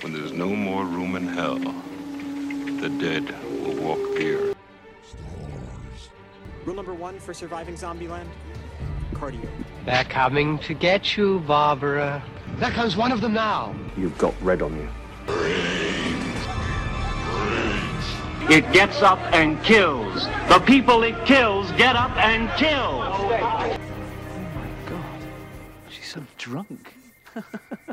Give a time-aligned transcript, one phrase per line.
[0.00, 4.54] When there's no more room in hell, the dead will walk here.
[6.64, 8.26] Rule number one for surviving Zombieland
[9.14, 9.46] cardio.
[9.84, 12.22] They're coming to get you, Barbara.
[12.56, 13.74] There comes one of them now.
[13.96, 14.88] You've got red on you.
[18.50, 20.26] It gets up and kills.
[20.48, 23.00] The people it kills get up and kill.
[23.02, 23.28] Oh
[24.54, 25.20] my god,
[25.88, 26.94] she's so drunk.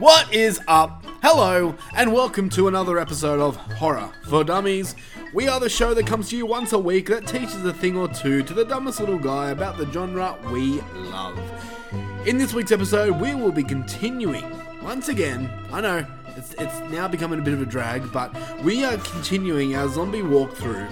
[0.00, 1.04] What is up?
[1.22, 4.94] Hello, and welcome to another episode of Horror for Dummies.
[5.34, 7.98] We are the show that comes to you once a week that teaches a thing
[7.98, 11.38] or two to the dumbest little guy about the genre we love.
[12.26, 14.50] In this week's episode, we will be continuing,
[14.82, 18.86] once again, I know, it's, it's now becoming a bit of a drag, but we
[18.86, 20.88] are continuing our zombie walkthrough.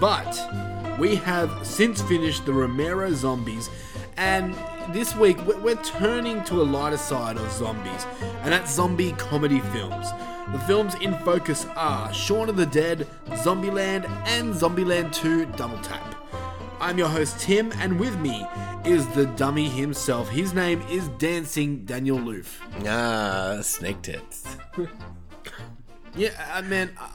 [0.00, 3.70] But we have since finished the Romero zombies,
[4.16, 4.56] and
[4.92, 8.06] this week we're we're turning to a lighter side of zombies,
[8.42, 10.08] and that's zombie comedy films.
[10.52, 16.16] The films in focus are Shaun of the Dead, Zombieland, and Zombieland 2 Double Tap.
[16.80, 18.44] I'm your host Tim, and with me
[18.84, 20.28] is the dummy himself.
[20.28, 22.60] His name is Dancing Daniel Loof.
[22.86, 24.56] Ah, snake tits.
[26.16, 27.08] Yeah, uh, man, I,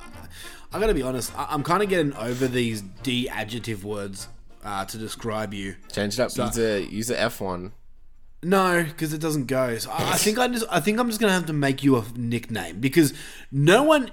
[0.72, 4.30] I gotta be honest, I, I'm kind of getting over these de adjective words
[4.66, 5.76] uh, to describe you.
[5.94, 6.32] Change it up.
[6.32, 7.72] So- use a use a F one.
[8.44, 9.78] No, because it doesn't go.
[9.78, 11.96] So I, I think I just I think I'm just gonna have to make you
[11.98, 13.14] a nickname because
[13.52, 14.12] no one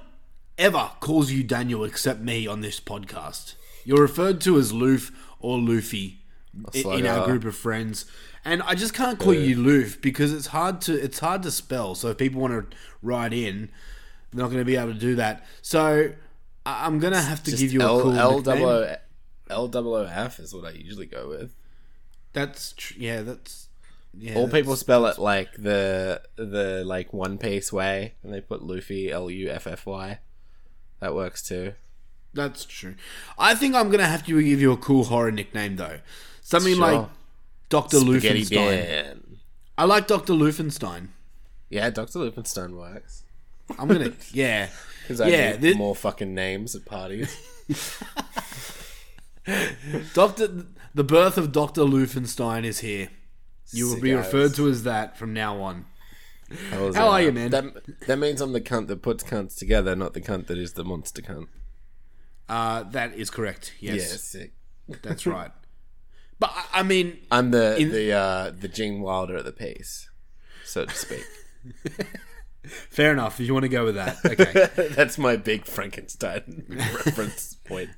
[0.57, 3.55] ever calls you Daniel except me on this podcast.
[3.85, 6.23] You're referred to as Loof or Luffy
[6.75, 8.07] i- slow in our group of friends,
[8.45, 11.95] and I just can't call you Loof because it's hard to it's hard to spell.
[11.95, 13.69] So if people want to write in,
[14.31, 15.45] they're not going to be able to do that.
[15.61, 16.13] So
[16.65, 18.97] I'm gonna have to Just give you a L cool L nickname.
[19.53, 21.53] L double O F is what I usually go with.
[22.33, 23.23] That's tr- yeah.
[23.23, 23.69] That's
[24.19, 24.35] yeah.
[24.35, 29.11] All people spell it like the the like One Piece way, and they put Luffy
[29.11, 30.19] L U F F Y.
[31.01, 31.75] That works too.
[32.35, 32.95] That's true.
[33.39, 36.01] I think I'm gonna have to give you a cool horror nickname though.
[36.41, 36.93] Something Sure.
[37.01, 37.09] like
[37.69, 38.51] Doctor Lufenstein.
[38.51, 39.39] Ben.
[39.79, 41.09] I like Doctor Lufenstein.
[41.71, 43.23] Yeah, Doctor Lupinstone works.
[43.79, 44.69] I'm gonna yeah.
[45.03, 47.35] Because I Yeah, need thi- more fucking names at parties.
[50.15, 53.09] Doctor the birth of Doctor Lufenstein is here.
[53.73, 55.87] You will be referred to as that from now on.
[56.71, 57.51] How's How are you, man?
[57.51, 57.65] That,
[58.07, 60.85] that means I'm the cunt that puts cunts together, not the cunt that is the
[60.85, 61.47] monster cunt.
[62.49, 63.73] Uh, that is correct.
[63.81, 65.51] Yes, Yeah, that's right.
[66.39, 70.11] But I- I mean, I'm the In- the uh, the Gene Wilder at the piece,
[70.65, 71.25] so to speak.
[72.67, 73.41] fair enough.
[73.41, 74.89] If you want to go with that, okay.
[74.95, 76.65] That's my big Frankenstein
[77.07, 77.91] reference point.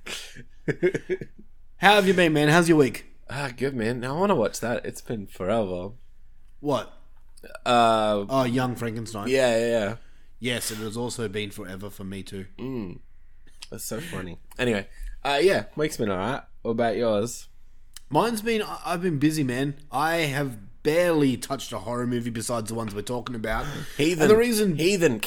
[1.78, 2.48] How have you been, man?
[2.48, 3.06] How's your week?
[3.28, 4.04] Ah, good man.
[4.04, 4.84] I want to watch that.
[4.84, 5.90] It's been forever.
[6.60, 6.92] What?
[7.66, 9.28] Uh, Oh, Young Frankenstein.
[9.28, 9.96] yeah, yeah, yeah.
[10.40, 12.46] Yes, it has also been forever for me too.
[13.70, 14.38] That's so funny.
[14.58, 14.86] Anyway,
[15.24, 16.42] uh, yeah, week's been alright.
[16.62, 17.48] What about yours?
[18.10, 19.74] Mine's been I've been busy, man.
[19.90, 23.66] I have barely touched a horror movie besides the ones we're talking about.
[23.96, 24.22] Heathen.
[24.22, 25.22] And the reason Heathen.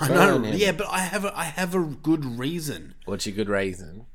[0.00, 2.94] I know, yeah, but I have a, I have a good reason.
[3.04, 4.06] What's your good reason?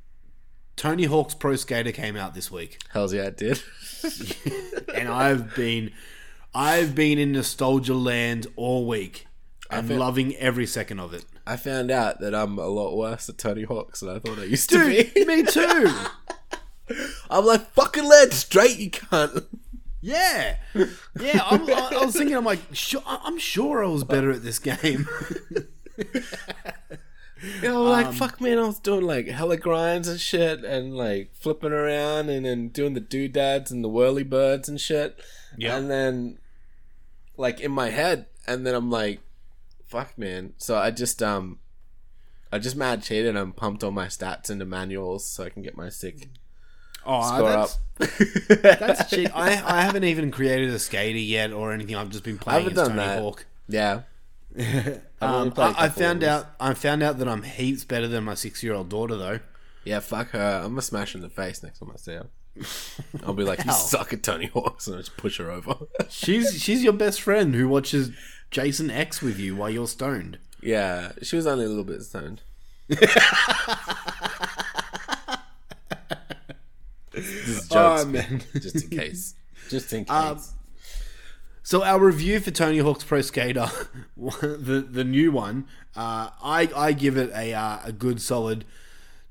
[0.75, 3.61] Tony Hawk's Pro Skater came out this week, Hell's yeah, it did.
[4.95, 5.91] and I've been
[6.55, 9.27] I've been in nostalgia land all week.
[9.69, 11.25] I'm feel- loving every second of it.
[11.45, 14.45] I found out that I'm a lot worse at Tony Hawk's than I thought I
[14.45, 15.25] used to be.
[15.25, 15.89] me too.
[17.29, 19.45] I'm like fucking led straight, you cunt.
[20.01, 21.41] Yeah, yeah.
[21.49, 24.59] I'm, I, I was thinking, I'm like, sure, I'm sure I was better at this
[24.59, 25.07] game.
[25.97, 28.57] You know, like Um, fuck, man.
[28.57, 32.93] I was doing like hella grinds and shit, and like flipping around, and then doing
[32.93, 35.19] the doodads and the whirly birds and shit.
[35.57, 35.75] Yeah.
[35.75, 36.37] And then,
[37.35, 39.19] like in my head, and then I'm like,
[39.85, 40.53] fuck, man.
[40.57, 41.59] So I just um,
[42.51, 45.75] I just mad cheated and pumped all my stats into manuals so I can get
[45.75, 46.29] my sick
[47.05, 48.61] Oh, score that's, up.
[48.61, 49.29] that's cheap.
[49.35, 51.95] I, I haven't even created a skater yet or anything.
[51.95, 53.19] I've just been playing I haven't done Tony that.
[53.19, 53.45] Hawk.
[53.67, 54.01] Yeah.
[55.21, 56.47] Um, I, I found out.
[56.59, 59.39] I found out that I'm heaps better than my six-year-old daughter, though.
[59.85, 60.61] Yeah, fuck her.
[60.63, 62.27] I'm gonna smash her in the face next time I see her.
[63.25, 65.75] I'll be like, you suck at Tony Hawk's, and I just push her over.
[66.09, 68.11] She's she's your best friend who watches
[68.51, 70.39] Jason X with you while you're stoned.
[70.61, 72.41] yeah, she was only a little bit stoned.
[77.11, 78.41] this is jokes, Oh, man.
[78.53, 79.35] just in case.
[79.69, 80.11] Just in case.
[80.13, 80.39] Um,
[81.65, 83.69] So our review for Tony Hawk's Pro Skater,
[84.17, 85.65] the the new one,
[85.95, 88.65] uh, I I give it a uh, a good solid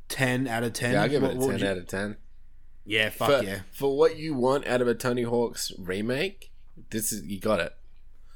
[0.09, 0.93] ten out of ten.
[0.95, 2.17] Yeah, I give What- it a ten you- out of ten.
[2.85, 6.51] Yeah, fuck For, yeah, for what you want out of a Tony Hawk's remake,
[6.91, 7.77] this is you got it.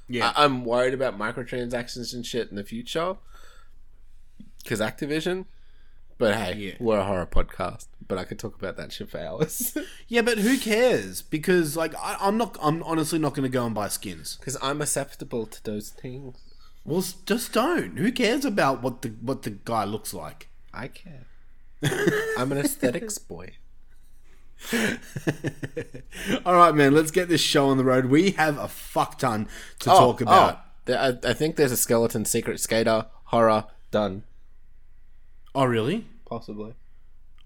[0.09, 0.33] yeah.
[0.37, 3.17] I, I'm worried about microtransactions and shit in the future
[4.63, 5.47] because Activision.
[6.19, 6.73] But hey, Yeah.
[6.81, 7.89] we're a horror podcast.
[8.09, 9.77] But I could talk about that shit for hours
[10.09, 11.23] yeah, but who cares?
[11.23, 14.37] Because like I, I'm not, I'm honestly not going to go and buy skins.
[14.37, 16.37] because I'm acceptable to those things.
[16.85, 17.99] Well, just don't.
[17.99, 20.49] Who cares about what the what the guy looks like?
[20.73, 21.27] I care.
[22.39, 23.55] I'm an aesthetics boy.
[26.45, 26.95] All right, man.
[26.95, 28.07] Let's get this show on the road.
[28.07, 29.49] We have a fuck ton
[29.81, 30.65] to oh, talk about.
[30.89, 34.23] Oh, I, I think there's a skeleton secret skater horror done.
[35.55, 36.07] oh really?
[36.25, 36.75] Possibly.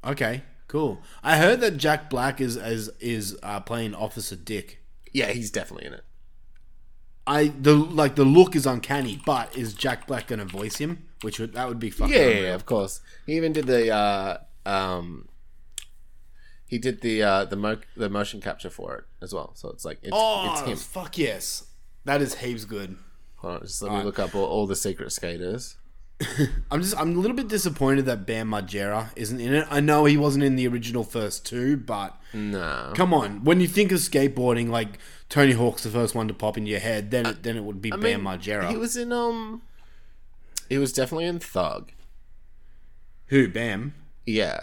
[0.05, 1.03] Okay, cool.
[1.23, 4.83] I heard that Jack Black is is is uh, playing Officer Dick.
[5.13, 6.05] Yeah, he's definitely in it.
[7.27, 11.07] I the like the look is uncanny, but is Jack Black gonna voice him?
[11.23, 12.55] Which would that would be fucking Yeah, yeah, unreal.
[12.55, 13.01] of course.
[13.27, 15.29] He even did the uh, um,
[16.67, 19.53] he did the uh, the mo- the motion capture for it as well.
[19.55, 20.77] So it's like it's, Oh, it's him.
[20.77, 21.67] fuck yes,
[22.05, 22.97] that is heaps good.
[23.37, 25.77] Hold on, just let me look up all, all the secret skaters.
[26.71, 29.67] I'm just I'm a little bit disappointed that Bam Margera isn't in it.
[29.71, 33.69] I know he wasn't in the original first two, but No, come on, when you
[33.69, 37.25] think of skateboarding, like Tony Hawk's the first one to pop into your head, then
[37.27, 38.69] it, then it would be I Bam mean, Margera.
[38.71, 39.63] He was in um,
[40.69, 41.91] he was definitely in Thug.
[43.27, 43.95] Who Bam?
[44.27, 44.61] Yeah,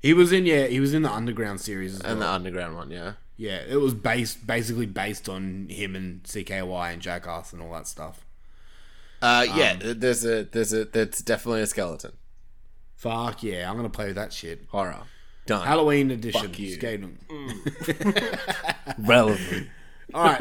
[0.00, 2.12] He was in yeah, he was in the Underground series as well.
[2.12, 2.90] and the underground one.
[2.90, 7.72] Yeah, Yeah, it was based basically based on him and CKY and Jackass and all
[7.72, 8.24] that stuff.
[9.22, 9.76] Uh, yeah.
[9.82, 12.12] Um, there's a there's a there's definitely a skeleton
[12.96, 14.66] Fuck yeah, I'm gonna play with that shit.
[14.70, 14.96] horror
[15.46, 15.66] done.
[15.66, 16.74] Halloween edition Fuck you.
[16.74, 17.18] skating.
[18.98, 19.68] Relevant.
[20.14, 20.40] All right,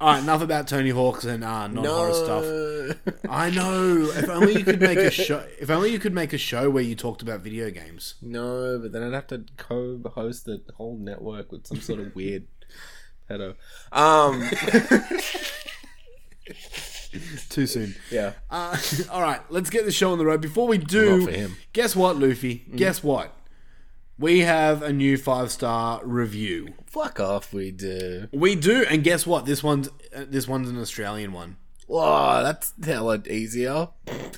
[0.00, 0.22] all right.
[0.22, 2.44] Enough about Tony Hawk's and uh, non-horror stuff.
[3.28, 4.10] I know.
[4.14, 5.44] If only you could make a show.
[5.60, 8.14] If only you could make a show where you talked about video games.
[8.22, 12.46] No, but then I'd have to co-host the whole network with some sort of weird
[13.28, 13.54] pedo.
[13.92, 14.42] Um,
[17.48, 17.94] Too soon.
[18.10, 18.32] yeah.
[18.50, 18.76] Uh,
[19.10, 20.40] all right, let's get the show on the road.
[20.40, 22.64] Before we do, guess what, Luffy?
[22.74, 23.34] Guess what?
[24.18, 26.74] We have a new five star review.
[26.86, 28.28] Fuck off, we do.
[28.32, 29.46] We do, and guess what?
[29.46, 31.56] This one's uh, this one's an Australian one.
[31.86, 33.88] Whoa, that's hella easier.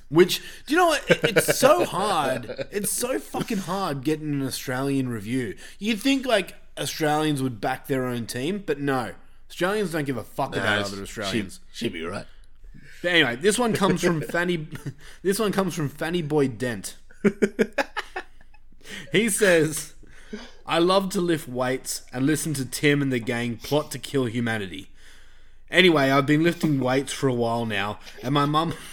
[0.08, 1.10] Which do you know what?
[1.10, 2.66] It- It's so hard.
[2.70, 5.56] It's so fucking hard getting an Australian review.
[5.78, 9.12] You'd think like Australians would back their own team, but no.
[9.50, 11.60] Australians don't give a fuck about other Australians.
[11.72, 12.24] She, would be right.
[13.02, 14.69] But anyway, this one comes from Fanny.
[15.22, 16.96] This one comes from Fanny Boy Dent.
[19.12, 19.94] he says,
[20.66, 24.26] "I love to lift weights and listen to Tim and the gang plot to kill
[24.26, 24.90] humanity.
[25.70, 28.75] Anyway, I've been lifting weights for a while now, and my mum."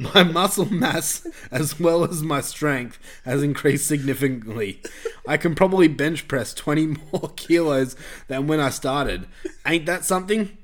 [0.00, 4.80] My muscle mass, as well as my strength, has increased significantly.
[5.26, 7.94] I can probably bench press 20 more kilos
[8.28, 9.26] than when I started.
[9.66, 10.56] Ain't that something?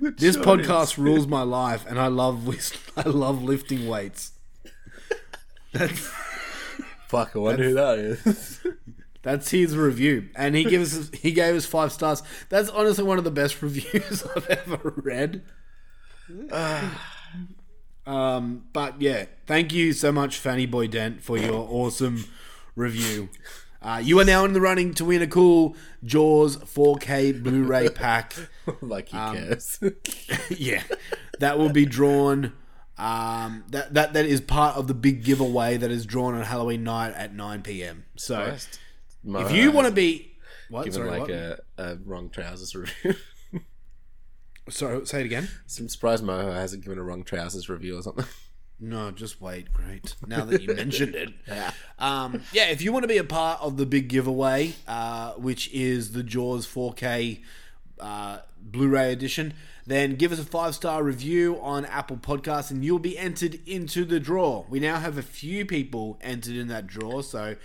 [0.00, 2.48] This podcast rules my life, and I love
[2.96, 4.32] I love lifting weights.
[5.72, 5.98] That's
[7.08, 8.60] Fuck, I wonder who that is.
[9.22, 12.22] that's his review, and he gives he gave us five stars.
[12.48, 15.42] That's honestly one of the best reviews I've ever read.
[18.06, 22.26] um, but yeah, thank you so much, Fanny Boy Dent, for your awesome
[22.76, 23.30] review.
[23.80, 28.34] Uh, you are now in the running to win a cool Jaws 4K Blu-ray pack.
[28.80, 29.78] like he Um, cares.
[30.50, 30.82] yeah,
[31.38, 32.52] that will be drawn.
[32.96, 36.82] Um, that that that is part of the big giveaway that is drawn on Halloween
[36.82, 38.06] night at 9 p.m.
[38.16, 38.56] So
[39.24, 40.32] if you want to be
[40.68, 40.84] what?
[40.84, 41.30] given Sorry, like what?
[41.30, 43.14] a, a wrong trousers review.
[44.68, 45.48] Sorry, say it again.
[45.78, 48.26] I'm surprised Moho hasn't given a wrong trousers review or something.
[48.80, 49.72] No, just wait.
[49.72, 50.14] Great.
[50.26, 51.30] Now that you mentioned it.
[51.48, 51.72] Yeah.
[51.98, 55.72] Um, yeah, if you want to be a part of the big giveaway, uh, which
[55.72, 57.40] is the Jaws 4K
[57.98, 59.54] uh, Blu ray edition,
[59.86, 64.04] then give us a five star review on Apple Podcasts and you'll be entered into
[64.04, 64.64] the draw.
[64.68, 67.22] We now have a few people entered in that draw.
[67.22, 67.56] So,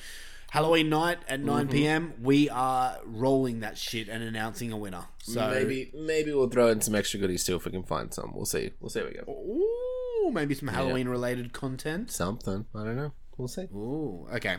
[0.54, 5.06] Halloween night at 9 p.m., we are rolling that shit and announcing a winner.
[5.24, 8.34] So, maybe maybe we'll throw in some extra goodies too if we can find some.
[8.36, 8.70] We'll see.
[8.80, 9.32] We'll see how we go.
[9.32, 12.12] Ooh, maybe some Halloween related content.
[12.12, 12.68] Something.
[12.76, 13.14] I don't know.
[13.36, 13.64] We'll see.
[13.74, 14.58] Ooh, okay.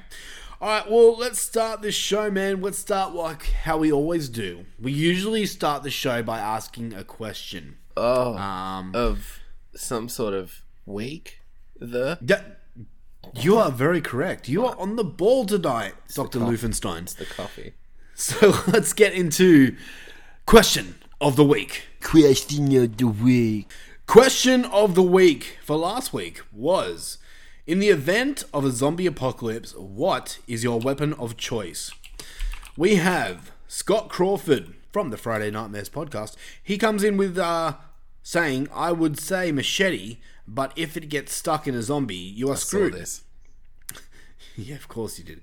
[0.61, 2.61] All right, well, let's start this show, man.
[2.61, 4.65] Let's start like how we always do.
[4.81, 7.77] We usually start the show by asking a question.
[7.97, 9.39] Oh, Um, of
[9.77, 11.39] some sort of week.
[11.79, 12.43] The yeah,
[13.37, 14.49] you are very correct.
[14.49, 16.39] You are on the ball tonight, Dr.
[16.41, 17.15] Lufenstein.
[17.17, 17.73] the coffee.
[18.15, 19.77] So let's get into
[20.47, 21.83] question of the week.
[22.03, 23.71] question of the week.
[24.07, 27.19] Question of the week for last week was
[27.67, 31.91] In the event of a zombie apocalypse, what is your weapon of choice?
[32.77, 36.37] We have Scott Crawford from the Friday Nightmares podcast.
[36.63, 37.75] He comes in with uh,
[38.23, 42.57] saying, I would say machete, but if it gets stuck in a zombie, you are
[42.57, 42.93] Saw screwed.
[42.93, 43.23] this.
[44.57, 45.41] Yeah, of course you did.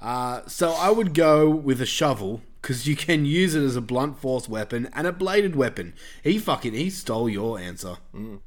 [0.00, 3.80] Uh, so I would go with a shovel because you can use it as a
[3.80, 5.94] blunt force weapon and a bladed weapon.
[6.22, 7.96] He fucking he stole your answer.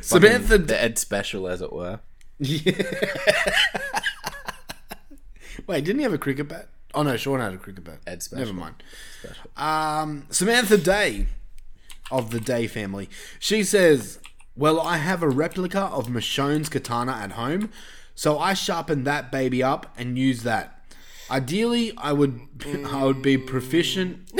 [0.00, 2.00] Samantha, the Ed special, as it were.
[5.66, 6.68] wait, didn't he have a cricket bat?
[6.94, 8.00] Oh no, Shaun had a cricket bat.
[8.06, 8.44] Ed special.
[8.44, 8.82] Never mind.
[9.56, 11.26] Um, Samantha Day
[12.10, 13.08] of the Day family.
[13.38, 14.18] She says,
[14.56, 17.70] "Well, I have a replica of Michonne's katana at home,
[18.14, 20.84] so I sharpen that baby up and use that.
[21.30, 22.40] Ideally, I would
[22.86, 24.30] I would be proficient.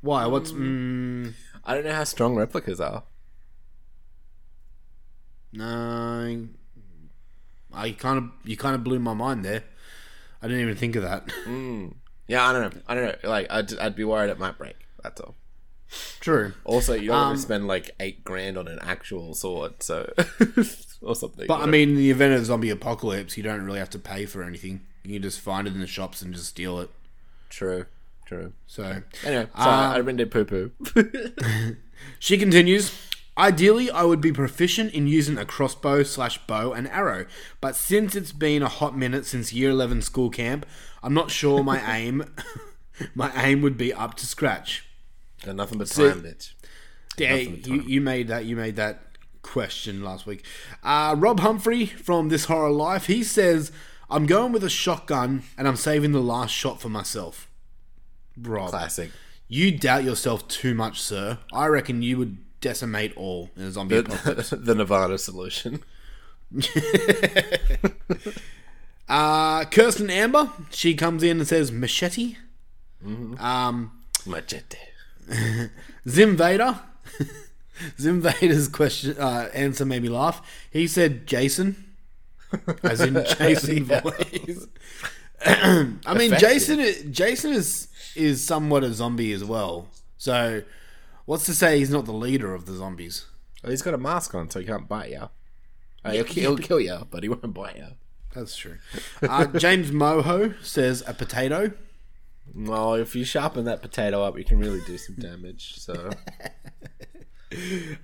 [0.00, 0.26] Why?
[0.26, 1.32] What's mm,
[1.64, 3.04] I don't know how strong replicas are.
[5.52, 6.48] no?
[7.72, 9.64] I kind of you kind of blew my mind there.
[10.42, 11.28] I didn't even think of that.
[12.28, 12.80] Yeah, I don't know.
[12.86, 13.28] I don't know.
[13.30, 14.76] Like, I'd, I'd be worried it might break.
[15.02, 15.34] That's all.
[16.20, 16.54] True.
[16.64, 20.10] Also, you don't Um, want to spend like eight grand on an actual sword, so
[21.02, 21.46] or something.
[21.46, 24.26] But I mean, in the event of zombie apocalypse, you don't really have to pay
[24.26, 24.86] for anything.
[25.04, 26.90] You can just find it in the shops and just steal it.
[27.50, 27.84] true,
[28.26, 28.52] true.
[28.66, 30.70] So Anyway, so Um, I did poo poo.
[32.18, 32.92] she continues.
[33.36, 37.26] Ideally, I would be proficient in using a crossbow slash bow and arrow,
[37.60, 40.64] but since it's been a hot minute since year eleven school camp,
[41.02, 42.24] I'm not sure my aim,
[43.14, 44.84] my aim would be up to scratch.
[45.44, 46.52] Got nothing but time, bitch.
[47.16, 48.44] Yeah, you, you made that.
[48.44, 49.00] You made that
[49.42, 50.44] question last week.
[50.82, 53.06] Uh, Rob Humphrey from This Horror Life.
[53.06, 53.70] He says,
[54.10, 57.48] "I'm going with a shotgun, and I'm saving the last shot for myself."
[58.40, 59.10] Rob, Classic.
[59.46, 61.38] you doubt yourself too much, sir.
[61.52, 64.50] I reckon you would decimate all in a zombie apocalypse.
[64.50, 65.82] The, the Nevada solution.
[69.06, 72.36] Uh, Kirsten Amber, she comes in and says machete.
[73.04, 73.38] Mm-hmm.
[73.38, 73.92] Um,
[74.24, 74.78] Machete.
[76.08, 76.80] Zim Vader.
[77.98, 80.40] Zim Vader's question uh, answer made me laugh.
[80.70, 81.94] He said Jason,
[82.82, 84.66] as in Jason voice.
[85.46, 86.34] I mean.
[86.38, 87.12] Jason.
[87.12, 89.88] Jason is is somewhat a zombie as well.
[90.16, 90.62] So,
[91.24, 93.26] what's to say he's not the leader of the zombies?
[93.62, 95.28] Well, he's got a mask on, so he can't bite you.
[96.04, 97.86] Uh, he'll, he'll kill you, but he won't bite you.
[98.34, 98.76] That's true.
[99.22, 101.72] Uh, James Moho says a potato.
[102.54, 105.74] Well, if you sharpen that potato up, you can really do some damage.
[105.76, 106.10] So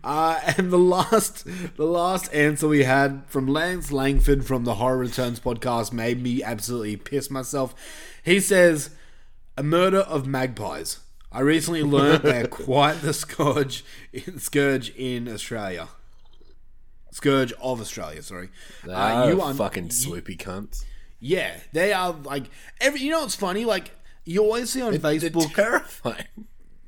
[0.05, 1.45] Uh, and the last,
[1.77, 6.41] the last answer we had from Lance Langford from the Horror Returns podcast made me
[6.41, 7.75] absolutely piss myself.
[8.23, 8.91] He says,
[9.57, 11.01] "A murder of magpies."
[11.33, 13.85] I recently learned they're quite the scourge,
[14.39, 15.89] scourge in Australia.
[17.11, 18.51] Scourge of Australia, sorry.
[18.85, 20.85] they Uh, are you un- fucking swoopy cunts.
[21.19, 22.45] Yeah, they are like
[22.81, 23.01] every.
[23.01, 23.65] You know what's funny?
[23.65, 23.91] Like
[24.25, 25.55] you always see on They're Facebook.
[25.55, 26.27] terrifying.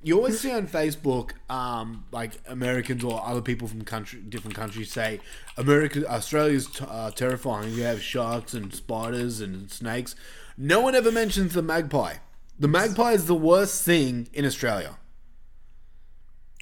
[0.03, 4.93] you always see on Facebook, um, like Americans or other people from country, different countries
[4.93, 5.21] say,
[5.57, 7.73] "America, Australia's t- uh, terrifying.
[7.75, 10.15] You have sharks and spiders and snakes."
[10.57, 12.17] No one ever mentions the magpie.
[12.59, 14.99] The magpie is the worst thing in Australia.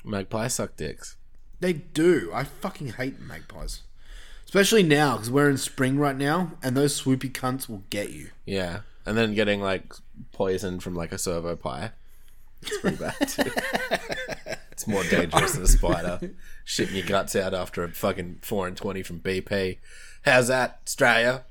[0.04, 1.16] Magpie suck dicks.
[1.60, 2.30] They do.
[2.32, 3.82] I fucking hate magpies,
[4.46, 8.30] especially now because we're in spring right now, and those swoopy cunts will get you.
[8.46, 9.92] Yeah, and then getting like
[10.40, 11.92] poisoned from like a servo pie.
[12.62, 13.14] It's pretty bad.
[13.28, 13.50] Too.
[14.73, 16.18] it's more dangerous than a spider.
[16.66, 19.76] Shitting your guts out after a fucking four and twenty from BP.
[20.25, 21.44] How's that, Australia?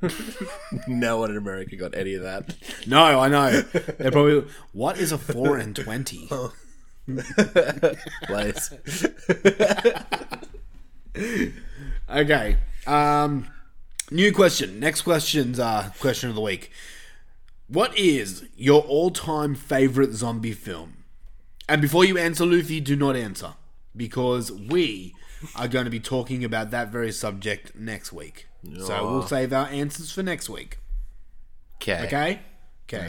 [0.88, 2.56] no one in America got any of that.
[2.86, 3.60] No, I know.
[3.60, 4.46] They're probably.
[4.72, 6.26] What is a four and twenty?
[8.22, 8.72] Place.
[12.08, 12.56] Okay.
[12.86, 13.48] Um,
[14.10, 14.80] new question.
[14.80, 16.72] Next question's uh, question of the week.
[17.68, 21.04] What is your all-time favorite zombie film?
[21.68, 23.54] And before you answer, Luffy, do not answer
[23.96, 25.14] because we
[25.56, 28.46] are going to be talking about that very subject next week.
[28.78, 29.26] So we'll ah.
[29.26, 30.78] save our answers for next week.
[31.76, 32.04] Okay.
[32.06, 32.40] Okay.
[32.88, 33.08] Okay.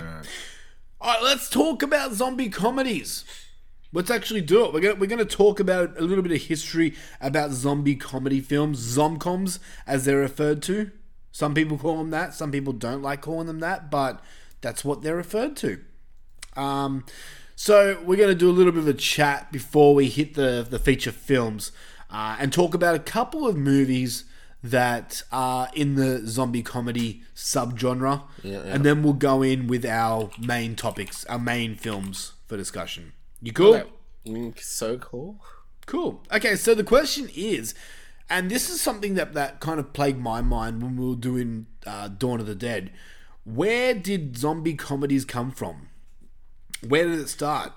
[1.00, 1.24] All right.
[1.24, 3.26] Let's talk about zombie comedies.
[3.94, 4.74] Let's actually do it.
[4.74, 8.80] We're gonna we're gonna talk about a little bit of history about zombie comedy films,
[8.80, 10.92] zomcoms as they're referred to.
[11.32, 12.34] Some people call them that.
[12.34, 14.22] Some people don't like calling them that, but
[14.62, 15.80] that's what they're referred to.
[16.56, 17.06] Um,
[17.56, 20.66] so we're going to do a little bit of a chat before we hit the
[20.70, 21.72] the feature films
[22.10, 24.26] uh, and talk about a couple of movies
[24.64, 28.60] that are in the zombie comedy subgenre, Yeah, yeah.
[28.74, 33.14] and then we'll go in with our main topics, our main films for discussion.
[33.42, 33.84] You cool?
[34.26, 35.40] Mm, So cool.
[35.86, 36.22] Cool.
[36.34, 37.74] Okay, so the question is,
[38.30, 41.68] and this is something that that kind of plagued my mind when we were doing
[41.86, 42.92] uh, Dawn of the Dead.
[43.48, 45.88] Where did zombie comedies come from?
[46.86, 47.72] Where did it start?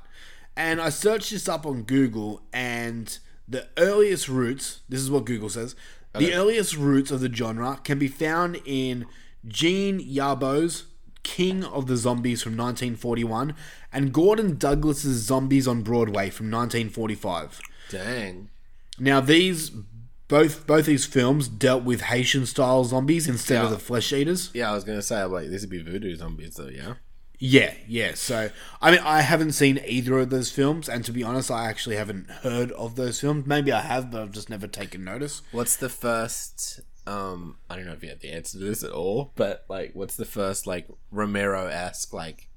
[0.56, 4.80] And I searched this up on Google, and the earliest roots.
[4.88, 5.76] This is what Google says.
[6.12, 9.06] The earliest roots of the genre can be found in
[9.46, 10.86] Jean Yarbrough's
[11.22, 13.54] King of the Zombies from 1941
[13.92, 17.60] and Gordon Douglas's Zombies on Broadway from 1945.
[17.90, 18.48] Dang.
[18.98, 19.70] Now these
[20.30, 24.50] both both these films dealt with Haitian style zombies instead of the flesh eaters.
[24.54, 26.68] Yeah, I was gonna say like this would be voodoo zombies though.
[26.68, 26.94] Yeah.
[27.42, 28.12] Yeah, yeah.
[28.14, 31.66] So I mean I haven't seen either of those films and to be honest I
[31.66, 33.46] actually haven't heard of those films.
[33.46, 35.42] Maybe I have but I've just never taken notice.
[35.50, 36.80] What's the first?
[37.06, 39.92] Um, I don't know if you have the answer to this at all, but like,
[39.94, 42.48] what's the first like Romero esque like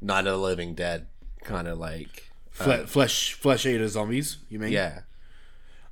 [0.00, 1.06] Night of the Living Dead
[1.44, 2.30] kind of like?
[2.50, 4.72] Fle- flesh flesh eater zombies, you mean?
[4.72, 5.00] Yeah.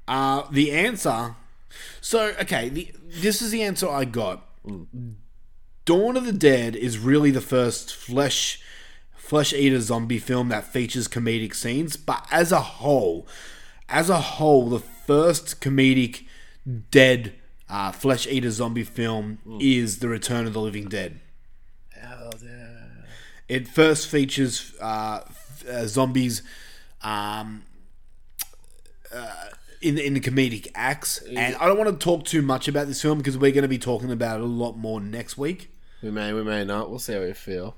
[0.06, 1.36] Uh, the answer.
[2.00, 4.46] So okay, the, this is the answer I got.
[5.84, 8.60] Dawn of the Dead is really the first flesh
[9.14, 13.26] flesh eater zombie film that features comedic scenes, but as a whole,
[13.88, 16.26] as a whole, the first comedic
[16.90, 17.32] dead
[17.68, 21.20] uh, flesh eater zombie film is The Return of the Living Dead.
[21.96, 22.30] Yeah.
[23.48, 25.20] It first features uh,
[25.70, 26.42] uh, zombies
[27.02, 27.64] um,
[29.82, 33.02] in in the comedic acts, and I don't want to talk too much about this
[33.02, 35.70] film because we're going to be talking about it a lot more next week.
[36.02, 36.90] We may, we may not.
[36.90, 37.76] We'll see how we feel.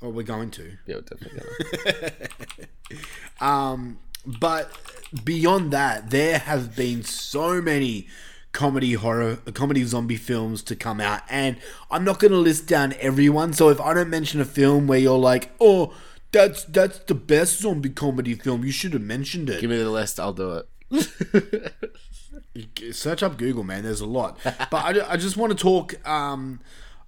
[0.00, 0.76] Or we're going to.
[0.86, 2.12] Yeah, we're definitely gonna.
[3.40, 4.70] Um, but
[5.24, 8.08] beyond that, there have been so many
[8.52, 11.56] comedy horror, comedy zombie films to come out, and
[11.90, 13.52] I'm not going to list down everyone.
[13.52, 15.94] So if I don't mention a film where you're like, oh.
[16.30, 18.62] That's that's the best zombie comedy film.
[18.62, 19.62] You should have mentioned it.
[19.62, 20.20] Give me the list.
[20.20, 20.68] I'll do it.
[22.92, 23.84] search up Google, man.
[23.84, 26.06] There's a lot, but I, I just want to talk.
[26.08, 26.60] Um,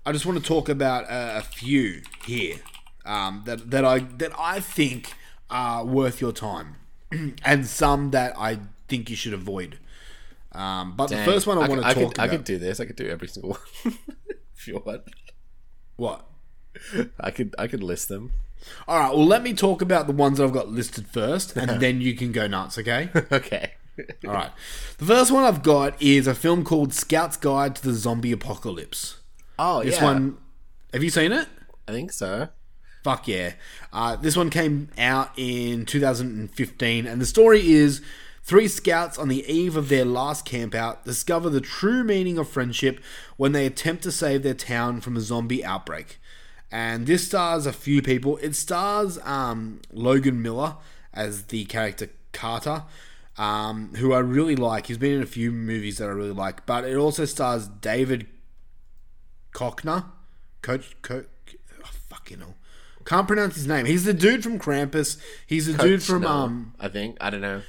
[0.04, 2.56] I just want to talk about a, a few here
[3.04, 5.14] um, that that I that I think
[5.48, 6.76] are worth your time,
[7.44, 9.78] and some that I think you should avoid.
[10.52, 12.80] Um, but the first one I, could- want to talk could, I could do this.
[12.80, 13.50] I could do every single
[13.84, 13.98] one.
[14.56, 15.02] if you want,
[15.96, 16.26] what?
[17.18, 17.54] I could.
[17.58, 18.32] I could list them.
[18.88, 19.14] All right.
[19.14, 22.14] Well, let me talk about the ones that I've got listed first, and then you
[22.14, 22.79] can go nuts.
[22.79, 23.09] Okay.
[23.33, 23.73] Okay.
[24.27, 24.51] All right.
[24.96, 29.20] The first one I've got is a film called Scout's Guide to the Zombie Apocalypse.
[29.59, 30.05] Oh, This yeah.
[30.05, 30.38] one,
[30.94, 31.46] have you seen it?
[31.87, 32.49] I think so.
[33.05, 33.55] Fuck yeah.
[33.92, 38.01] Uh, this one came out in 2015, and the story is
[38.42, 43.01] three scouts on the eve of their last campout discover the true meaning of friendship
[43.37, 46.18] when they attempt to save their town from a zombie outbreak.
[46.72, 48.37] And this stars a few people.
[48.38, 50.76] It stars um, Logan Miller
[51.12, 52.85] as the character Carter,
[53.37, 54.87] um, who I really like.
[54.87, 58.26] He's been in a few movies that I really like, but it also stars David
[59.52, 60.04] Koechner.
[60.62, 62.54] Coach, Co oh, fucking hell.
[63.04, 63.87] Can't pronounce his name.
[63.87, 65.18] He's the dude from Krampus.
[65.46, 66.74] He's the dude from um.
[66.78, 67.62] I think I don't know.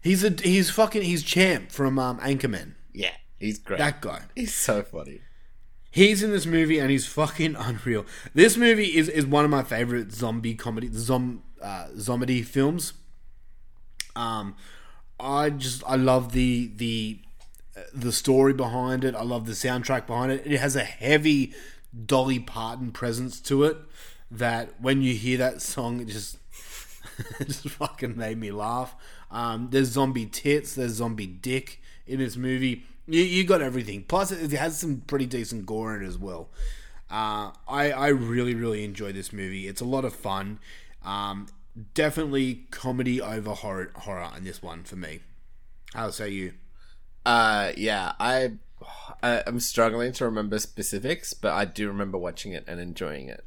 [0.00, 2.74] He's a he's fucking he's champ from um Anchorman.
[2.92, 3.78] Yeah, he's great.
[3.78, 4.22] That guy.
[4.34, 5.20] he's so funny.
[5.98, 8.06] He's in this movie and he's fucking unreal.
[8.32, 12.92] This movie is, is one of my favorite zombie comedy zom uh, zombie films.
[14.14, 14.54] Um,
[15.18, 17.18] I just I love the the
[17.76, 19.16] uh, the story behind it.
[19.16, 20.46] I love the soundtrack behind it.
[20.46, 21.52] It has a heavy
[22.06, 23.78] Dolly Parton presence to it.
[24.30, 26.38] That when you hear that song, it just
[27.40, 28.94] it just fucking made me laugh.
[29.32, 32.84] Um, there's zombie tits, there's zombie dick in this movie.
[33.08, 34.04] You, you got everything.
[34.04, 36.50] Plus, it has some pretty decent gore in it as well.
[37.10, 39.66] Uh, I I really really enjoy this movie.
[39.66, 40.58] It's a lot of fun.
[41.02, 41.46] Um,
[41.94, 45.20] definitely comedy over horror horror in this one for me.
[45.94, 46.52] How say you?
[47.24, 48.52] Uh, yeah, I,
[49.22, 53.44] I I'm struggling to remember specifics, but I do remember watching it and enjoying it.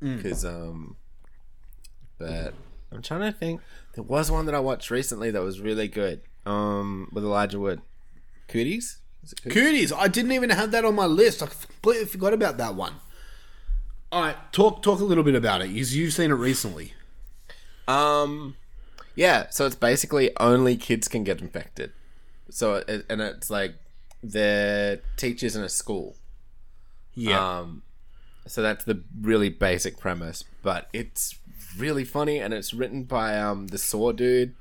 [0.00, 0.96] Because um,
[2.18, 2.54] but
[2.90, 3.60] I'm trying to think.
[3.94, 6.22] There was one that I watched recently that was really good.
[6.44, 7.82] Um, with Elijah Wood,
[8.52, 8.98] Cooties.
[9.44, 9.52] Cooties?
[9.54, 9.92] Cooties.
[9.92, 11.42] I didn't even have that on my list.
[11.42, 12.94] I completely forgot about that one.
[14.10, 15.70] All right, talk talk a little bit about it.
[15.70, 16.92] You, you've seen it recently.
[17.88, 18.56] Um,
[19.14, 19.46] yeah.
[19.48, 21.92] So it's basically only kids can get infected.
[22.50, 23.76] So it, and it's like
[24.22, 26.16] they're teachers in a school.
[27.14, 27.60] Yeah.
[27.60, 27.82] Um,
[28.46, 31.38] so that's the really basic premise, but it's
[31.78, 34.54] really funny and it's written by um the Saw dude,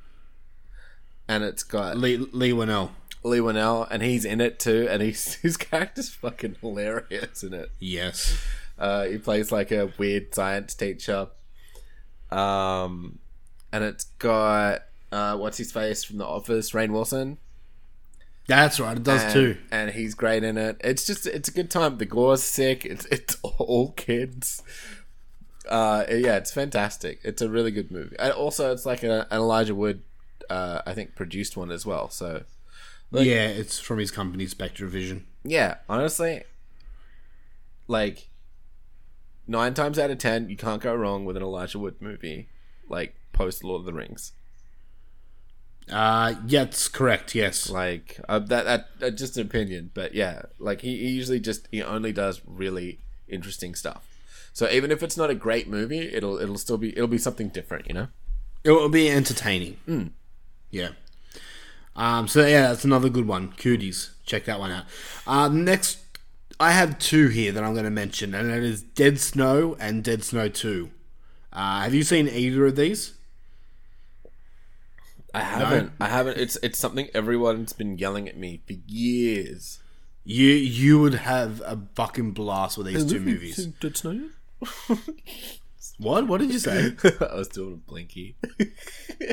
[1.28, 2.92] and it's got Leigh Leigh Whannell.
[3.24, 7.72] Leigh Whannell, and he's in it too, and he's his character's fucking hilarious in it.
[7.80, 8.38] Yes.
[8.78, 11.28] Uh, he plays like a weird science teacher.
[12.32, 13.20] Um,
[13.72, 17.38] and it's got uh, what's his face from The Office, Rainn Wilson.
[18.48, 19.58] That's right, it does and, too.
[19.72, 20.78] and he's great in it.
[20.84, 21.98] It's just it's a good time.
[21.98, 22.86] The gore's sick.
[22.86, 24.64] It's it's all kids.
[25.70, 27.20] Uh, yeah, it's fantastic.
[27.24, 28.16] It's a really good movie.
[28.20, 30.02] And also, it's like a, an Elijah Wood,
[30.50, 32.10] uh, I think, produced one as well.
[32.10, 32.44] So
[33.12, 35.26] Like- yeah, it's from his company Spectre Vision.
[35.44, 36.44] yeah, honestly,
[37.88, 38.30] like
[39.48, 42.48] nine times out of ten, you can't go wrong with an Elijah Wood movie,
[42.88, 44.32] like post Lord of the Rings.
[45.90, 47.70] Uh yeah, it's correct, yes.
[47.70, 51.68] Like uh, that, that, that's just an opinion, but yeah, like he, he usually just
[51.72, 54.08] he only does really interesting stuff.
[54.54, 57.50] So even if it's not a great movie, it'll it'll still be it'll be something
[57.50, 58.08] different, you know.
[58.64, 60.14] It will be entertaining.
[60.70, 60.90] Yeah.
[62.02, 63.54] Um, so yeah, that's another good one.
[63.58, 64.10] Cooties.
[64.26, 64.86] Check that one out.
[65.28, 66.00] Uh, next,
[66.60, 70.04] I have two here that I'm going to mention, and it is Dead Snow and
[70.04, 70.90] Dead Snow Two.
[71.54, 73.14] Uh, have you seen either of these?
[75.32, 75.92] I haven't.
[76.00, 76.40] I haven't.
[76.40, 79.78] It's it's something everyone's been yelling at me for years.
[80.24, 83.64] You you would have a fucking blast with these two movies.
[83.80, 84.30] Dead Snow.
[86.02, 86.28] What?
[86.28, 86.94] What did you say?
[87.32, 88.36] I was doing a blinky.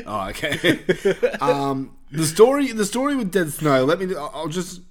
[0.05, 0.79] Oh, okay.
[1.41, 3.85] um, the story, the story with Dead Snow.
[3.85, 4.15] Let me.
[4.15, 4.81] I'll just.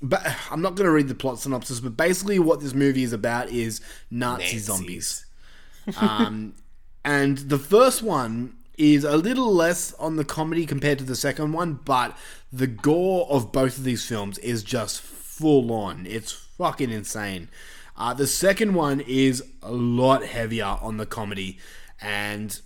[0.00, 3.12] But I'm not going to read the plot synopsis, but basically, what this movie is
[3.12, 3.80] about is
[4.12, 4.64] Nazi Nazis.
[4.64, 5.26] zombies.
[6.00, 6.54] Um,
[7.04, 11.52] and the first one is a little less on the comedy compared to the second
[11.52, 12.16] one, but
[12.52, 16.06] the gore of both of these films is just full on.
[16.06, 17.48] It's fucking insane.
[17.98, 21.58] Uh, the second one is a lot heavier on the comedy,
[22.00, 22.60] and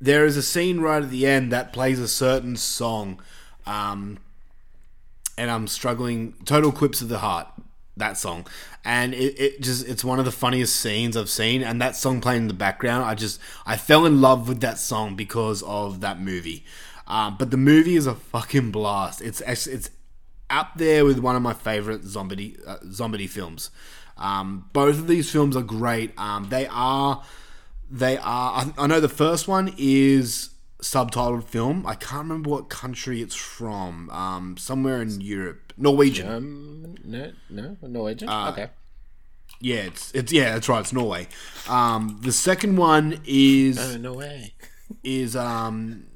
[0.00, 3.20] there is a scene right at the end that plays a certain song,
[3.66, 4.16] um,
[5.36, 6.34] and I'm struggling.
[6.44, 7.48] Total Eclipse of the Heart,
[7.96, 8.46] that song,
[8.84, 11.64] and it, it just it's one of the funniest scenes I've seen.
[11.64, 14.78] And that song playing in the background, I just I fell in love with that
[14.78, 16.64] song because of that movie.
[17.08, 19.20] Um, but the movie is a fucking blast.
[19.20, 19.90] It's it's it's
[20.48, 23.70] up there with one of my favorite zombie uh, zombie films.
[24.16, 26.12] Um, both of these films are great.
[26.18, 27.22] Um, they are
[27.90, 28.52] they are.
[28.54, 30.50] I, I know the first one is
[30.80, 31.86] subtitled film.
[31.86, 34.10] I can't remember what country it's from.
[34.10, 36.28] Um, somewhere in Europe, Norwegian.
[36.30, 38.28] Um, no, no, Norwegian.
[38.28, 38.68] Uh, okay.
[39.60, 40.80] Yeah, it's it's yeah, that's right.
[40.80, 41.28] It's Norway.
[41.68, 44.54] Um, the second one is Oh no way.
[45.02, 46.06] is um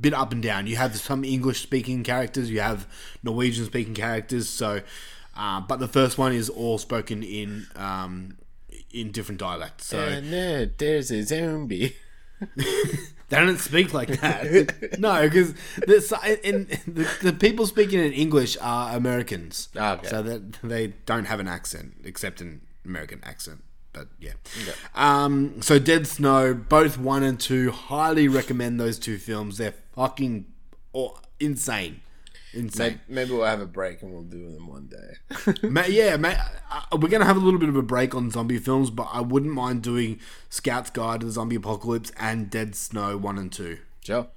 [0.00, 0.66] bit up and down.
[0.66, 2.86] You have some English speaking characters, you have
[3.22, 4.48] Norwegian speaking characters.
[4.48, 4.80] So,
[5.36, 8.36] uh, but the first one is all spoken in um
[8.92, 9.86] in different dialects.
[9.86, 11.96] So Oh no, there's a zombie.
[12.56, 12.64] they
[13.30, 14.98] don't speak like that.
[14.98, 15.54] no, because
[15.86, 20.08] the, the the people speaking in English are Americans, Ah, okay.
[20.08, 23.62] so that they don't have an accent except an American accent.
[23.92, 24.32] But yeah.
[24.96, 29.56] Um, so Dead Snow, both one and two, highly recommend those two films.
[29.58, 30.46] They're fucking
[31.38, 32.00] insane,
[32.54, 33.00] insane.
[33.08, 35.52] Maybe, maybe we'll have a break and we'll do them one day.
[35.68, 36.34] Ma- yeah, ma-
[36.70, 39.20] uh, we're gonna have a little bit of a break on zombie films, but I
[39.20, 40.18] wouldn't mind doing
[40.50, 43.78] Scout's Guide to the Zombie Apocalypse and Dead Snow one and two.
[44.00, 44.28] Joe.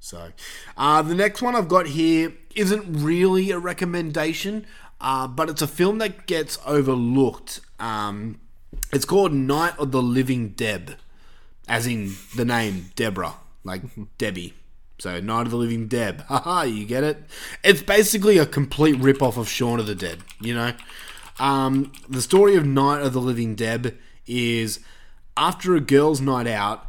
[0.00, 0.32] So,
[0.76, 4.66] uh, the next one I've got here isn't really a recommendation,
[5.00, 7.60] uh, but it's a film that gets overlooked.
[7.78, 8.40] Um,
[8.92, 10.96] it's called Night of the Living Deb,
[11.68, 13.82] as in the name Deborah, like
[14.18, 14.54] Debbie.
[15.02, 16.20] So, Night of the Living Deb.
[16.28, 17.24] Haha, you get it?
[17.64, 20.74] It's basically a complete rip-off of Shaun of the Dead, you know?
[21.40, 24.78] Um, the story of Night of the Living Deb is
[25.36, 26.86] after a girl's night out,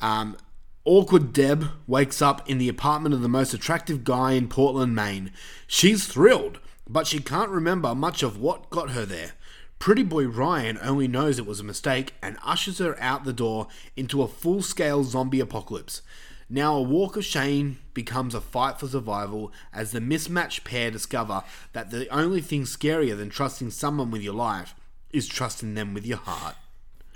[0.00, 0.36] um,
[0.84, 5.32] awkward Deb wakes up in the apartment of the most attractive guy in Portland, Maine.
[5.66, 9.32] She's thrilled, but she can't remember much of what got her there.
[9.78, 13.68] Pretty boy Ryan only knows it was a mistake and ushers her out the door
[13.96, 16.02] into a full scale zombie apocalypse.
[16.48, 21.42] Now, a walk of shame becomes a fight for survival as the mismatched pair discover
[21.72, 24.74] that the only thing scarier than trusting someone with your life
[25.10, 26.56] is trusting them with your heart.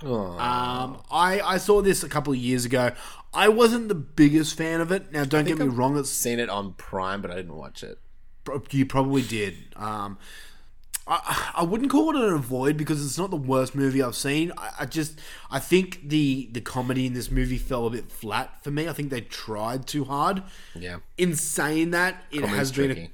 [0.01, 2.91] Um, I, I saw this a couple of years ago.
[3.33, 5.11] I wasn't the biggest fan of it.
[5.11, 7.99] Now, don't get me wrong, it's Seen it on Prime, but I didn't watch it.
[8.71, 9.55] You probably did.
[9.75, 10.17] Um,
[11.09, 14.51] I, I wouldn't call it an avoid because it's not the worst movie I've seen.
[14.57, 15.19] I, I just
[15.49, 18.87] I think the the comedy in this movie fell a bit flat for me.
[18.87, 20.43] I think they tried too hard.
[20.75, 20.97] Yeah.
[21.17, 23.09] In saying that, it Comedy's has been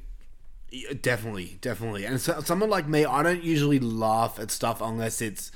[0.73, 2.05] a, definitely, definitely.
[2.05, 5.51] And so, someone like me, I don't usually laugh at stuff unless it's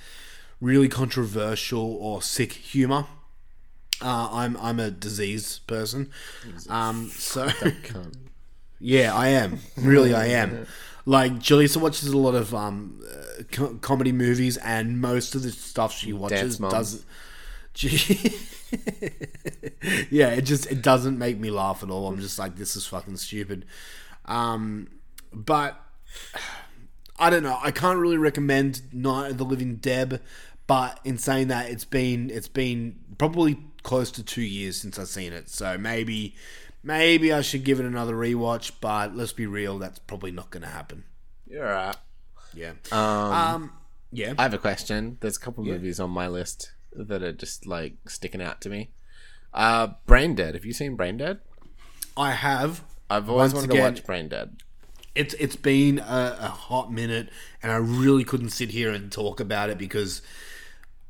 [0.61, 3.05] really controversial or sick humor.
[4.01, 6.09] Uh, I'm I'm a diseased person,
[6.69, 7.49] um, so
[8.79, 9.59] Yeah, I am.
[9.77, 10.65] Really, I am.
[11.09, 15.49] Like, Julissa watches a lot of um, uh, co- comedy movies, and most of the
[15.49, 17.03] stuff she watches doesn't.
[20.11, 22.07] Yeah, it just it doesn't make me laugh at all.
[22.07, 23.65] I'm just like, this is fucking stupid.
[24.25, 24.87] Um,
[25.33, 25.81] but
[27.19, 27.57] I don't know.
[27.59, 30.21] I can't really recommend Night of the Living Deb.
[30.67, 35.07] But in saying that, it's been it's been probably close to two years since I've
[35.07, 35.49] seen it.
[35.49, 36.35] So maybe
[36.83, 38.71] maybe I should give it another rewatch.
[38.81, 41.03] But let's be real, that's probably not going to happen.
[41.47, 41.97] You're alright.
[42.53, 42.73] Yeah.
[42.91, 43.71] Um, Um.
[44.11, 44.33] Yeah.
[44.37, 45.17] I have a question.
[45.21, 48.89] There's a couple movies on my list that are just like sticking out to me.
[49.53, 50.55] Uh, Brain Dead.
[50.55, 51.39] Have you seen Brain Dead?
[52.17, 52.83] I have.
[53.09, 54.57] I've always Once wanted again- to watch Brain Dead.
[55.15, 57.29] It's it's been a, a hot minute,
[57.63, 60.21] and I really couldn't sit here and talk about it because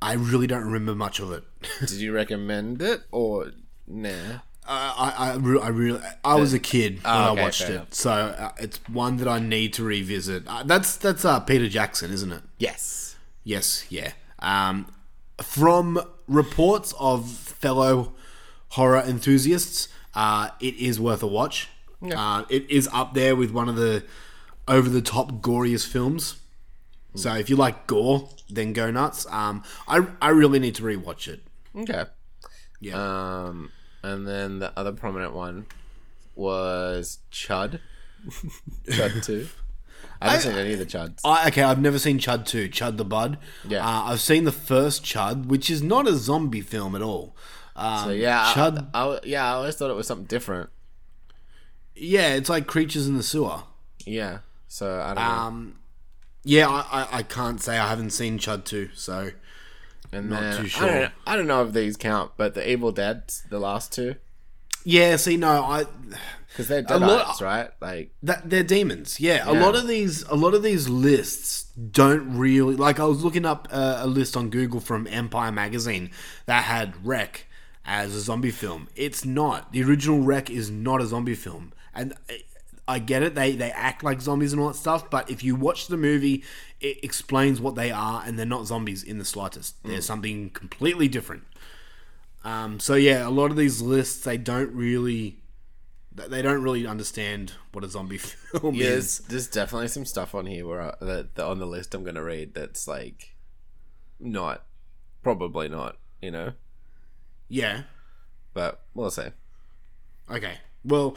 [0.01, 1.43] I really don't remember much of it.
[1.81, 3.51] Did you recommend it or
[3.87, 4.39] nah?
[4.69, 7.61] I, I, I, re- I really, I was a kid when Oh, okay, I watched
[7.63, 7.93] fair it, enough.
[7.93, 10.43] so uh, it's one that I need to revisit.
[10.47, 12.41] Uh, that's that's uh, Peter Jackson, isn't it?
[12.59, 13.15] Yes.
[13.43, 14.11] Yes, yeah.
[14.39, 14.85] Um,
[15.41, 18.13] from reports of fellow
[18.69, 21.69] horror enthusiasts, uh, it is worth a watch.
[22.01, 24.03] Uh, it is up there with one of the
[24.67, 26.35] over the top goriest films.
[27.15, 29.25] So if you like gore, then go nuts.
[29.31, 31.41] Um, I I really need to rewatch it.
[31.75, 32.05] Okay.
[32.79, 32.93] Yeah.
[33.47, 33.71] Um,
[34.03, 35.65] and then the other prominent one
[36.35, 37.79] was Chud.
[38.87, 39.47] Chud Two.
[40.21, 41.19] I haven't seen any of the Chuds.
[41.23, 43.37] I, okay, I've never seen Chud 2, Chud the Bud.
[43.65, 43.85] Yeah.
[43.87, 47.37] Uh, I've seen the first Chud, which is not a zombie film at all.
[47.73, 50.69] Um, so yeah, I- Chud, I, yeah, I always thought it was something different.
[51.95, 53.63] yeah, it's like Creatures in the Sewer.
[54.05, 54.39] Yeah.
[54.67, 55.21] So I don't know.
[55.21, 55.79] Um,
[56.43, 59.31] yeah, I, I, I can't say I haven't seen Chud 2, so
[60.11, 60.87] and not then too I sure.
[61.01, 64.15] don't, I don't know if these count, but the Evil Dead, the last two,
[64.83, 65.15] yeah.
[65.17, 65.85] See, no, I
[66.47, 67.69] because they're A lot- Deadites, right?
[67.81, 69.19] Like, that they're demons.
[69.19, 69.65] Yeah, a Yeah.
[69.65, 72.99] lot of these, a lot of these lists don't really like.
[72.99, 76.11] I was looking up uh, a list on Google from Empire magazine
[76.45, 77.45] that had REC
[77.85, 78.87] as a zombie film.
[78.95, 79.71] It's not.
[79.73, 82.13] The original REC is not a zombie film, and
[82.93, 83.35] I- get it.
[83.35, 86.43] They they act like zombies and all that stuff, but if you watch the movie,
[86.79, 89.81] it explains what they are, and they're not zombies in the slightest.
[89.83, 91.43] They're something completely different.
[92.43, 95.37] Um, so yeah, a lot of these lists they don't really.
[96.15, 99.19] They don't really understand what a zombie film yeah, is.
[99.19, 102.03] there's, there's definitely some stuff on here where I, that, that on the list I'm
[102.03, 103.35] gonna read that's like
[104.19, 104.65] not,
[105.23, 106.53] probably not, you know.
[107.47, 107.83] Yeah.
[108.53, 109.27] But we'll see.
[110.29, 110.57] Okay.
[110.83, 111.15] Well,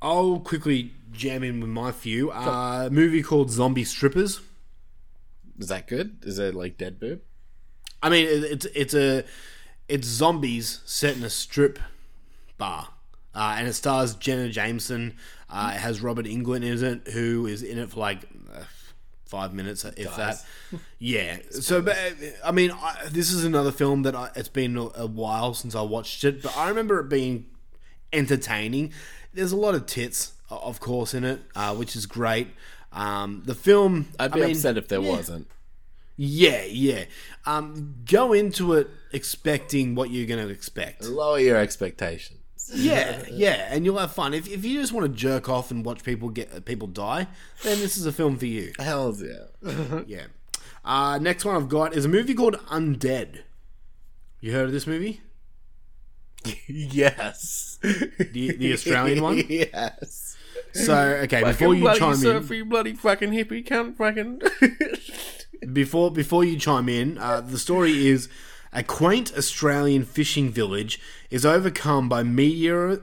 [0.00, 2.30] I'll quickly jam in with my few.
[2.30, 4.40] Uh, a movie called Zombie Strippers.
[5.58, 6.18] Is that good?
[6.22, 7.20] Is it like dead boob?
[8.02, 9.24] I mean, it's it's a
[9.88, 11.78] it's zombies set in a strip
[12.58, 12.88] bar,
[13.34, 15.16] uh, and it stars Jenna Jameson.
[15.50, 18.22] Uh, it has Robert Englund in it, who is in it for like
[18.54, 18.62] uh,
[19.24, 20.44] five minutes, if that.
[20.98, 21.38] Yeah.
[21.50, 21.96] So, but,
[22.44, 25.74] I mean, I, this is another film that I, it's been a, a while since
[25.74, 27.46] I watched it, but I remember it being
[28.12, 28.92] entertaining.
[29.38, 32.48] There's a lot of tits, of course, in it, uh, which is great.
[32.92, 35.10] Um, the film, I'd be I mean, upset if there yeah.
[35.10, 35.48] wasn't.
[36.16, 37.04] Yeah, yeah.
[37.46, 41.04] Um, go into it expecting what you're going to expect.
[41.04, 42.40] Lower your expectations.
[42.74, 44.34] Yeah, yeah, and you'll have fun.
[44.34, 47.28] If, if you just want to jerk off and watch people get people die,
[47.62, 48.72] then this is a film for you.
[48.78, 50.02] Hell's yeah.
[50.06, 50.24] Yeah.
[50.84, 53.42] Uh, next one I've got is a movie called Undead.
[54.40, 55.20] You heard of this movie?
[56.66, 57.78] yes.
[57.82, 59.38] The, the Australian one?
[59.48, 60.36] yes.
[60.72, 64.42] So, okay, before you chime in, you bloody fucking hippie cunt, fucking.
[65.72, 68.28] before before you chime in, uh, the story is
[68.72, 71.00] a quaint Australian fishing village
[71.30, 73.00] is overcome by meteor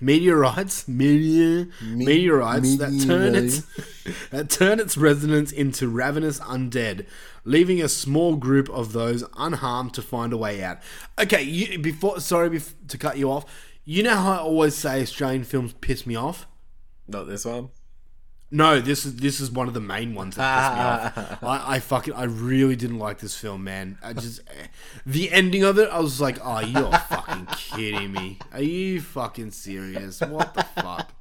[0.00, 3.62] meteorites meteor, meteorites that turn its
[4.30, 7.06] that turn its residents into ravenous undead,
[7.44, 10.78] leaving a small group of those unharmed to find a way out.
[11.18, 13.44] Okay, you, before sorry bef- to cut you off.
[13.84, 16.46] You know how I always say Australian films piss me off.
[17.08, 17.70] Not this one.
[18.54, 21.42] No, this is this is one of the main ones that pissed me off.
[21.42, 23.96] I, I fucking I really didn't like this film, man.
[24.02, 24.42] I just
[25.06, 28.38] the ending of it, I was like, oh, you're fucking kidding me.
[28.52, 30.20] Are you fucking serious?
[30.20, 31.12] What the fuck?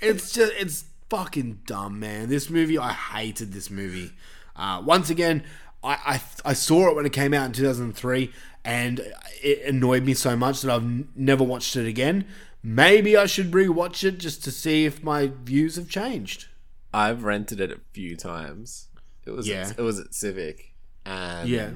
[0.00, 2.30] It's just it's fucking dumb, man.
[2.30, 4.12] This movie, I hated this movie.
[4.56, 5.44] Uh, once again,
[5.82, 5.98] I,
[6.44, 8.32] I I saw it when it came out in 2003,
[8.64, 9.00] and
[9.42, 12.24] it annoyed me so much that I've n- never watched it again.
[12.62, 16.46] Maybe I should rewatch it just to see if my views have changed.
[16.94, 18.88] I've rented it a few times.
[19.26, 19.72] It was Yeah.
[19.76, 20.72] it was at Civic,
[21.04, 21.70] and Yeah.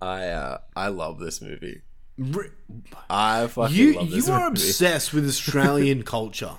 [0.00, 1.82] I uh, I love this movie.
[3.08, 4.60] I fucking You love you are movie.
[4.62, 6.56] obsessed with Australian culture.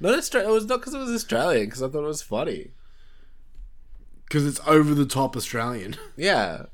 [0.00, 0.48] Not Australia.
[0.48, 1.66] It was not because it was Australian.
[1.66, 2.70] Because I thought it was funny.
[4.24, 5.96] Because it's over the top Australian.
[6.16, 6.66] Yeah.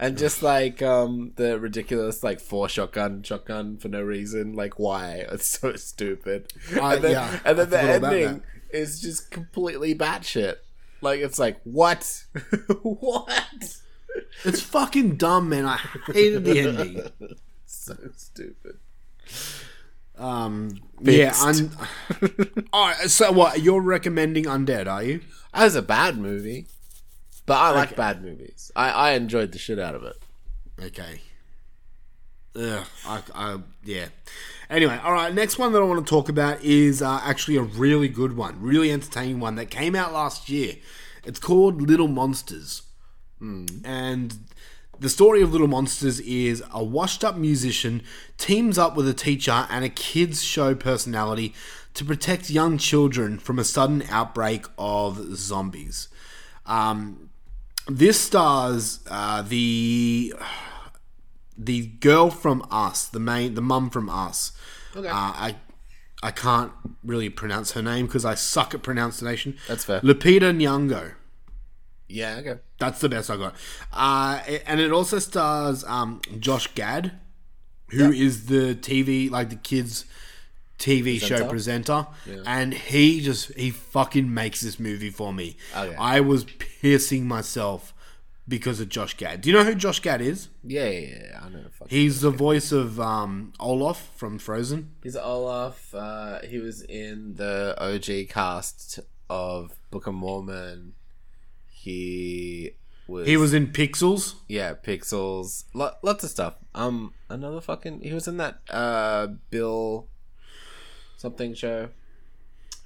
[0.00, 5.24] And just like um the ridiculous like four shotgun shotgun for no reason, like why?
[5.30, 6.52] It's so stupid.
[6.80, 10.56] I- and then, yeah, and then the ending is just completely batshit.
[11.00, 12.24] Like it's like what?
[12.82, 13.76] what?
[14.44, 15.66] It's fucking dumb, man.
[15.66, 15.78] I
[16.12, 17.02] hated the ending.
[17.66, 18.76] So stupid.
[20.16, 21.32] Um, yeah.
[21.32, 21.42] Fixed.
[21.42, 23.10] Un- All right.
[23.10, 23.60] So what?
[23.60, 24.86] You're recommending Undead?
[24.86, 25.20] Are you?
[25.52, 26.66] That was a bad movie,
[27.44, 28.70] but I like bad movies.
[28.76, 30.16] I I enjoyed the shit out of it.
[30.80, 31.22] Okay.
[32.54, 34.08] Ugh, I, I, yeah.
[34.68, 35.32] Anyway, all right.
[35.32, 38.60] Next one that I want to talk about is uh, actually a really good one,
[38.60, 40.76] really entertaining one that came out last year.
[41.24, 42.82] It's called Little Monsters,
[43.40, 44.36] and
[44.98, 48.02] the story of Little Monsters is a washed-up musician
[48.38, 51.54] teams up with a teacher and a kids show personality
[51.94, 56.08] to protect young children from a sudden outbreak of zombies.
[56.66, 57.30] Um,
[57.88, 60.34] this stars uh, the
[61.56, 64.52] the girl from Us, the main, the mum from Us.
[64.96, 65.08] Okay.
[65.08, 65.56] Uh, I
[66.22, 69.56] I can't really pronounce her name because I suck at pronunciation.
[69.66, 70.00] That's fair.
[70.00, 71.14] Lupita Nyong'o.
[72.08, 72.36] Yeah.
[72.36, 72.60] Okay.
[72.78, 73.54] That's the best I got.
[73.92, 77.12] Uh, and it also stars um, Josh Gad,
[77.90, 80.04] who is the TV like the kids
[80.78, 82.06] TV show presenter,
[82.44, 85.56] and he just he fucking makes this movie for me.
[85.76, 85.94] Okay.
[85.96, 87.94] I was pissing myself
[88.48, 89.40] because of Josh Gad.
[89.40, 90.48] Do you know who Josh Gad is?
[90.64, 90.88] Yeah.
[90.88, 91.08] Yeah.
[91.08, 91.40] yeah.
[91.42, 91.64] I know.
[91.72, 91.90] Fuck.
[91.90, 94.90] He's the voice of um, Olaf from Frozen.
[95.02, 95.94] He's Olaf.
[95.94, 99.00] Uh, he was in the OG cast
[99.30, 100.94] of Book of Mormon.
[101.68, 102.72] He
[103.08, 103.26] was.
[103.26, 104.34] He was in Pixels.
[104.48, 105.64] Yeah, Pixels.
[105.74, 106.54] Lo- lots of stuff.
[106.74, 108.00] Um, another fucking.
[108.02, 110.06] He was in that uh Bill
[111.16, 111.88] something show.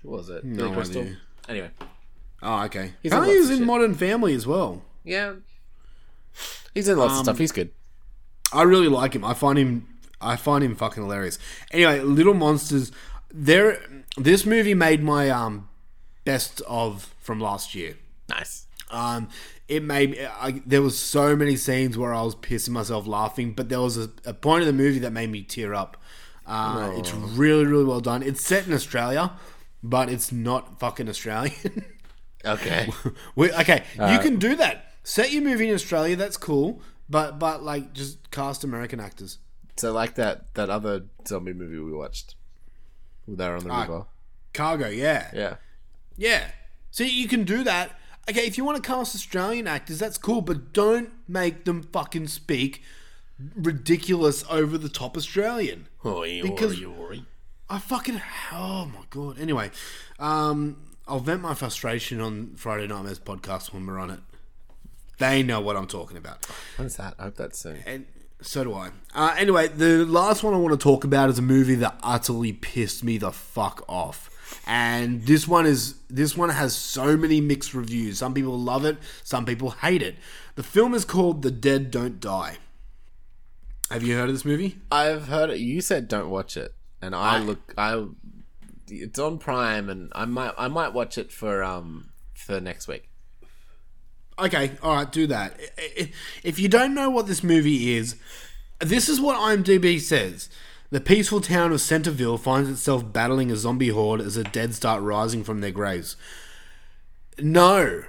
[0.03, 0.45] Who was it?
[0.45, 1.07] No Billy Crystal.
[1.49, 1.71] Anyway,
[2.43, 2.93] Oh, okay.
[3.03, 3.67] He's He's in he was in shit.
[3.67, 4.83] Modern Family as well.
[5.07, 5.33] Yeah.
[6.75, 7.39] He's in lots of stuff.
[7.39, 7.71] He's good.
[8.53, 9.25] I really like him.
[9.25, 9.89] I find him.
[10.21, 11.39] I find him fucking hilarious.
[11.71, 12.93] Anyway, Little Monsters.
[13.33, 13.79] There,
[14.19, 15.69] this movie made my um
[16.25, 17.97] best of from last year.
[18.29, 18.67] Nice.
[18.91, 19.29] Um,
[19.69, 23.69] it made I, there was so many scenes where I was pissing myself laughing, but
[23.69, 25.97] there was a, a point in the movie that made me tear up.
[26.47, 28.23] Uh, It's really, really well done.
[28.23, 29.33] It's set in Australia,
[29.83, 31.85] but it's not fucking Australian.
[32.45, 32.89] Okay.
[33.35, 34.86] We- okay, you can do that.
[35.09, 36.17] Set your movie in Australia.
[36.17, 39.39] That's cool, but but like just cast American actors.
[39.77, 42.35] so like that that other zombie movie we watched.
[43.29, 44.07] There on the river.
[44.53, 45.31] Cargo, yeah.
[45.33, 45.57] Yeah.
[46.17, 46.51] Yeah.
[46.91, 47.97] See, you can do that.
[48.29, 52.27] Okay, if you want to cast Australian actors, that's cool, but don't make them fucking
[52.27, 52.83] speak
[53.55, 55.87] ridiculous over the top Australian.
[56.43, 56.73] Because-
[57.69, 58.21] I fucking
[58.53, 59.39] oh my god.
[59.39, 59.71] Anyway,
[60.19, 64.21] um, I'll vent my frustration on Friday Nightmares podcast when we're on it.
[65.19, 66.45] They know what I'm talking about,
[66.77, 67.15] What is that?
[67.19, 67.83] I hope that's soon.
[67.87, 68.07] and
[68.43, 68.91] so do I.
[69.15, 72.53] Uh, anyway, the last one I want to talk about is a movie that utterly
[72.53, 74.31] pissed me the fuck off.
[74.67, 78.19] And this one is this one has so many mixed reviews.
[78.19, 80.17] Some people love it, some people hate it.
[80.55, 82.57] The film is called The Dead Don't Die.
[83.91, 84.79] Have you heard of this movie?
[84.91, 85.59] I've heard it.
[85.61, 87.73] You said don't watch it, and I look.
[87.79, 88.05] I.
[88.89, 90.53] It's on Prime, and I might.
[90.59, 93.09] I might watch it for um for next week.
[94.39, 95.59] Okay, all right, do that.
[96.43, 98.17] If you don't know what this movie is,
[98.81, 100.51] this is what IMDb says.
[100.91, 105.03] The peaceful town of Centerville finds itself battling a zombie horde as the dead start
[105.03, 106.17] rising from their graves.
[107.39, 108.05] No.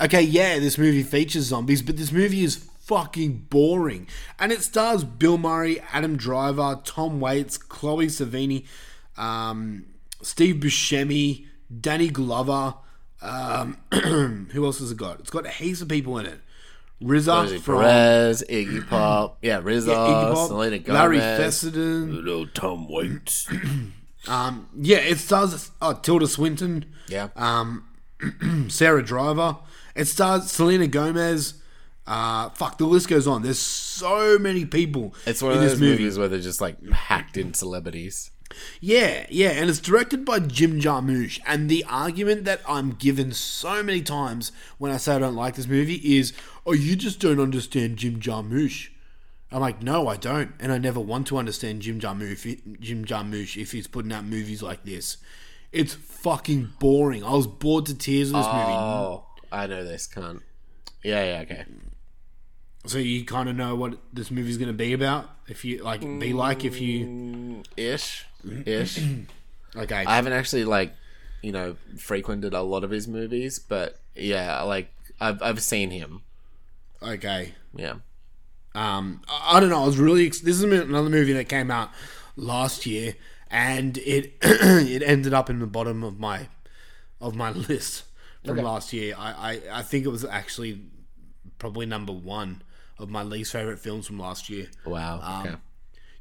[0.00, 4.08] Okay, yeah, this movie features zombies, but this movie is fucking boring.
[4.38, 8.66] And it stars Bill Murray, Adam Driver, Tom Waits, Chloe Sevigny,
[9.16, 9.86] um,
[10.22, 11.46] Steve Buscemi,
[11.80, 12.74] Danny Glover.
[13.22, 13.78] Um,
[14.52, 15.20] who else has it got?
[15.20, 16.40] It's got a heaps of people in it.
[17.02, 22.24] RZA from Perez, Iggy Pop, yeah, RZA, Yeah, Iggy Pop, Selena Gomez, Larry Fessenden.
[22.24, 23.48] Little Tom Waits.
[24.28, 27.86] Um, yeah, it stars oh, Tilda Swinton, yeah, um,
[28.68, 29.58] Sara Driver.
[29.94, 31.54] It stars Selena Gomez.
[32.08, 33.42] Uh, fuck, the list goes on.
[33.42, 35.92] There's so many people it's one of those this movie.
[35.92, 38.32] movies where they're just like hacked in celebrities.
[38.80, 41.40] Yeah, yeah, and it's directed by Jim Jarmusch.
[41.46, 45.56] And the argument that I'm given so many times when I say I don't like
[45.56, 46.32] this movie is,
[46.64, 48.88] "Oh, you just don't understand Jim Jarmusch."
[49.52, 52.80] I'm like, no, I don't, and I never want to understand Jim Jarmusch.
[52.80, 55.18] Jim Jarmusch, if he's putting out movies like this,
[55.72, 57.22] it's fucking boring.
[57.22, 58.72] I was bored to tears with this movie.
[58.72, 60.42] Oh, I know this cunt.
[61.04, 61.64] Yeah, yeah, okay.
[62.86, 65.30] So you kind of know what this movie's going to be about.
[65.48, 68.24] If you like, be like if you Ish,
[68.66, 69.00] ish.
[69.74, 70.04] Okay.
[70.06, 70.92] I haven't actually like,
[71.42, 76.22] you know, frequented a lot of his movies, but yeah, like I've I've seen him.
[77.02, 77.54] okay.
[77.74, 77.96] Yeah.
[78.74, 79.82] Um, I I don't know.
[79.82, 80.26] I was really.
[80.26, 81.90] ex- This is another movie that came out
[82.36, 83.14] last year,
[83.50, 86.48] and it it ended up in the bottom of my
[87.20, 88.04] of my list
[88.44, 89.14] from last year.
[89.16, 90.82] I, I I think it was actually
[91.58, 92.62] probably number one
[92.98, 94.68] of my least favorite films from last year.
[94.84, 95.20] Wow.
[95.22, 95.56] Um, okay.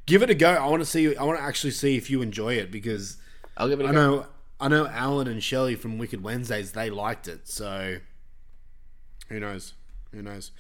[0.05, 0.51] Give it a go.
[0.51, 1.15] I want to see.
[1.15, 3.17] I want to actually see if you enjoy it because
[3.57, 3.97] I'll give it a I go.
[3.97, 4.25] know
[4.59, 7.47] I know Alan and Shelley from Wicked Wednesdays they liked it.
[7.47, 7.97] So
[9.29, 9.73] who knows?
[10.11, 10.51] Who knows?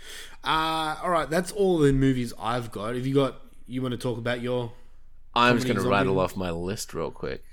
[0.43, 2.95] Uh, all right, that's all the movies I've got.
[2.95, 3.39] Have you got?
[3.67, 4.73] You want to talk about your?
[5.33, 7.43] I'm just gonna rattle off my list real quick.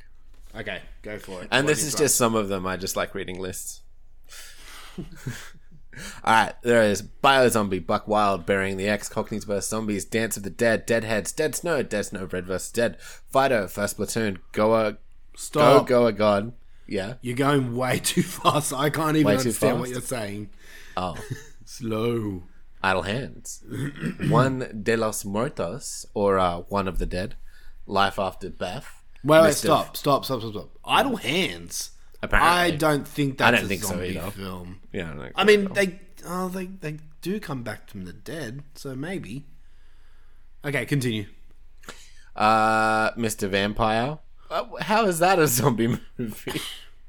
[0.55, 1.49] Okay, go for it.
[1.51, 2.67] And What this is just some of them.
[2.67, 3.81] I just like reading lists.
[6.25, 9.69] Alright, there is Biozombie, Buck Wild, Burying the Ex, Cockneys vs.
[9.69, 12.73] Zombies, Dance of the Dead, Deadheads, Dead Snow, Dead Snow, Red vs.
[12.73, 14.99] Dead, Fido, First Platoon, Goa, Go,
[15.37, 15.87] stop.
[15.87, 16.53] Goa God.
[16.87, 17.15] Yeah.
[17.21, 18.73] You're going way too fast.
[18.73, 20.51] I can't even Way understand what you're saying.
[20.97, 21.17] Oh.
[21.65, 22.43] Slow.
[22.83, 23.65] Idle Hands.
[24.29, 27.37] Juan de los Muertos, or uh, Juan of the Dead,
[27.87, 29.03] Life After Beth.
[29.25, 30.71] Wait, wait, stop, stop, stop, stop, stop.
[30.85, 31.91] Idle Hands.
[32.23, 32.51] Apparently.
[32.51, 34.31] I don't think that's I don't a think so zombie either.
[34.31, 34.81] film.
[34.93, 35.43] Yeah, I.
[35.43, 39.45] I mean, they oh they they do come back from the dead, so maybe.
[40.65, 41.27] Okay, continue.
[42.37, 43.49] Uh, Mr.
[43.49, 44.19] Vampire.
[44.51, 46.61] Uh, how is that a zombie movie?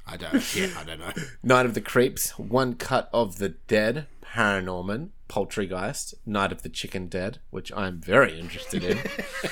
[0.08, 0.56] I don't.
[0.56, 1.12] Yeah, I don't know.
[1.44, 7.08] Night of the Creeps, One Cut of the Dead, Paranorman, Poltergeist, Night of the Chicken
[7.08, 9.00] Dead, which I'm very interested in.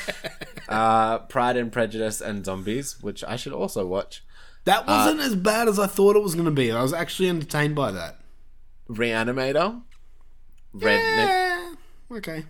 [0.69, 4.23] uh, Pride and Prejudice and Zombies, which I should also watch.
[4.65, 6.71] That wasn't as bad as I thought it was going to be.
[6.71, 8.19] I was actually entertained by that.
[8.89, 9.81] Reanimator,
[10.75, 11.73] Redneck, Yeah.
[12.11, 12.43] Okay.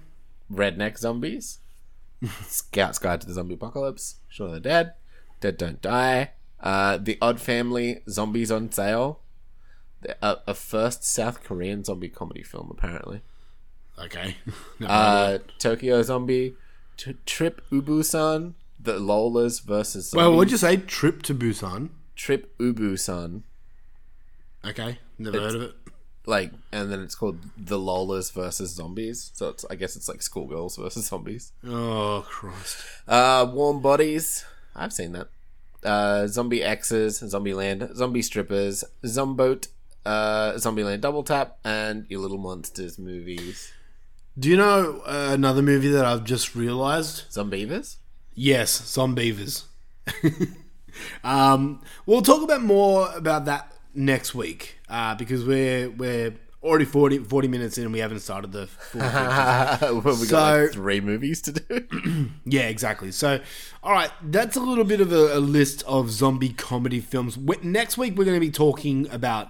[0.51, 1.59] Redneck Zombies,
[2.47, 4.93] Scout's Guide to the Zombie Apocalypse, Shaun of the Dead,
[5.39, 9.19] Dead Don't Die, uh, The Odd Family, Zombies on Sale,
[10.21, 13.21] a, a first South Korean zombie comedy film, apparently.
[13.99, 14.35] Okay.
[14.83, 16.55] Uh, Tokyo Zombie,
[16.97, 20.17] T- Trip Ubu-san, The Lolas versus Zombies.
[20.27, 20.77] well, what'd you say?
[20.77, 21.89] Trip to Busan.
[22.21, 23.43] Trip Ubu-san,
[24.63, 24.99] Okay.
[25.17, 25.75] Never heard of it.
[26.27, 29.31] like, and then it's called The Lolas versus Zombies.
[29.33, 31.51] So it's, I guess it's like schoolgirls versus zombies.
[31.65, 32.77] Oh Christ.
[33.07, 34.45] Uh, Warm Bodies,
[34.75, 35.29] I've seen that.
[35.83, 39.69] Uh, Zombie X's, Zombieland, Zombie Strippers, Zomboat,
[40.05, 43.71] uh, Zombieland Double Tap, and Your Little Monsters movies.
[44.37, 47.23] Do you know uh, another movie that I've just realised?
[47.31, 47.95] Zombeavers?
[48.35, 49.63] Yes, Zombeavers.
[51.23, 56.33] um, we'll talk about more about that next week uh, because we're we're
[56.63, 60.35] already 40, 40 minutes in and we haven't started the full well, we got So-
[60.63, 62.29] like three movies to do.
[62.45, 63.11] Yeah, exactly.
[63.11, 63.39] So,
[63.81, 67.35] all right, that's a little bit of a, a list of zombie comedy films.
[67.35, 69.49] Wh- Next week, we're going to be talking about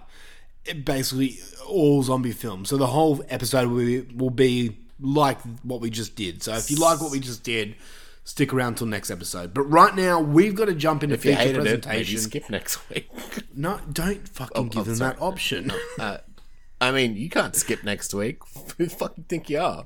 [0.68, 2.70] eh, basically all zombie films.
[2.70, 6.44] So the whole episode will be, will be like what we just did.
[6.44, 7.76] So if you like what we just did,
[8.24, 9.54] stick around till next episode.
[9.54, 12.20] But right now, we've got to jump into if feature hated it, presentation.
[12.20, 13.10] skip next week.
[13.56, 15.14] No, don't fucking Oh, give oh, them sorry.
[15.14, 15.72] that option.
[16.00, 16.18] Uh,
[16.82, 18.40] I mean, you can't skip next week.
[18.78, 19.86] Who the fuck think you are?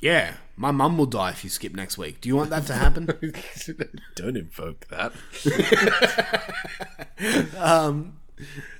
[0.00, 2.20] yeah, my mum will die if you skip next week.
[2.20, 3.06] Do you want that to happen?
[4.14, 5.12] Don't invoke that.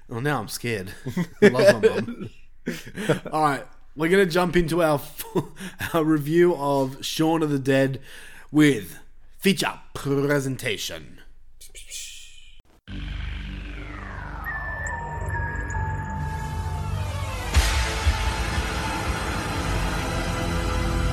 [0.09, 0.93] Well, now I'm scared.
[1.43, 2.30] I love my mum.
[3.32, 3.66] All right,
[3.97, 5.01] we're gonna jump into our
[5.93, 8.01] our review of Shaun of the Dead
[8.51, 8.99] with
[9.39, 11.21] feature presentation.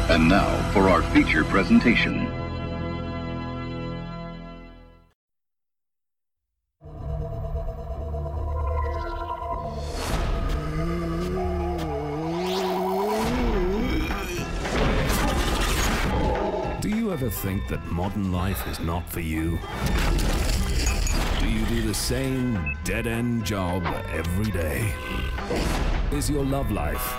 [0.07, 2.44] And now for our feature presentation.
[17.15, 19.57] Ever think that modern life is not for you?
[21.39, 24.93] Do you do the same dead end job every day?
[26.11, 27.15] Is your love life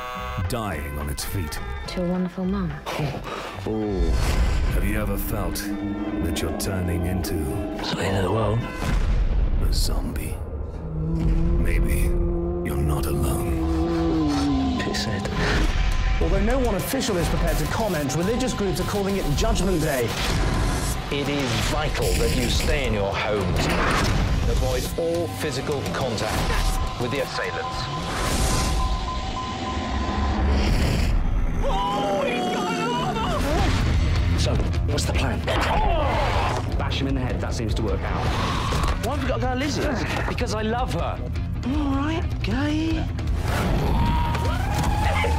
[0.51, 1.59] dying on its feet?
[1.87, 2.69] To a wonderful mum.
[4.75, 5.65] Have you ever felt
[6.25, 8.59] that you're turning into the end of the world.
[9.67, 10.37] a zombie?
[11.65, 12.03] Maybe
[12.69, 14.79] you're not alone.
[14.79, 15.86] Pisshead.
[16.23, 20.09] Although no one official is prepared to comment, religious groups are calling it Judgment Day.
[21.13, 23.67] It is vital that you stay in your homes.
[24.49, 27.77] Avoid all physical contact with the assailants.
[34.43, 34.55] So,
[34.87, 35.45] what's the plan?
[36.79, 38.25] Bash him in the head, that seems to work out.
[39.05, 40.03] Why have we got to go to Lizzie's?
[40.29, 41.21] Because I love her.
[41.67, 43.05] All right, gay.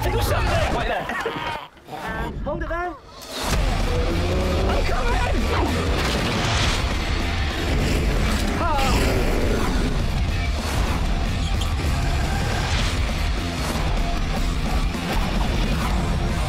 [0.03, 0.75] Do something!
[0.75, 1.03] Wait there.
[2.43, 2.95] Hold it there.
[4.67, 5.13] I'm coming!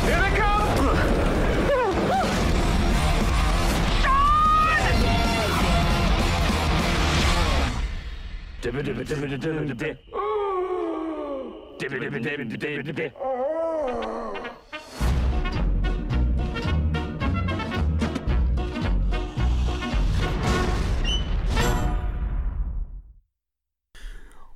[0.04, 0.58] Here they come!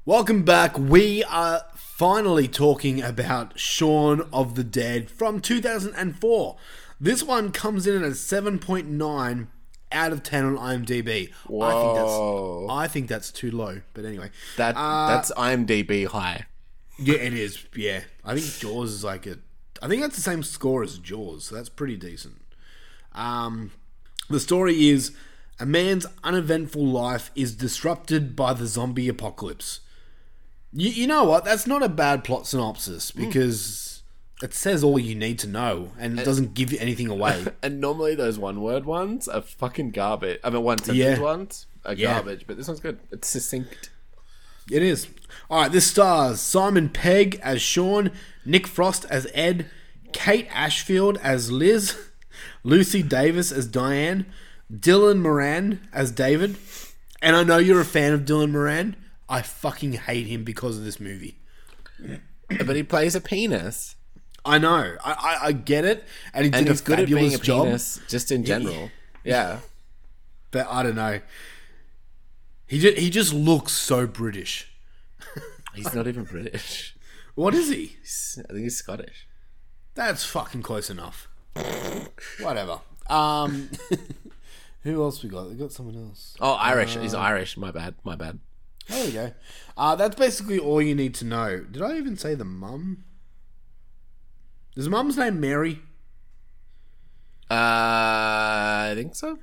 [0.05, 0.77] Welcome back.
[0.77, 6.57] We are finally talking about Shaun of the Dead from 2004.
[7.01, 9.47] This one comes in at a 7.9
[9.93, 11.07] out of 10 on IMDb.
[11.09, 12.67] I think Whoa.
[12.67, 14.31] that's I think that's too low, but anyway.
[14.57, 16.47] That Uh, that's IMDb high.
[16.99, 17.65] Yeah, it is.
[17.75, 18.03] Yeah.
[18.25, 19.39] I think Jaws is like a
[19.83, 22.41] I think that's the same score as Jaws, so that's pretty decent.
[23.15, 23.73] Um
[24.31, 25.13] the story is
[25.61, 29.81] a man's uneventful life is disrupted by the zombie apocalypse.
[30.73, 31.45] You, you know what?
[31.45, 34.03] That's not a bad plot synopsis because
[34.43, 37.45] it says all you need to know and it doesn't give you anything away.
[37.63, 40.41] And normally those one word ones are fucking garbage.
[40.43, 41.21] I mean, one sentence Yeah.
[41.21, 42.15] ones are Yeah.
[42.15, 42.99] garbage, but this one's good.
[43.11, 43.91] It's succinct.
[44.71, 45.09] It is.
[45.51, 48.11] All right, this stars Simon Pegg as Shaun,
[48.45, 49.67] Nick Frost as Ed,
[50.13, 51.97] Kate Ashfield as Liz,
[52.65, 54.27] Lucy Davis as Diane,
[54.73, 56.57] Dylan Moran as David.
[57.21, 58.97] And I know you're a fan of Dylan Moran.
[59.29, 61.37] I fucking hate him because of this movie.
[62.49, 63.97] But he plays a penis.
[64.45, 64.97] I know.
[65.05, 66.05] I, I, I get it.
[66.35, 67.67] And he did And a he's good at being a job.
[67.67, 68.91] penis, just in general.
[69.25, 69.61] Yeah.
[70.51, 71.21] But I don't know.
[72.73, 74.73] He just, he just looks so British.
[75.75, 76.97] He's not even British.
[77.35, 77.97] What is he?
[78.01, 79.27] He's- I think he's Scottish.
[79.95, 81.29] That's fucking close enough.
[82.41, 82.81] Whatever.
[83.11, 83.69] Um,
[84.85, 85.51] who else we got?
[85.51, 86.35] We got someone else.
[86.41, 86.97] Oh, Irish.
[86.97, 87.59] He's Uh, Irish.
[87.59, 87.95] My bad.
[88.05, 88.39] My bad.
[88.89, 89.33] There we go.
[89.77, 91.61] Uh, that's basically all you need to know.
[91.71, 93.05] Did I even say the mum?
[94.77, 95.81] Is mum's name Mary?
[97.51, 97.55] Uh,
[98.91, 99.39] I think so.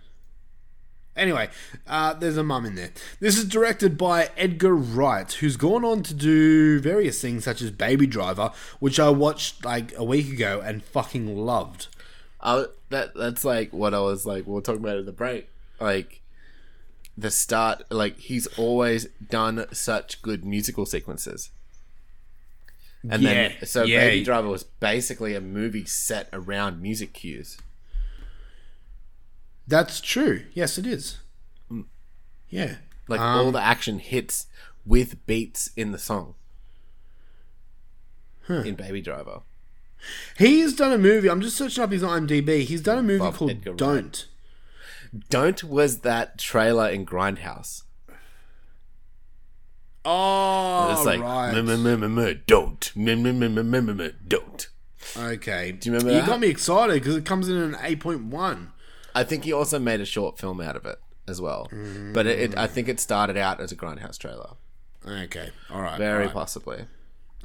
[1.20, 1.50] Anyway,
[1.86, 2.92] uh, there's a mum in there.
[3.20, 7.72] This is directed by Edgar Wright, who's gone on to do various things such as
[7.72, 11.88] Baby Driver, which I watched like a week ago and fucking loved.
[12.42, 14.48] I, that that's like what I was like.
[14.48, 15.50] We were talking about it in the break.
[15.80, 16.22] Like
[17.18, 17.84] the start.
[17.92, 21.50] Like he's always done such good musical sequences.
[23.10, 24.08] And then so yeah.
[24.08, 27.58] Baby Driver was basically a movie set around music cues.
[29.70, 30.46] That's true.
[30.54, 31.20] Yes, it is.
[32.50, 32.78] Yeah.
[33.08, 34.48] Like Um, all the action hits
[34.84, 36.34] with beats in the song.
[38.48, 38.62] Huh.
[38.62, 39.42] In Baby Driver.
[40.38, 41.30] He's done a movie.
[41.30, 42.64] I'm just searching up his IMDb.
[42.64, 44.26] He's done a movie Love called Edgar Don't.
[45.30, 47.84] Don't was that trailer in Grindhouse.
[50.06, 51.54] Oh, it's like right.
[51.54, 52.92] "Meh, meh, meh, meh, meh, don't
[54.28, 54.70] don't.
[55.18, 55.72] Okay.
[55.74, 58.72] Do you remember You got me excited because it comes in an 8.1.
[59.16, 61.68] I think he also made a short film out of it as well.
[62.14, 64.52] But it, it, I think it started out as a Grindhouse trailer.
[65.08, 65.50] Okay.
[65.70, 65.98] All right.
[65.98, 66.34] Very all right.
[66.34, 66.86] possibly.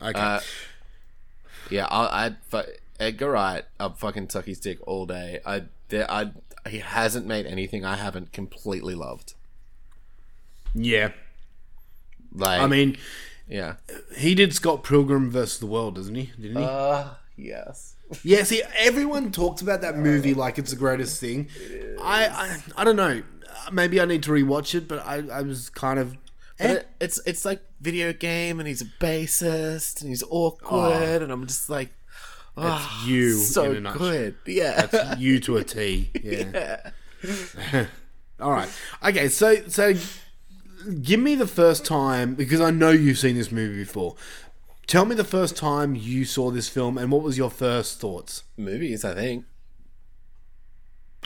[0.03, 0.21] Okay.
[0.21, 0.41] Uh,
[1.71, 2.63] yeah, I, fu-
[3.01, 3.65] Edgar Wright.
[3.81, 5.41] I'd fucking suck his dick all day.
[5.47, 6.31] I, there, I,
[6.69, 9.35] he hasn't made anything I haven't completely loved.
[10.75, 11.13] yeah.
[12.37, 12.97] Like, I mean,
[13.49, 13.75] yeah.
[14.17, 16.33] he did Scott Pilgrim versus the World, doesn't he?
[16.37, 16.65] Didn't he?
[16.65, 17.94] Uh, yes.
[18.23, 21.49] Yeah, see, everyone talks about that movie like it's the greatest thing.
[22.03, 23.23] I, I, I don't know.
[23.73, 26.17] Maybe I need to rewatch it, but I, I was kind of.
[26.59, 26.73] But eh.
[26.75, 31.47] it, it's it's like video game, and he's a bassist, and he's awkward, and I'm
[31.47, 31.91] just like,
[32.57, 34.87] That's oh, you so good, yeah.
[34.87, 36.11] That's you to a T.
[36.23, 36.91] Yeah.
[37.25, 37.87] yeah.
[38.41, 38.69] All right.
[39.05, 39.29] Okay.
[39.29, 39.95] So so,
[41.03, 44.17] give me the first time because I know you've seen this movie before.
[44.87, 48.45] Tell me the first time you saw this film and what was your first thoughts?
[48.57, 49.45] Movies, I think.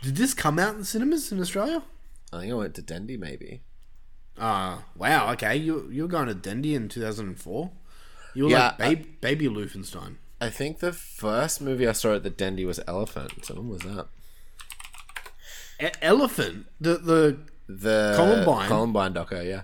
[0.02, 1.82] Did this come out in cinemas in Australia?
[2.32, 3.62] I think I went to Dendy, maybe.
[4.38, 5.32] Ah, wow.
[5.32, 7.72] Okay, you you were going to Dendy in two thousand and four.
[8.34, 10.16] You were Yeah, like baby, baby Lufenstein.
[10.40, 13.44] I think the first movie I saw at the Dendy was Elephant.
[13.44, 14.06] So when was that?
[15.82, 16.66] E- Elephant.
[16.80, 17.38] The the
[17.68, 18.68] The Columbine?
[18.68, 19.62] Columbine doco, yeah.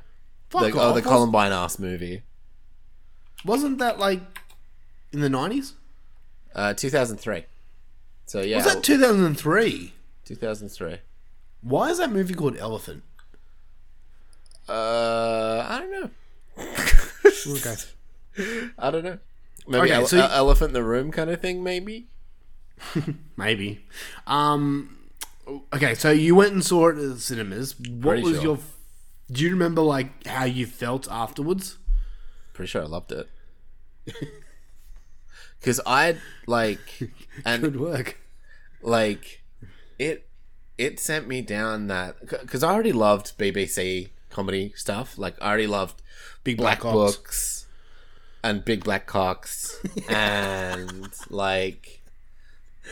[0.51, 0.91] Fuck the, off.
[0.91, 2.23] oh, the Columbine ass movie.
[3.45, 4.21] Wasn't that like
[5.13, 5.75] in the nineties?
[6.55, 7.45] Uh, 2003.
[8.27, 9.93] So yeah, Was that two thousand and three?
[10.25, 10.99] 2003.
[11.63, 13.03] Why is that movie called Elephant?
[14.69, 16.11] Uh, I don't know.
[17.47, 17.75] Okay.
[18.79, 19.19] I don't know.
[19.69, 21.63] Maybe Okay, ele- so you- uh, elephant in the room kind of thing.
[21.63, 22.07] Maybe.
[23.37, 23.85] Maybe.
[24.27, 24.97] Um.
[25.75, 27.79] Okay, so you went and saw it at the cinemas.
[27.79, 28.43] What Pretty was sure.
[28.43, 28.59] your?
[29.31, 31.77] Do you remember like how you felt afterwards?
[32.55, 33.29] Pretty sure I loved it.
[35.61, 37.11] Because I like
[37.47, 38.19] and Good work.
[38.83, 39.43] like
[39.99, 40.29] it
[40.77, 45.17] it sent me down that because I already loved BBC comedy stuff.
[45.17, 46.03] Like I already loved
[46.43, 47.67] Big Black, Black Books
[48.43, 49.81] and Big Black Cocks
[50.11, 52.03] and like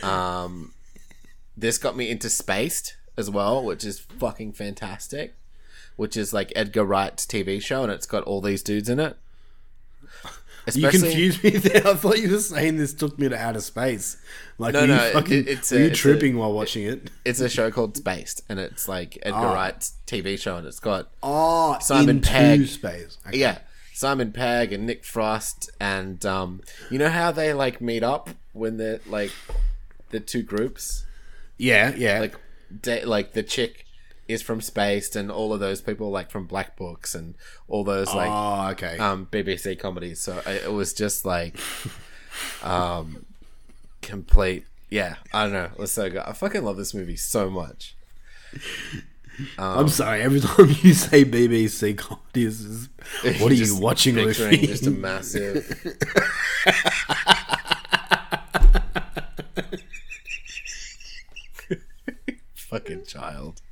[0.01, 0.73] um
[1.55, 5.35] this got me into Spaced as well, which is fucking fantastic.
[5.95, 9.15] Which is like Edgar Wright's TV show, and it's got all these dudes in it.
[10.73, 11.85] You confused me there.
[11.87, 14.17] I thought you were saying this took me to outer space.
[14.57, 16.83] Like, No, were no, you it- fucking, it's were you it's a- tripping while watching
[16.85, 17.09] it?
[17.25, 19.53] It's a show called Spaced, and it's like Edgar Ah.
[19.53, 22.67] Wright's TV show, and it's got Oh, Simon Pegg.
[22.67, 23.17] space.
[23.27, 23.37] Okay.
[23.39, 23.59] Yeah,
[23.93, 28.77] Simon Pegg and Nick Frost, and um, you know how they like meet up when
[28.77, 29.31] they're like
[30.11, 31.05] the two groups,
[31.57, 32.19] Yeah, yeah.
[32.19, 32.35] like
[32.81, 33.85] de- like the chick
[34.27, 37.35] is from Spaced, and all of those people like from Black Books and
[37.67, 38.97] all those like oh, okay.
[38.97, 40.19] um, BBC comedies.
[40.19, 41.57] So it was just like
[42.63, 43.25] um,
[44.01, 44.65] complete.
[44.89, 45.65] Yeah, I don't know.
[45.65, 46.21] It was so good.
[46.21, 47.95] I fucking love this movie so much.
[49.57, 50.21] I'm sorry.
[50.21, 52.89] Every time you say BBC comedies,
[53.39, 54.15] what are you watching?
[54.15, 55.65] Picturing just a massive.
[62.53, 63.62] Fucking child.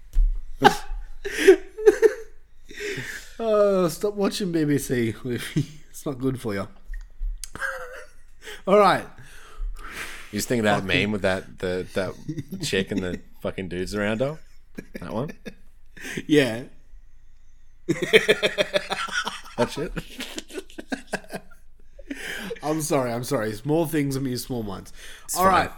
[3.43, 5.15] Oh, stop watching BBC.
[5.89, 6.67] it's not good for you.
[8.67, 9.07] All right.
[10.31, 12.13] You just think of that meme with that the that
[12.61, 14.37] chick and the fucking dudes around her.
[14.99, 15.31] That one.
[16.27, 16.65] Yeah.
[17.87, 19.91] That shit.
[22.61, 23.11] I'm sorry.
[23.11, 23.53] I'm sorry.
[23.53, 24.93] Small things amuse small minds.
[25.35, 25.51] All fine.
[25.51, 25.71] right.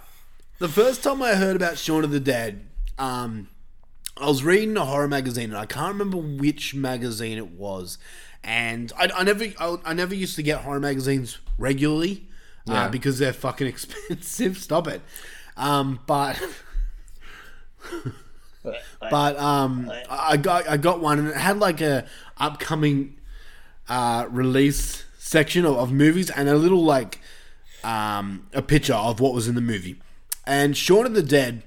[0.59, 2.67] The first time I heard about Shaun of the Dead,
[2.99, 3.47] um,
[4.17, 7.97] I was reading a horror magazine, and I can't remember which magazine it was.
[8.43, 12.27] And I, I never, I, I never used to get horror magazines regularly
[12.65, 12.83] Yeah.
[12.85, 14.57] uh, because they're fucking expensive.
[14.57, 15.01] Stop it.
[15.57, 16.41] Um, but
[19.09, 22.05] but um, I I got I got one, and it had like a
[22.37, 23.15] upcoming
[23.89, 27.19] uh, release section of, of movies and a little like
[27.83, 29.99] um, a picture of what was in the movie.
[30.45, 31.63] And Shaun of the Dead,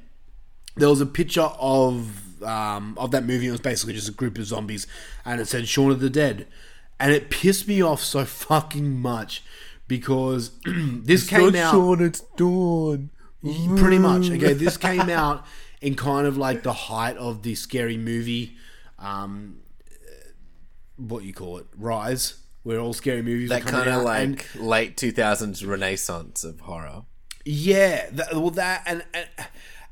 [0.77, 3.49] there was a picture of um, of that movie.
[3.49, 4.87] It was basically just a group of zombies,
[5.25, 6.47] and it said Shaun of the Dead,
[7.01, 9.43] and it pissed me off so fucking much
[9.89, 13.11] because this came out Shaun, it's Dawn.
[13.77, 14.31] pretty much.
[14.31, 15.45] Okay, this came out
[15.81, 18.57] in kind of like the height of the scary movie,
[18.99, 19.59] um,
[20.97, 24.97] what you call it, rise, where all scary movies That kind of like and- late
[24.97, 27.03] two thousands renaissance of horror.
[27.45, 29.29] yeah, that, well, that and and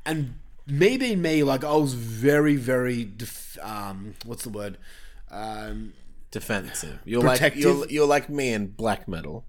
[0.05, 0.33] and
[0.67, 4.77] me being me, like I was very, very, def- um, what's the word?
[5.31, 5.93] Um,
[6.31, 6.99] Defensive.
[7.05, 9.45] You're like you're, you're like me in black metal.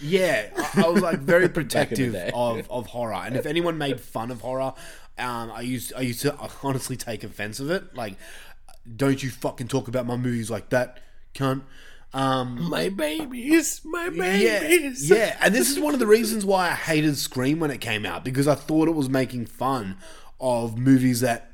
[0.00, 3.44] Yeah, I, I was like very Back in the protective of, of horror, and if
[3.44, 4.72] anyone made fun of horror,
[5.18, 7.94] um, I used I used to honestly take offense of it.
[7.94, 8.16] Like,
[8.96, 11.00] don't you fucking talk about my movies like that,
[11.34, 11.62] cunt.
[12.12, 15.08] Um, My babies, my babies.
[15.08, 17.80] yeah, yeah, and this is one of the reasons why I hated Scream when it
[17.80, 19.96] came out because I thought it was making fun
[20.40, 21.52] of movies that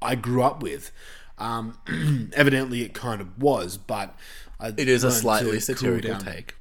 [0.00, 0.90] I grew up with.
[1.36, 1.76] Um,
[2.34, 4.14] evidently, it kind of was, but
[4.58, 6.20] I It is a slightly satirical down.
[6.24, 6.54] take.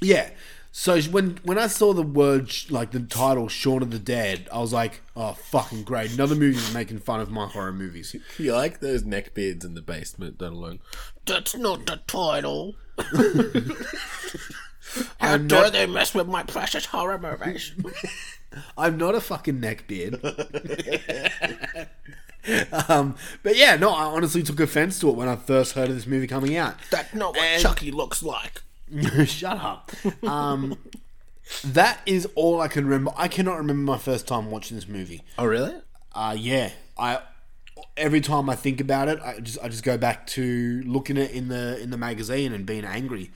[0.00, 0.30] Yeah.
[0.70, 4.58] So when when I saw the word like the title Shaun of the Dead, I
[4.60, 6.12] was like, oh fucking great!
[6.12, 8.14] Another movie making fun of my horror movies.
[8.38, 10.78] You like those neck beards in the basement that alone.
[11.26, 12.76] That's not the title.
[15.20, 17.72] How I'm dare not- they mess with my precious horror movies?
[18.78, 20.18] I'm not a fucking neckbeard.
[22.88, 25.94] um, but yeah, no, I honestly took offense to it when I first heard of
[25.94, 26.76] this movie coming out.
[26.90, 28.62] That's not what And- Chucky looks like.
[29.26, 29.92] Shut up.
[30.22, 30.78] Um,
[31.64, 33.12] that is all I can remember.
[33.16, 35.22] I cannot remember my first time watching this movie.
[35.38, 35.74] Oh, really?
[36.14, 37.20] Uh, yeah, I
[37.96, 41.30] every time I think about it, I just I just go back to looking at
[41.30, 43.30] it in the in the magazine and being angry.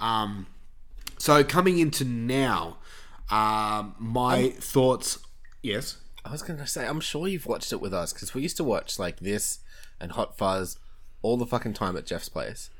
[0.00, 0.46] Um,
[1.18, 2.78] so coming into now,
[3.30, 5.18] um, my thoughts.
[5.62, 5.98] Yes.
[6.24, 8.64] I was gonna say, I'm sure you've watched it with us because we used to
[8.64, 9.60] watch like this
[9.98, 10.78] and Hot Fuzz
[11.22, 12.70] all the fucking time at Jeff's place.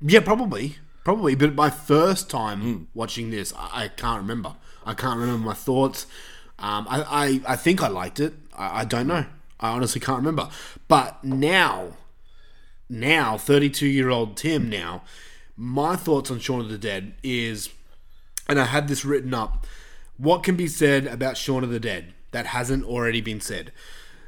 [0.00, 0.76] Yeah, probably,
[1.08, 1.34] probably.
[1.34, 4.56] But my first time watching this, I, I can't remember.
[4.84, 6.06] I can't remember my thoughts.
[6.58, 7.00] Um, I,
[7.46, 8.34] I I think I liked it.
[8.54, 9.24] I, I don't know.
[9.58, 10.50] I honestly can't remember.
[10.86, 11.94] But now,
[12.90, 15.00] now, 32 year old Tim now,
[15.56, 17.70] my thoughts on Shaun of the Dead is,
[18.46, 19.66] and I had this written up,
[20.18, 23.72] what can be said about Shaun of the Dead that hasn't already been said?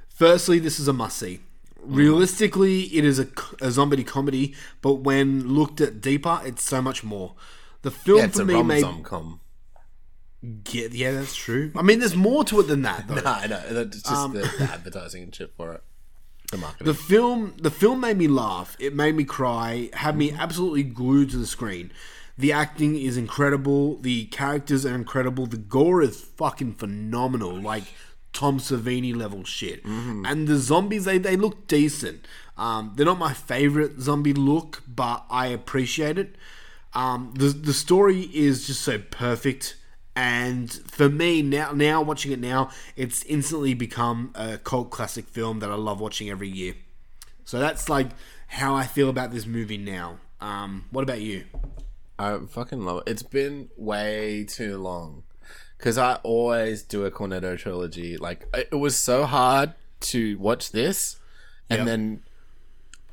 [0.09, 1.41] Firstly, this is a must see.
[1.85, 3.29] Realistically, it is a,
[3.61, 7.35] a zombie comedy, but when looked at deeper, it's so much more.
[7.83, 9.41] The film Yeah, for me made com
[10.43, 11.71] yeah, yeah, that's true.
[11.77, 13.15] I mean, there's more to it than that, though.
[13.23, 13.63] No, I know.
[13.69, 15.83] It's just Um, the, the advertising and shit for it.
[16.51, 16.87] The marketing.
[16.87, 18.77] The film, the film made me laugh.
[18.81, 19.91] It made me cry.
[19.93, 21.93] Had me absolutely glued to the screen.
[22.39, 23.97] The acting is incredible.
[23.99, 25.47] The characters are incredible.
[25.47, 27.55] The gore is fucking phenomenal.
[27.55, 27.85] Like
[28.33, 29.85] Tom Savini level shit.
[30.25, 32.27] And the zombies, they, they look decent.
[32.57, 36.37] Um, they're not my favorite zombie look, but I appreciate it.
[36.93, 39.77] Um, the the story is just so perfect,
[40.17, 45.61] and for me now now watching it now, it's instantly become a cult classic film
[45.61, 46.75] that I love watching every year.
[47.45, 48.09] So that's like
[48.49, 50.19] how I feel about this movie now.
[50.41, 51.45] Um, what about you?
[52.19, 53.11] I fucking love it.
[53.11, 55.23] It's been way too long
[55.81, 58.19] because I always do a Cornetto trilogy.
[58.19, 61.17] Like it was so hard to watch this,
[61.71, 61.87] and Yep.
[61.87, 62.23] then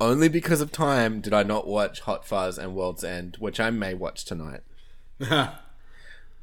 [0.00, 3.70] only because of time did I not watch Hot Fuzz and World's End, which I
[3.70, 4.60] may watch tonight.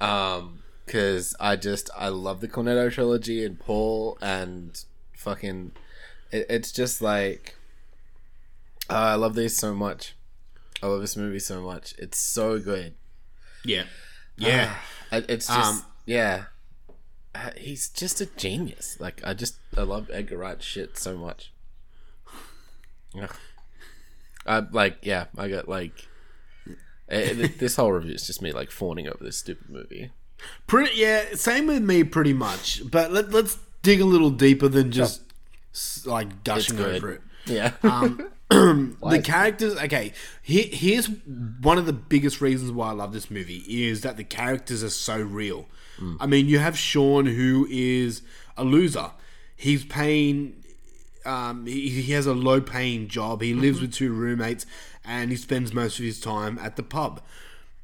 [0.02, 4.84] um, because I just I love the Cornetto trilogy and Paul and
[5.18, 5.72] fucking,
[6.32, 7.56] it, it's just like
[8.90, 10.16] uh, I love these so much.
[10.84, 11.96] I love this movie so much.
[11.98, 12.94] It's so good.
[13.64, 13.86] Yeah,
[14.38, 14.76] yeah.
[15.12, 16.46] Ah, it- it's just Um, yeah.
[17.34, 18.98] Uh, He's just a genius.
[19.00, 21.52] Like I just I love Edgar Wright shit so much.
[23.20, 23.36] Ugh.
[24.46, 25.26] I like yeah.
[25.38, 26.08] I got like
[27.10, 30.12] eh, this whole review is just me like fawning over this stupid movie.
[30.68, 32.90] Pretty yeah, same with me pretty much.
[32.90, 35.22] But let, let's dig a little deeper than just
[36.06, 37.22] like gushing over it.
[37.46, 37.74] Yeah.
[37.84, 39.76] Um, the characters.
[39.76, 44.18] Okay, here, here's one of the biggest reasons why I love this movie is that
[44.18, 45.68] the characters are so real.
[46.20, 48.22] I mean, you have Shaun who is
[48.58, 49.12] a loser.
[49.56, 50.64] He's paying.
[51.26, 53.42] Um, he, he has a low paying job.
[53.42, 54.66] He lives with two roommates,
[55.04, 57.22] and he spends most of his time at the pub.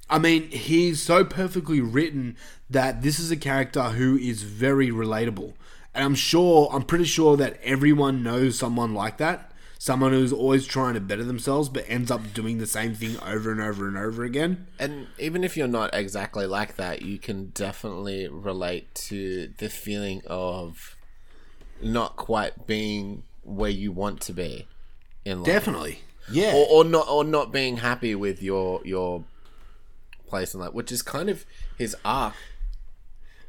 [0.10, 2.36] I mean, he's so perfectly written
[2.70, 5.54] that this is a character who is very relatable.
[5.94, 9.51] And I'm sure, I'm pretty sure that everyone knows someone like that.
[9.82, 13.52] Someone who's always trying to better themselves but ends up doing the same thing over
[13.52, 14.68] and over and over again.
[14.78, 20.22] And even if you're not exactly like that, you can definitely relate to the feeling
[20.28, 20.96] of
[21.82, 24.68] not quite being where you want to be
[25.26, 25.48] in life.
[25.48, 26.02] Definitely.
[26.32, 26.54] Yeah.
[26.54, 29.24] Or, or not or not being happy with your your
[30.28, 31.44] place in life, which is kind of
[31.76, 32.36] his arc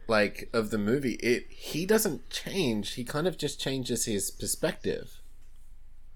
[0.09, 1.16] like of the movie.
[1.16, 5.18] It he doesn't change, he kind of just changes his perspective.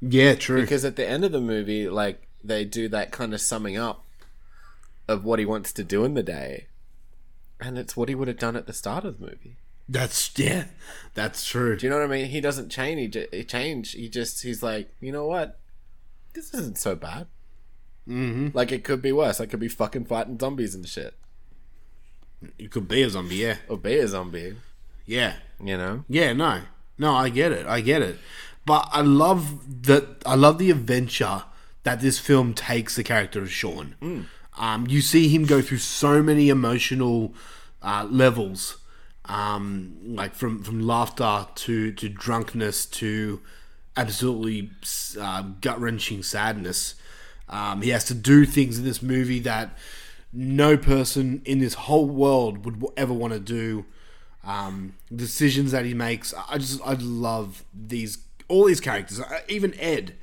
[0.00, 0.60] Yeah, true.
[0.60, 4.04] Because at the end of the movie, like they do that kind of summing up
[5.08, 6.66] of what he wants to do in the day,
[7.60, 9.56] and it's what he would have done at the start of the movie.
[9.88, 10.64] That's yeah,
[11.14, 11.76] that's true.
[11.76, 12.26] Do you know what I mean?
[12.26, 13.00] He doesn't change.
[13.00, 13.92] He, ju- he change.
[13.92, 15.58] He just he's like, you know what?
[16.34, 17.28] This isn't so bad.
[18.08, 18.48] Mm-hmm.
[18.52, 19.40] Like it could be worse.
[19.40, 21.14] I could be fucking fighting zombies and shit,
[22.58, 23.56] You could be a zombie, yeah.
[23.68, 24.56] or be a zombie.
[25.06, 25.34] Yeah.
[25.62, 26.04] You know?
[26.08, 26.62] Yeah, no.
[26.98, 27.66] No, I get it.
[27.66, 28.18] I get it.
[28.66, 31.44] But I love that I love the adventure
[31.84, 33.94] that this film takes the character of Shaun.
[34.58, 37.34] Um, you see him go through so many emotional
[37.82, 38.78] uh, levels,
[39.26, 43.40] um, like from, from laughter to, to drunkenness to
[43.96, 44.70] absolutely
[45.20, 46.94] uh, gut wrenching sadness.
[47.48, 49.76] Um, he has to do things in this movie that
[50.32, 53.84] no person in this whole world would ever want to do.
[54.42, 59.20] Um, decisions that he makes, I just I love these all these characters.
[59.20, 60.14] Uh, Even Ed,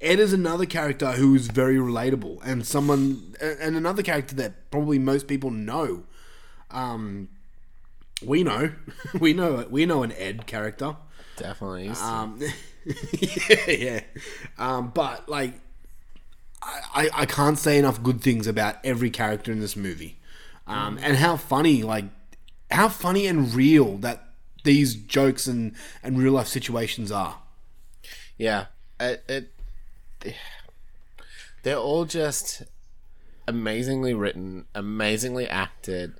[0.00, 4.98] Ed is another character who is very relatable and someone and another character that probably
[4.98, 6.04] most people know.
[6.70, 7.28] Um,
[8.22, 8.72] we know,
[9.18, 10.96] we know, we know an Ed character.
[11.36, 11.88] Definitely.
[11.88, 12.40] Um,
[13.12, 14.00] yeah, yeah.
[14.58, 15.54] Um, but like,
[16.62, 20.18] I, I, I can't say enough good things about every character in this movie,
[20.66, 22.06] um, and how funny, like,
[22.70, 24.30] how funny and real that
[24.64, 27.38] these jokes and and real life situations are.
[28.38, 28.66] Yeah,
[29.00, 30.34] it, it
[31.62, 32.62] they're all just
[33.48, 36.14] amazingly written, amazingly acted.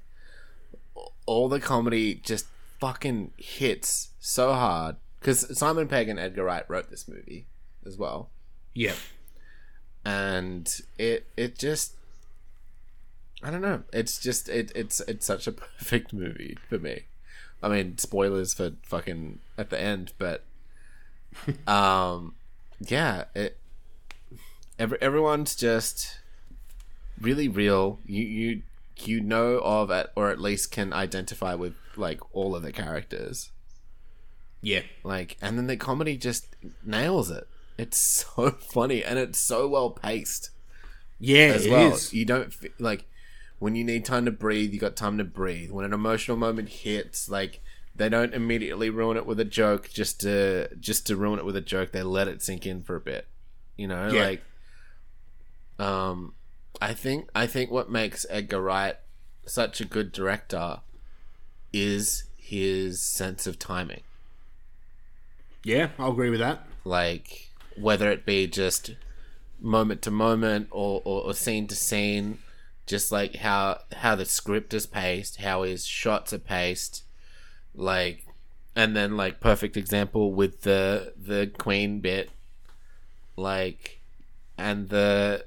[1.27, 2.47] All the comedy just
[2.81, 7.47] fucking hits so hard because Simon Pegg and Edgar Wright wrote this movie
[7.85, 8.31] as well,
[8.75, 8.97] Yep.
[10.05, 11.95] and it it just
[13.43, 13.83] I don't know.
[13.93, 17.03] It's just it it's it's such a perfect movie for me.
[17.63, 20.45] I mean, spoilers for fucking at the end, but
[21.67, 22.35] um,
[22.81, 23.59] yeah, it
[24.79, 26.19] every, everyone's just
[27.21, 28.01] really real.
[28.07, 28.63] You you
[28.99, 33.51] you know of it, or at least can identify with like all of the characters.
[34.63, 34.83] Yeah.
[35.05, 37.47] Like, and then the comedy just nails it.
[37.79, 37.99] It's
[38.37, 40.51] so funny and it's so well paced.
[41.19, 41.95] Yeah, as it well.
[41.95, 42.13] is.
[42.13, 43.05] You don't like
[43.59, 44.73] when you need time to breathe.
[44.73, 45.71] You got time to breathe.
[45.71, 47.61] When an emotional moment hits, like
[47.97, 51.57] they don't immediately ruin it with a joke just to just to ruin it with
[51.57, 51.93] a joke.
[51.93, 53.27] They let it sink in for a bit.
[53.77, 54.23] You know, Yeah.
[54.25, 54.43] like
[55.79, 56.35] um,
[56.81, 58.97] I think I think what makes Edgar Wright
[59.47, 60.81] such a good director
[61.73, 64.03] is his sense of timing.
[65.65, 66.67] Yeah, I'll agree with that.
[66.85, 68.93] Like whether it be just
[69.61, 72.39] moment to moment or, or, or scene to scene,
[72.87, 77.03] just like how how the script is paced, how his shots are paced,
[77.77, 78.27] like
[78.75, 82.31] and then like perfect example with the the Queen bit,
[83.37, 84.01] like
[84.59, 85.45] and the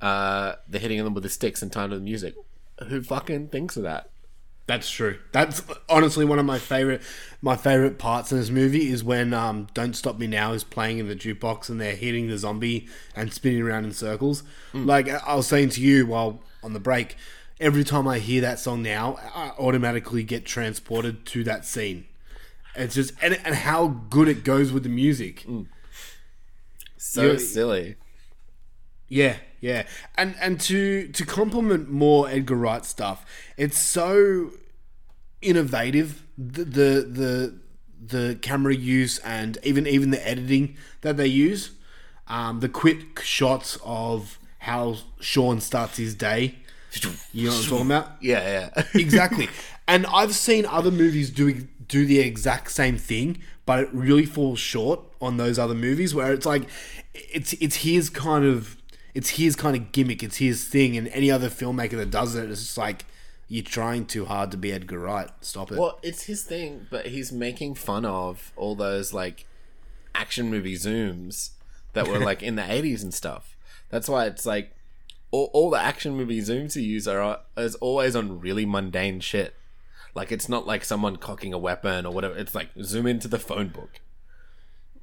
[0.00, 2.34] uh the hitting them with the sticks in time to the music.
[2.88, 4.10] Who fucking thinks of that?
[4.66, 5.18] That's true.
[5.32, 7.00] That's honestly one of my favorite
[7.40, 10.98] my favorite parts in this movie is when um, "Don't Stop Me Now" is playing
[10.98, 14.42] in the jukebox and they're hitting the zombie and spinning around in circles.
[14.74, 17.16] Like I was saying to you while on the break,
[17.60, 22.06] every time I hear that song now, I automatically get transported to that scene.
[22.74, 25.44] It's just and, and how good it goes with the music.
[26.96, 27.96] So You're- silly.
[29.10, 29.84] Yeah, yeah,
[30.18, 33.24] and and to to complement more Edgar Wright stuff,
[33.56, 34.50] it's so
[35.40, 36.24] innovative.
[36.36, 37.58] The the the,
[38.06, 41.70] the camera use and even even the editing that they use,
[42.26, 46.56] um, the quick shots of how Shaun starts his day.
[47.32, 48.12] You know what I'm talking about?
[48.20, 48.84] Yeah, yeah.
[48.94, 49.48] exactly.
[49.86, 54.58] And I've seen other movies do do the exact same thing, but it really falls
[54.58, 56.64] short on those other movies where it's like
[57.14, 58.76] it's it's his kind of
[59.14, 62.50] it's his kind of gimmick, it's his thing, and any other filmmaker that does it,
[62.50, 63.04] it's just like
[63.48, 65.30] you're trying too hard to be Edgar Wright.
[65.40, 65.78] Stop it.
[65.78, 69.46] Well, it's his thing, but he's making fun of all those like
[70.14, 71.50] action movie zooms
[71.94, 73.56] that were like in the 80s and stuff.
[73.88, 74.74] That's why it's like
[75.30, 79.54] all, all the action movie zooms he use are is always on really mundane shit.
[80.14, 82.36] Like it's not like someone cocking a weapon or whatever.
[82.36, 84.00] It's like zoom into the phone book.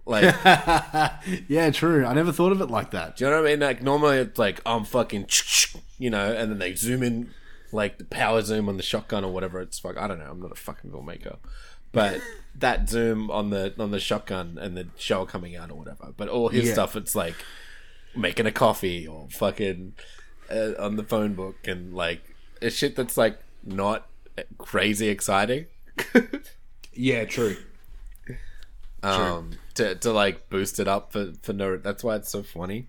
[0.05, 0.23] Like
[1.47, 2.05] yeah, true.
[2.05, 3.17] I never thought of it like that.
[3.17, 3.59] Do you know what I mean?
[3.59, 5.27] Like normally it's like I'm fucking,
[5.97, 7.31] you know, and then they zoom in,
[7.71, 9.59] like the power zoom on the shotgun or whatever.
[9.61, 10.29] It's like I don't know.
[10.29, 11.37] I'm not a fucking filmmaker,
[11.91, 12.21] but
[12.55, 16.13] that zoom on the on the shotgun and the shell coming out or whatever.
[16.15, 16.73] But all his Yeah.
[16.73, 17.35] stuff, it's like
[18.15, 19.93] making a coffee or fucking
[20.49, 24.07] uh, on the phone book and like it's shit that's like not
[24.57, 25.65] crazy exciting.
[26.95, 27.57] Yeah, true.
[29.03, 31.77] Um, to to like boost it up for for no.
[31.77, 32.87] That's why it's so funny.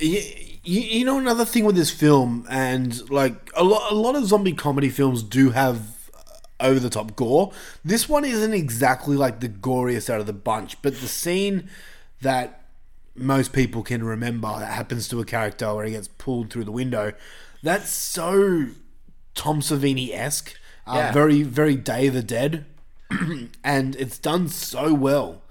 [0.00, 0.20] You,
[0.64, 4.26] you, you know another thing with this film, and like a lot, a lot of
[4.26, 6.10] zombie comedy films do have
[6.60, 7.52] over the top gore.
[7.84, 11.70] This one isn't exactly like the goriest out of the bunch, but the scene
[12.20, 12.67] that
[13.20, 16.72] most people can remember that happens to a character where he gets pulled through the
[16.72, 17.12] window,
[17.62, 18.66] that's so
[19.34, 20.54] Tom Savini esque.
[20.86, 21.12] Uh, Yeah.
[21.12, 22.64] Very, very Day of the Dead,
[23.64, 25.42] and it's done so well.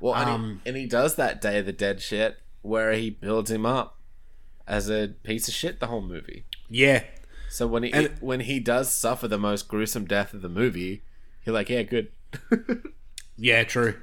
[0.00, 3.10] Well, and, Um, he, and he does that Day of the Dead shit where he
[3.10, 3.98] builds him up
[4.66, 6.44] as a piece of shit the whole movie.
[6.68, 7.02] Yeah.
[7.50, 11.02] So when he And- when he does suffer the most gruesome death of the movie,
[11.44, 12.08] you're like, yeah, good.
[13.36, 13.94] Yeah, true,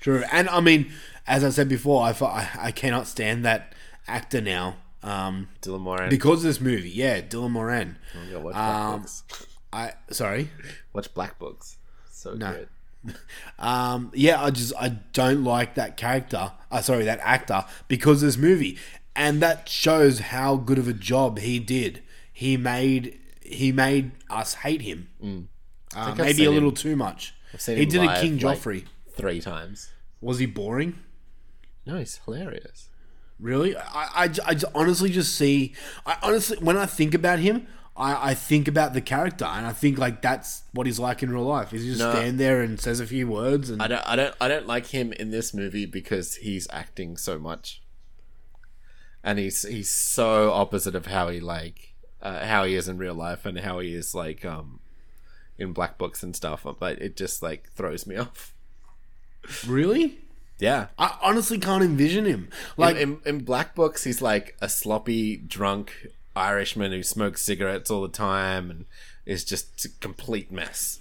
[0.00, 0.24] true.
[0.32, 0.90] And I mean,
[1.26, 3.74] as I said before, I I, I cannot stand that
[4.06, 4.76] actor now.
[5.02, 6.10] Um, Dylan Moran.
[6.10, 6.90] because of this movie.
[6.90, 7.96] Yeah, Dylan Moran.
[8.14, 9.24] Oh, yeah, watch Black Um, Books.
[9.72, 10.50] I sorry.
[10.92, 11.78] Watch Black Books.
[12.10, 12.52] So No.
[12.52, 12.68] good.
[13.58, 16.52] Um, yeah, I just I don't like that character.
[16.70, 18.78] Uh, sorry, that actor because of this movie,
[19.16, 22.02] and that shows how good of a job he did.
[22.32, 25.08] He made he made us hate him.
[25.22, 25.46] Uh, Mm.
[25.94, 27.34] I maybe a little him- too much.
[27.52, 28.84] I've seen He did a King like, Joffrey.
[29.12, 29.90] three times.
[30.20, 30.98] Was he boring?
[31.86, 32.88] No, he's hilarious.
[33.38, 33.76] Really?
[33.76, 33.82] I,
[34.24, 35.74] I, I honestly just see.
[36.04, 37.66] I honestly, when I think about him,
[37.96, 41.32] I, I think about the character, and I think like that's what he's like in
[41.32, 41.70] real life.
[41.70, 42.10] He's just No.
[42.12, 44.86] stand there and says a few words, and I don't, I don't, I don't like
[44.88, 47.82] him in this movie because he's acting so much,
[49.24, 53.14] and he's he's so opposite of how he like uh, how he is in real
[53.14, 54.80] life and how he is like um
[55.58, 56.66] in black books and stuff.
[56.78, 58.54] But it just like throws me off.
[59.66, 60.18] really,
[60.60, 62.48] Yeah, I honestly can't envision him.
[62.76, 67.90] like in, in, in black books, he's like a sloppy drunk Irishman who smokes cigarettes
[67.90, 68.84] all the time and
[69.26, 71.00] is just a complete mess.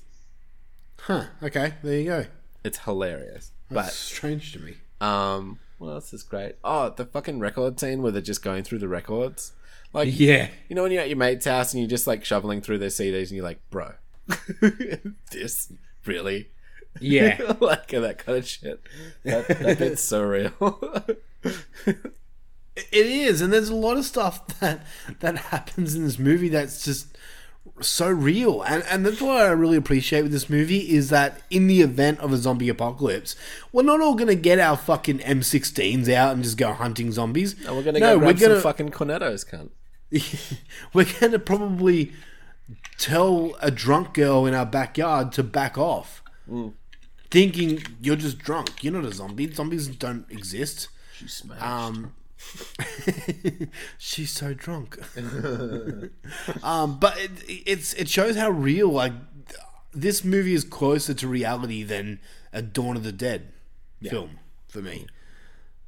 [1.01, 1.25] huh?
[1.43, 2.25] Okay, there you go.
[2.63, 4.75] It's hilarious, That's but strange to me.
[5.01, 6.55] Um, What else is great?
[6.63, 9.53] Oh, the fucking record scene where they're just going through the records.
[9.93, 10.49] Like, Yeah.
[10.67, 12.89] you know when you're at your mate's house and you're just like shoveling through their
[12.89, 13.93] CDs and you're like, bro,
[15.31, 15.71] this
[16.05, 16.49] really,
[16.99, 17.55] Yeah.
[17.59, 18.81] like that kind of shit.
[19.23, 20.79] That, that bit's so real.
[22.91, 24.85] It is, and there's a lot of stuff that
[25.19, 27.17] that happens in this movie that's just
[27.81, 31.67] so real, and and that's what I really appreciate with this movie is that in
[31.67, 33.35] the event of a zombie apocalypse,
[33.71, 37.53] we're not all gonna get our fucking M16s out and just go hunting zombies.
[37.65, 39.69] and we're gonna no, go grab we're gonna some fucking cornettos, cunt.
[40.93, 42.13] we're gonna probably
[42.97, 46.73] tell a drunk girl in our backyard to back off, Mm.
[47.29, 48.83] thinking you're just drunk.
[48.83, 49.51] You're not a zombie.
[49.51, 50.89] Zombies don't exist.
[51.15, 51.61] She's smashed.
[51.61, 52.13] Um,
[53.97, 54.97] she's so drunk.
[56.63, 59.13] um, but it, it's it shows how real like
[59.93, 62.19] this movie is closer to reality than
[62.53, 63.51] a Dawn of the Dead
[64.01, 65.07] film for me.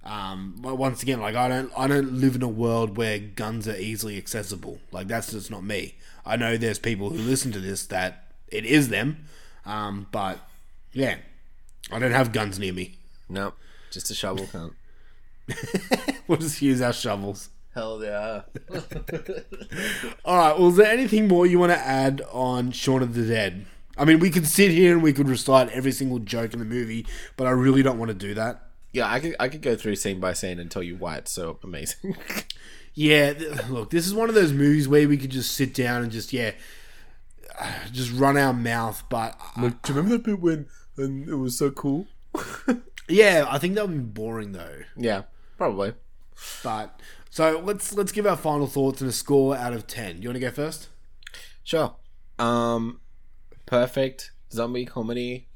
[0.03, 3.67] Um, but once again, like I don't I don't live in a world where guns
[3.67, 4.79] are easily accessible.
[4.91, 5.95] Like that's just not me.
[6.25, 9.25] I know there's people who listen to this that it is them,
[9.65, 10.39] um, but
[10.93, 11.17] yeah,
[11.91, 12.97] I don't have guns near me.
[13.29, 13.53] no,
[13.91, 14.73] just a shovel, cunt.
[16.27, 17.49] We'll just use our shovels.
[17.73, 18.41] Hell yeah.
[20.25, 20.57] All right.
[20.57, 23.65] Well, is there anything more you want to add on Shaun of the Dead?
[23.97, 26.65] I mean, we could sit here and we could recite every single joke in the
[26.65, 27.05] movie,
[27.37, 28.61] but I really don't want to do that.
[28.93, 31.31] yeah, I could I could go through scene by scene and tell you why it's
[31.31, 32.15] so amazing.
[32.93, 36.03] Yeah, th- look, this is one of those movies where we could just sit down
[36.03, 36.51] and just yeah,
[37.93, 39.03] just run our mouth.
[39.09, 40.65] But like, do you remember that bit when
[41.01, 42.07] and it was so cool?
[43.09, 44.79] yeah, I think that would be boring though.
[44.95, 45.23] Yeah,
[45.57, 45.93] probably.
[46.63, 46.99] But
[47.29, 50.21] so let's let's give our final thoughts and a score out of ten.
[50.21, 50.89] You want to go first?
[51.63, 51.95] Sure.
[52.39, 52.99] Um,
[53.65, 55.47] perfect zombie comedy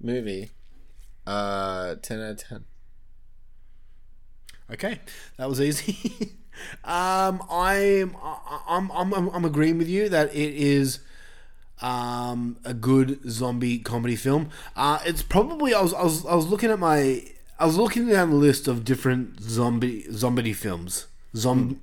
[0.00, 0.50] movie.
[1.26, 2.64] Uh, ten out of ten.
[4.72, 5.00] Okay,
[5.36, 6.36] that was easy.
[6.84, 8.16] um, I'm,
[8.68, 11.00] I'm, I'm, I'm, I'm agreeing with you that it is
[11.82, 14.50] um, a good zombie comedy film.
[14.76, 17.24] Uh, it's probably I was, I was I was looking at my
[17.58, 21.06] I was looking down the list of different zombie zombie films.
[21.36, 21.80] Zom.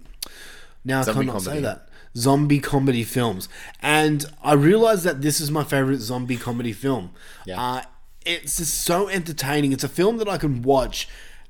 [0.84, 3.48] Now I Zombie cannot say that zombie comedy films,
[3.82, 7.12] and I realized that this is my favorite zombie comedy film.
[7.46, 7.62] Yeah.
[7.62, 7.82] Uh,
[8.26, 9.72] it's just so entertaining.
[9.72, 11.08] It's a film that I can watch,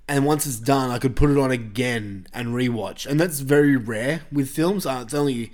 [0.07, 3.75] and once it's done, I could put it on again and rewatch, and that's very
[3.75, 4.85] rare with films.
[4.85, 5.51] Uh, it's only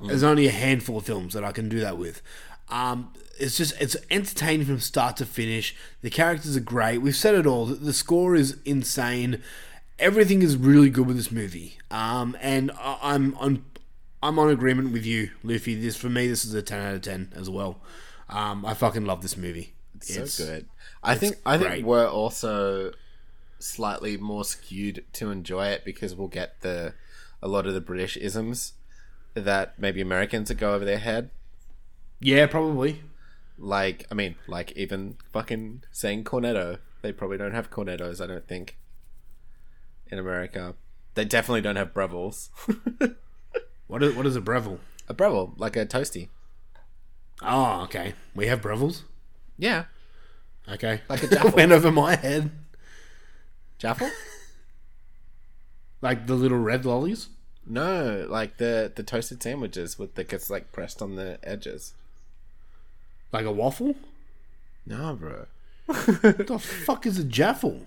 [0.00, 2.22] there's only a handful of films that I can do that with.
[2.68, 5.74] Um, it's just it's entertaining from start to finish.
[6.02, 6.98] The characters are great.
[6.98, 7.66] We've said it all.
[7.66, 9.42] The- score is insane.
[9.98, 11.78] Everything is really good with this movie.
[11.90, 13.64] Um, and I, I'm on
[14.22, 15.74] I'm on agreement with you, Luffy.
[15.74, 17.80] This for me, this is a ten out of ten as well.
[18.28, 19.74] Um, I fucking love this movie.
[19.96, 20.66] It's so good.
[21.02, 22.92] I think I think we're also
[23.58, 26.94] slightly more skewed to enjoy it because we'll get the
[27.42, 28.72] a lot of the British isms
[29.34, 31.30] that maybe Americans would go over their head.
[32.20, 33.02] Yeah, probably.
[33.58, 36.78] Like I mean, like even fucking saying cornetto.
[37.02, 38.20] They probably don't have cornettos.
[38.22, 38.78] I don't think
[40.10, 40.74] in America.
[41.14, 42.48] They definitely don't have Brevilles.
[43.86, 44.78] What is what is a Breville?
[45.08, 46.28] a breville, like a toasty.
[47.42, 48.14] Oh, okay.
[48.34, 49.02] We have Brevilles.
[49.58, 49.84] Yeah,
[50.66, 51.50] Okay, Like a Jaffle.
[51.50, 52.50] went over my head.
[53.78, 54.10] Jaffle.
[56.00, 57.28] Like the little red lollies.
[57.66, 61.94] No, like the the toasted sandwiches with that gets like pressed on the edges.
[63.32, 63.94] Like a waffle.
[64.86, 65.46] Nah, bro.
[65.86, 67.86] What the fuck is a jaffle?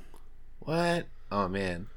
[0.60, 1.06] What?
[1.32, 1.88] Oh man.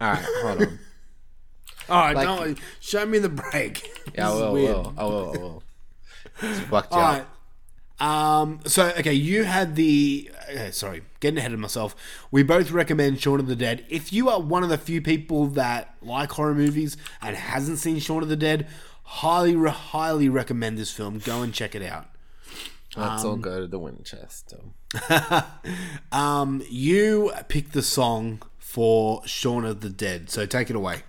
[0.00, 0.78] All right, hold on.
[1.88, 3.88] All right, Like- no, show me the break.
[4.14, 4.94] Yeah, I will, will.
[4.98, 5.32] I will.
[5.34, 5.62] I will.
[6.42, 7.18] It's fucked you All up.
[7.18, 7.26] right.
[8.02, 8.60] Um.
[8.66, 10.30] So okay, you had the.
[10.72, 11.94] Sorry, getting ahead of myself.
[12.30, 13.84] We both recommend Shaun of the Dead.
[13.88, 18.00] If you are one of the few people that like horror movies and hasn't seen
[18.00, 18.66] Shaun of the Dead,
[19.04, 21.18] highly, highly recommend this film.
[21.18, 22.08] Go and check it out.
[22.96, 24.58] Let's all go to the Winchester.
[26.12, 31.04] Um, you picked the song for Shaun of the Dead, so take it away.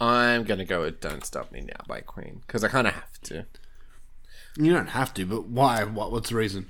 [0.00, 3.20] I'm gonna go with "Don't Stop Me Now" by Queen because I kind of have
[3.22, 3.46] to.
[4.56, 5.84] You don't have to, but why?
[5.84, 6.12] What?
[6.12, 6.66] What's the reason?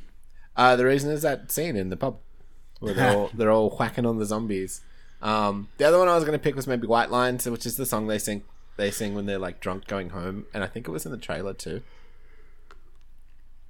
[0.57, 2.19] Uh, the reason is that scene in the pub
[2.81, 4.83] where they're all they're all whacking on the zombies.
[5.23, 7.87] Um, the other one I was gonna pick was maybe "White Lines," which is the
[7.87, 8.43] song they sing
[8.77, 11.19] they sing when they're like drunk going home, and I think it was in the
[11.19, 11.83] trailer too.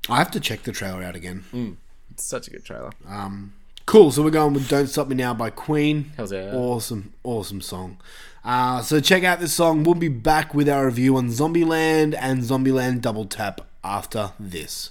[0.08, 1.76] I have to check the trailer out again.
[2.10, 2.90] It's such a good trailer.
[3.06, 3.52] Um,
[3.86, 4.10] cool.
[4.10, 6.12] So we're going with "Don't Stop Me Now" by Queen.
[6.16, 6.52] Hells yeah.
[6.54, 7.98] Awesome, awesome song.
[8.44, 9.84] Uh, so check out this song.
[9.84, 14.90] We'll be back with our review on Zombieland and Zombieland Double Tap after this.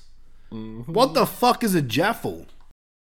[0.51, 0.93] Mm-hmm.
[0.93, 2.47] What the fuck is a jaffle?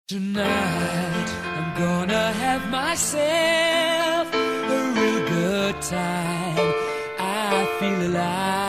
[0.07, 6.73] Tonight, I'm gonna have myself a real good time.
[7.19, 8.68] I feel alive.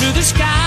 [0.00, 0.65] to the sky.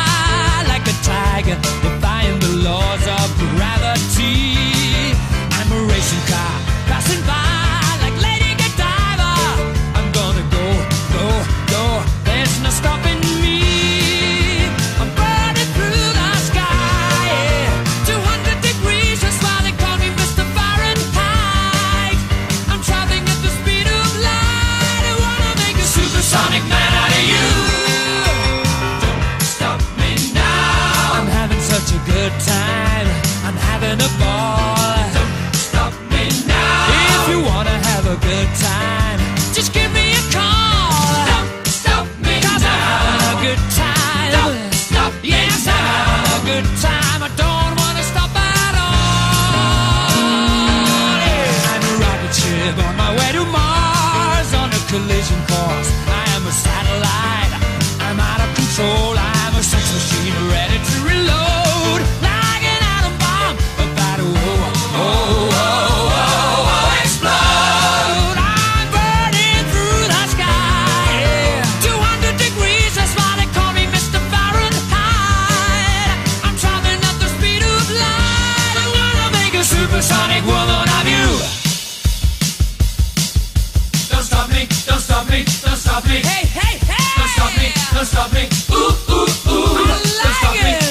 [85.30, 86.21] me, don't stop me.
[86.21, 87.09] Hey, hey, hey!
[87.17, 88.49] Don't stop me, don't stop me.
[88.71, 89.77] Ooh, ooh, ooh.
[89.77, 90.88] I like don't stop me.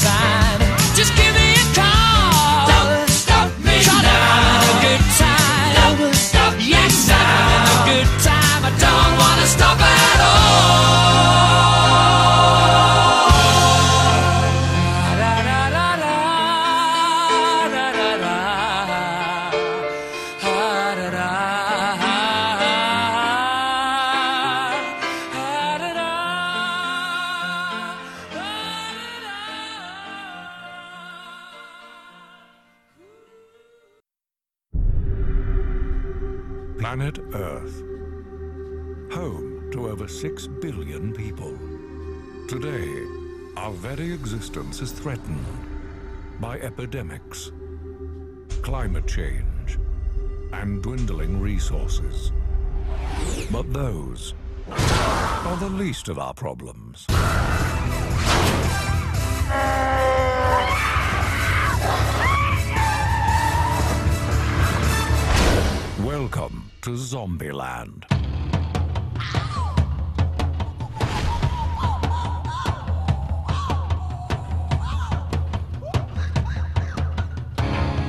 [0.00, 0.37] outside.
[45.08, 45.46] threatened
[46.38, 47.50] by epidemics,
[48.60, 49.78] climate change,
[50.52, 52.30] and dwindling resources.
[53.50, 54.34] But those
[54.70, 57.06] are the least of our problems.
[66.04, 68.17] Welcome to Zombieland.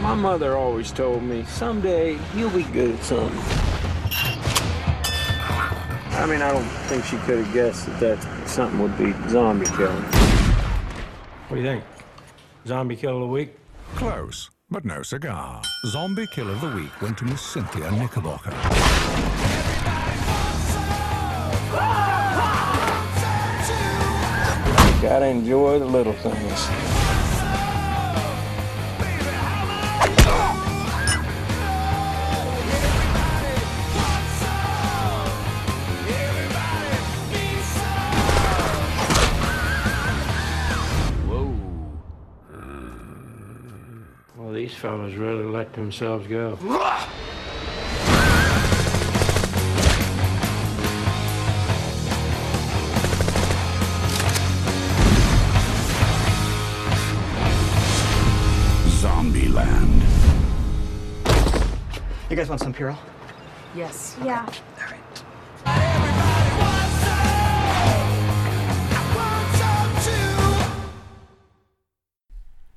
[0.09, 3.39] My mother always told me, someday you'll be good at something.
[6.17, 9.67] I mean, I don't think she could have guessed that that something would be zombie
[9.67, 10.01] killing.
[11.47, 11.83] What do you think?
[12.65, 13.55] Zombie kill of the week?
[13.93, 15.61] Close, but no cigar.
[15.85, 18.49] Zombie kill of the week went to Miss Cynthia Knickerbocker.
[25.03, 26.88] Gotta enjoy the little things.
[44.79, 46.55] fellas really let themselves go.
[59.01, 60.01] Zombieland.
[62.29, 62.97] You guys want some Purell?
[63.75, 64.15] Yes.
[64.23, 64.49] Yeah.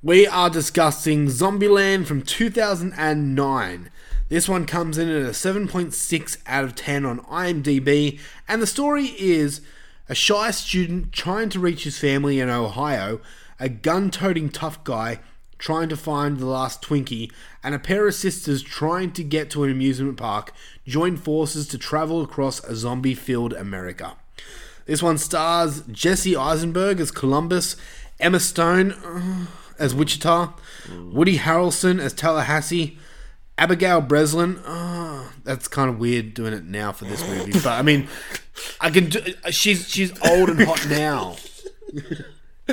[0.05, 3.89] We are discussing Zombieland from 2009.
[4.27, 9.15] This one comes in at a 7.6 out of 10 on IMDb, and the story
[9.17, 9.61] is
[10.09, 13.21] a shy student trying to reach his family in Ohio,
[13.61, 15.21] a gun toting tough guy
[15.57, 17.31] trying to find the last Twinkie,
[17.63, 20.51] and a pair of sisters trying to get to an amusement park
[20.85, 24.17] join forces to travel across a zombie filled America.
[24.85, 27.77] This one stars Jesse Eisenberg as Columbus,
[28.19, 29.45] Emma Stone uh,
[29.79, 30.53] as Wichita,
[31.11, 32.97] Woody Harrelson as Tallahassee,
[33.57, 34.59] Abigail Breslin.
[34.65, 38.07] Oh, that's kind of weird doing it now for this movie, but I mean,
[38.81, 39.09] I can.
[39.09, 39.21] Do,
[39.51, 41.35] she's she's old and hot now.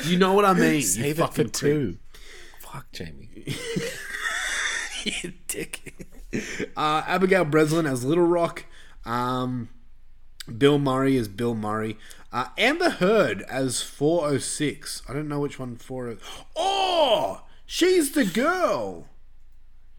[0.05, 0.83] you know what I mean?
[0.83, 1.53] Save you it for creep.
[1.53, 1.99] two.
[2.61, 3.29] Fuck Jamie.
[5.05, 6.07] you dick.
[6.77, 8.65] Uh, Abigail Breslin as Little Rock.
[9.05, 9.69] Um,
[10.57, 11.97] Bill Murray as Bill Murray.
[12.33, 15.03] Uh, Amber Heard as 406.
[15.09, 16.19] I don't know which one 40.
[16.57, 19.09] Oh, she's the girl.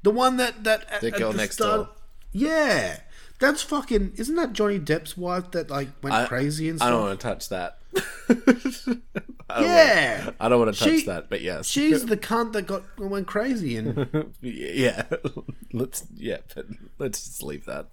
[0.04, 1.90] The one that that at- The at girl next door.
[2.32, 3.02] Yeah,
[3.42, 4.14] that's fucking.
[4.16, 6.88] Isn't that Johnny Depp's wife that like went I- crazy and stuff?
[6.88, 7.78] I don't want to touch that.
[9.50, 12.54] I yeah, wanna- I don't want to touch She- that, but yes, she's the cunt
[12.54, 15.04] that got went crazy and yeah.
[15.74, 16.68] Let's yeah, but
[17.00, 17.88] let's just leave that.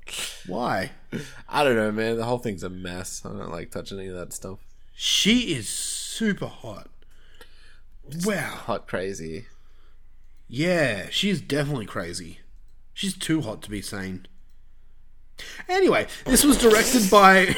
[0.46, 0.92] Why?
[1.48, 2.16] I don't know, man.
[2.16, 3.22] The whole thing's a mess.
[3.24, 4.58] I don't like touching any of that stuff.
[4.94, 6.88] she is super hot.
[8.24, 8.50] Wow.
[8.66, 9.46] Hot crazy.
[10.48, 12.38] Yeah, she's definitely crazy.
[12.94, 14.26] She's too hot to be sane.
[15.68, 17.54] Anyway, this was directed by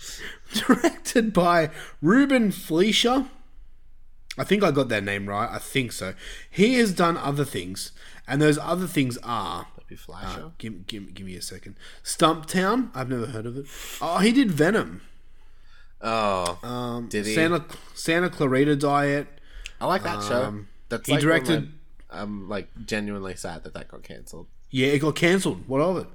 [0.54, 1.70] directed by
[2.02, 3.26] Ruben Fleischer.
[4.36, 5.48] I think I got that name right.
[5.50, 6.14] I think so.
[6.48, 7.90] He has done other things,
[8.26, 9.66] and those other things are.
[9.76, 10.44] That'd be Fleischer.
[10.44, 11.74] Uh, give, give, give me a second.
[12.04, 12.90] Stumptown.
[12.94, 13.66] I've never heard of it.
[14.00, 15.00] Oh, he did Venom.
[16.00, 17.34] Oh, Um, did he?
[17.34, 17.64] Santa
[17.94, 19.26] Santa Clarita Diet.
[19.80, 20.44] I like that show.
[20.44, 21.72] Um, That's he like directed.
[22.10, 24.46] I'm like genuinely sad that that got cancelled.
[24.70, 25.66] Yeah, it got cancelled.
[25.66, 26.06] What of it?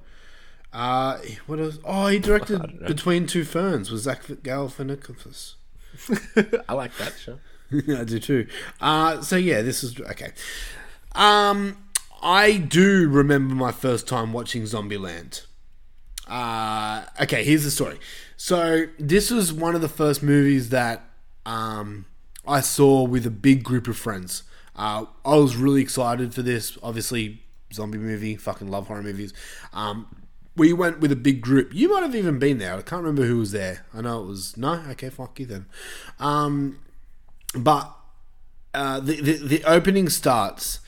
[0.74, 1.78] Uh, what else?
[1.86, 2.86] Oh, he directed.
[2.86, 5.54] Between Two Ferns with Zach Galifianakis.
[6.68, 7.40] I like that show.
[7.72, 8.48] I do too.
[8.82, 10.32] Uh, so yeah, this is okay.
[11.14, 11.78] Um,
[12.22, 15.46] I do remember my first time watching Zombieland.
[16.28, 18.00] Uh, okay, here's the story.
[18.38, 21.04] So this was one of the first movies that
[21.46, 22.06] um,
[22.48, 24.44] I saw with a big group of friends.
[24.76, 26.78] Uh, I was really excited for this.
[26.82, 28.36] Obviously, zombie movie.
[28.36, 29.34] Fucking love horror movies.
[29.72, 30.08] Um,
[30.56, 31.74] we went with a big group.
[31.74, 32.74] You might have even been there.
[32.74, 33.86] I can't remember who was there.
[33.94, 34.84] I know it was no.
[34.92, 35.66] Okay, fuck you then.
[36.20, 36.80] Um,
[37.56, 37.92] but
[38.74, 40.80] uh, the, the the opening starts,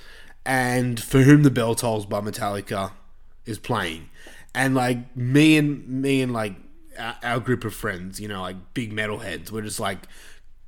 [0.46, 2.92] and "For Whom the Bell Tolls" by Metallica
[3.46, 4.10] is playing,
[4.54, 6.56] and like me and me and like
[7.00, 10.08] our, our group of friends, you know, like big metalheads, we're just like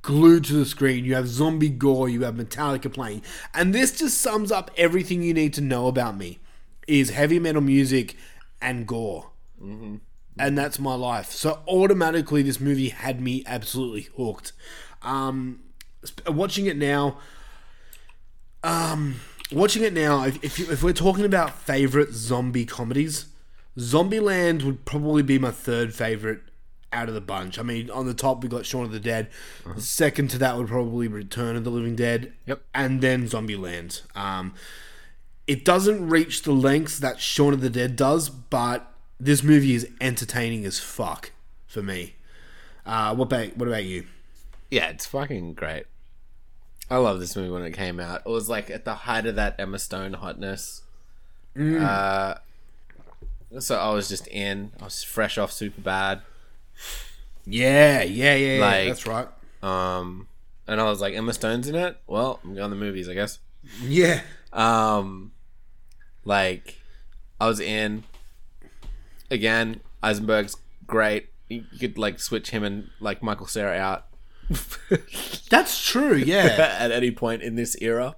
[0.02, 1.04] glued to the screen.
[1.04, 3.22] You have zombie gore, you have Metallica playing,
[3.54, 6.40] and this just sums up everything you need to know about me:
[6.88, 8.16] is heavy metal music
[8.60, 9.30] and gore
[10.38, 11.30] and that's my life.
[11.30, 14.52] So automatically, this movie had me absolutely hooked.
[15.02, 15.60] Um,
[16.26, 17.18] watching it now,
[18.62, 19.16] um,
[19.52, 23.26] watching it now, if if, you, if we're talking about favorite zombie comedies,
[23.76, 26.40] Zombieland would probably be my third favorite
[26.92, 27.58] out of the bunch.
[27.58, 29.28] I mean, on the top we got Shaun of the Dead.
[29.76, 32.32] Second to that would probably Return of the Living Dead.
[32.46, 32.62] Yep.
[32.74, 34.02] And then Zombieland.
[34.16, 34.54] Um,
[35.48, 39.88] it doesn't reach the lengths that Shaun of the Dead does, but this movie is
[40.00, 41.32] entertaining as fuck
[41.66, 42.14] for me.
[42.86, 44.06] Uh, what about what about you?
[44.70, 45.86] Yeah, it's fucking great.
[46.90, 48.22] I love this movie when it came out.
[48.24, 50.82] It was like at the height of that Emma Stone hotness.
[51.56, 51.82] Mm.
[51.82, 52.34] Uh,
[53.60, 54.72] so I was just in.
[54.80, 56.20] I was fresh off Superbad.
[57.46, 59.28] Yeah, yeah, yeah, yeah, Like- that's right.
[59.62, 60.28] Um,
[60.66, 61.96] and I was like, Emma Stone's in it.
[62.06, 63.38] Well, I'm going to the movies, I guess.
[63.82, 64.20] Yeah.
[64.52, 65.32] Um,
[66.28, 66.78] like
[67.40, 68.04] I was in.
[69.30, 70.56] Again, Eisenberg's
[70.86, 71.28] great.
[71.48, 74.06] You could like switch him and like Michael Cera out.
[75.50, 76.14] That's true.
[76.14, 76.76] Yeah.
[76.78, 78.16] at any point in this era.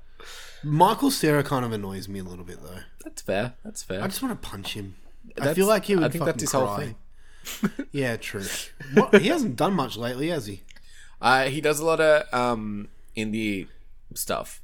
[0.63, 2.81] Michael Cera kind of annoys me a little bit though.
[3.05, 3.55] That's fair.
[3.65, 4.03] That's fair.
[4.03, 4.97] I just want to punch him.
[5.41, 6.05] I feel like he would.
[6.05, 6.95] I think that's his whole cry.
[7.65, 7.87] thing.
[7.93, 8.45] yeah, true.
[8.93, 10.63] What, he hasn't done much lately, has he?
[11.21, 13.69] Uh, he does a lot of um indie
[14.15, 14.61] stuff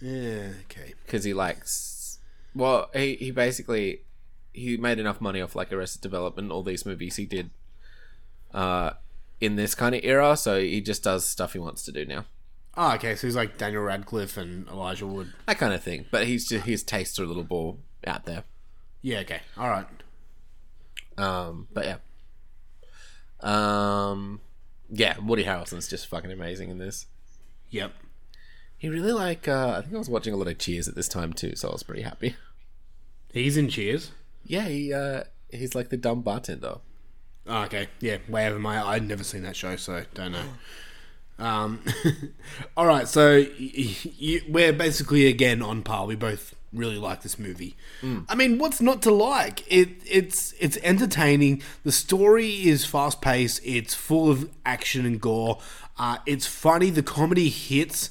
[0.00, 0.50] Yeah.
[0.64, 0.94] Okay.
[1.04, 1.96] because he likes.
[2.54, 4.02] Well, he he basically
[4.52, 7.50] he made enough money off like Arrested Development, all these movies he did.
[8.52, 8.92] Uh,
[9.40, 12.26] in this kind of era, so he just does stuff he wants to do now.
[12.76, 13.14] Oh, okay.
[13.14, 15.32] So he's like Daniel Radcliffe and Elijah Wood.
[15.46, 16.06] That kind of thing.
[16.10, 18.44] But he's just his tastes are a little more out there.
[19.02, 19.20] Yeah.
[19.20, 19.40] Okay.
[19.56, 19.86] All right.
[21.16, 21.96] Um, but yeah.
[23.40, 24.40] Um,
[24.90, 27.06] yeah, Woody Harrelson's just fucking amazing in this.
[27.70, 27.92] Yep.
[28.80, 29.46] He really like.
[29.46, 31.68] Uh, I think I was watching a lot of Cheers at this time too, so
[31.68, 32.34] I was pretty happy.
[33.32, 34.10] He's in Cheers.
[34.44, 36.76] Yeah, he uh, he's like the dumb bartender.
[37.46, 37.88] Oh, okay.
[38.00, 38.16] Yeah.
[38.28, 38.82] Way over my.
[38.84, 40.44] I'd never seen that show, so don't know.
[41.38, 41.80] Um,
[42.76, 43.06] all right.
[43.06, 46.06] So y- y- we're basically again on par.
[46.06, 47.76] We both really like this movie.
[48.28, 49.62] I mean, what's not to like?
[49.70, 51.62] It it's it's entertaining.
[51.84, 53.60] The story is fast paced.
[53.64, 55.58] It's full of action and gore.
[55.98, 56.88] Uh, it's funny.
[56.90, 58.10] The comedy hits.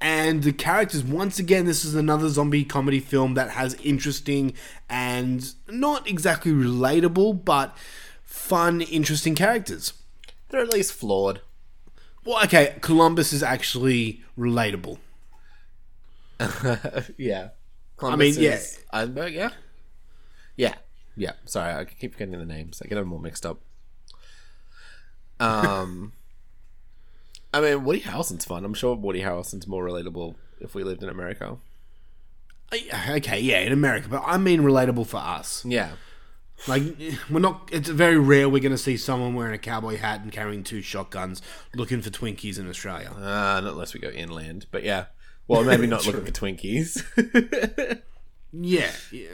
[0.00, 4.54] And the characters, once again, this is another zombie comedy film that has interesting
[4.88, 7.76] and not exactly relatable, but
[8.24, 9.92] fun, interesting characters.
[10.48, 11.40] They're at least flawed.
[12.24, 14.98] Well, okay, Columbus is actually relatable.
[17.16, 17.48] yeah.
[17.96, 18.54] columbus I mean, yeah.
[18.54, 19.50] is Eisenberg, yeah?
[20.56, 20.74] Yeah.
[21.16, 21.32] Yeah.
[21.44, 22.80] Sorry, I keep getting the names.
[22.84, 23.60] I get them all mixed up.
[25.40, 26.12] Um,
[27.58, 28.64] I mean, Woody Harrelson's fun.
[28.64, 31.58] I'm sure Woody Harrelson's more relatable if we lived in America.
[32.72, 35.64] Okay, yeah, in America, but I mean relatable for us.
[35.64, 35.92] Yeah.
[36.66, 36.82] Like,
[37.30, 40.32] we're not, it's very rare we're going to see someone wearing a cowboy hat and
[40.32, 41.40] carrying two shotguns
[41.74, 43.10] looking for Twinkies in Australia.
[43.16, 45.06] Uh, not unless we go inland, but yeah.
[45.46, 47.04] Well, maybe not looking for Twinkies.
[48.52, 49.28] Yeah, yeah.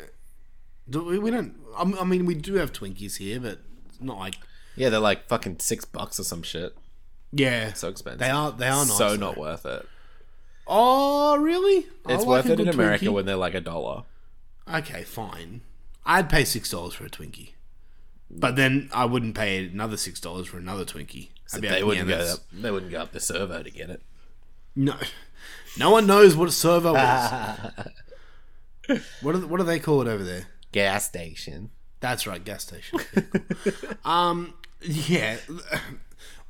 [0.88, 4.36] Do we, we don't, I mean, we do have Twinkies here, but it's not like,
[4.76, 6.76] yeah, they're like fucking six bucks or some shit.
[7.35, 7.73] Yeah.
[7.74, 8.20] So expensive.
[8.20, 8.97] They are, they are nice.
[8.97, 9.16] so though.
[9.16, 9.86] not worth it.
[10.66, 11.86] Oh, really?
[12.06, 13.12] I It's like worth a it in good America Twinkie.
[13.12, 14.05] when they're like a dollar.
[14.73, 15.61] Okay, fine.
[16.06, 17.51] I'd pay six dollars for a Twinkie,
[18.31, 21.28] but then I wouldn't pay another six dollars for another Twinkie.
[21.52, 22.40] I'd be they like, wouldn't go that's- up.
[22.52, 24.01] They wouldn't go up the servo to get it.
[24.77, 24.97] No,
[25.78, 27.31] no one knows what a servo is.
[29.23, 30.47] what do what do they call it over there?
[30.73, 31.70] Gas station.
[32.01, 33.01] That's right, gas station.
[34.05, 35.36] um, yeah,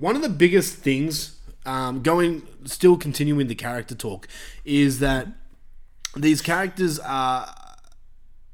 [0.04, 4.28] one of the biggest things, um, going still continuing the character talk,
[4.62, 5.28] is that
[6.14, 7.54] these characters are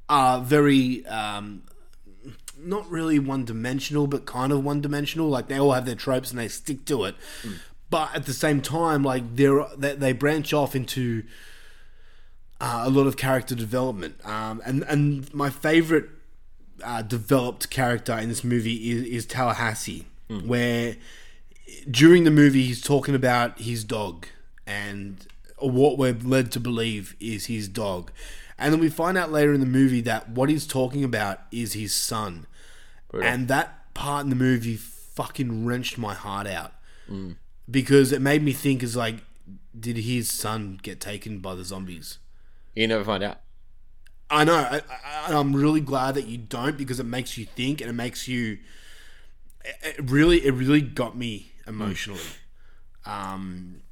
[0.09, 1.64] are very um,
[2.56, 5.28] not really one dimensional, but kind of one dimensional.
[5.28, 7.16] Like they all have their tropes and they stick to it.
[7.90, 11.24] But at the same time, like they're they, they branch off into
[12.60, 14.24] uh, a lot of character development.
[14.24, 16.10] Um, and and my favorite
[16.85, 20.06] uh, developed character in this movie is, is Tallahassee,
[20.47, 20.94] where
[21.90, 24.26] during the movie he's talking about his dog
[24.66, 25.26] and
[25.59, 28.10] what we're led to believe is his dog.
[28.59, 31.72] And then we find out later in the movie that what he's talking about is
[31.72, 32.47] his son.
[33.12, 36.72] And that part in the movie fucking wrenched my heart out.
[37.10, 37.36] Mm.
[37.70, 39.16] Because it made me think is like,
[39.78, 42.18] did his son get taken by the zombies?
[42.74, 43.40] You never find out.
[44.30, 44.55] I know.
[44.55, 47.94] I, I, I'm really glad that you don't because it makes you think and it
[47.94, 48.59] makes you.
[49.82, 52.20] It really, it really got me emotionally.
[53.07, 53.82] Um,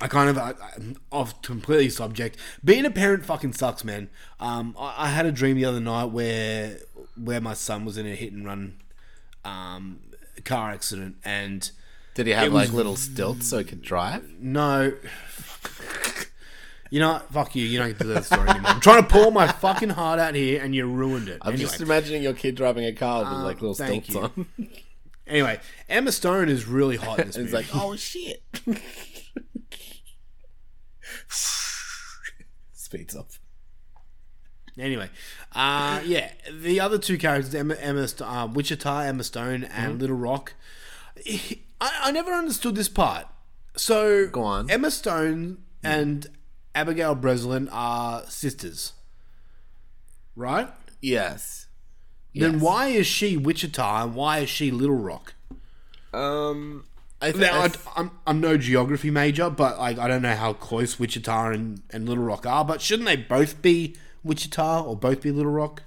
[0.00, 2.36] I kind of I, I'm off completely subject.
[2.64, 4.08] Being a parent fucking sucks, man.
[4.38, 6.78] Um, I, I had a dream the other night where
[7.22, 8.78] where my son was in a hit and run
[9.44, 10.00] um,
[10.44, 11.70] car accident and.
[12.14, 14.28] Did he have it was like little stilts so he could drive?
[14.40, 14.92] No.
[16.90, 17.64] You know, fuck you.
[17.64, 18.72] You don't get to tell that story anymore.
[18.72, 21.38] I'm trying to pour my fucking heart out here, and you ruined it.
[21.42, 24.34] I'm anyway, just imagining your kid driving a car with Uh, like little thank stilts
[24.36, 24.44] you.
[24.58, 24.68] on.
[25.30, 27.66] anyway, Emma Stone is really hot in this It's movie.
[27.66, 28.42] like, oh shit.
[32.72, 33.28] Speeds up.
[34.78, 35.10] Anyway,
[35.52, 40.00] uh, yeah, the other two characters, Emma, Emma St- uh, Wichita, Emma Stone, and Mhm.
[40.00, 40.54] Little Rock.
[41.26, 43.26] I, I never understood this part.
[43.76, 44.70] So, Go on.
[44.70, 46.26] Emma Stone and
[46.74, 48.92] Abigail Breslin are sisters,
[50.34, 50.68] right?
[51.02, 51.59] Yes.
[52.34, 52.62] Then Yes.
[52.62, 55.34] why is she Wichita and why is she Little Rock?
[56.12, 56.84] Um,
[57.20, 60.22] I, th- Now, I I, th- I'm, I'm no geography major, but like I don't
[60.22, 62.64] know how close Wichita and, and Little Rock are.
[62.64, 65.82] But shouldn't they both be Wichita or both be Little Rock?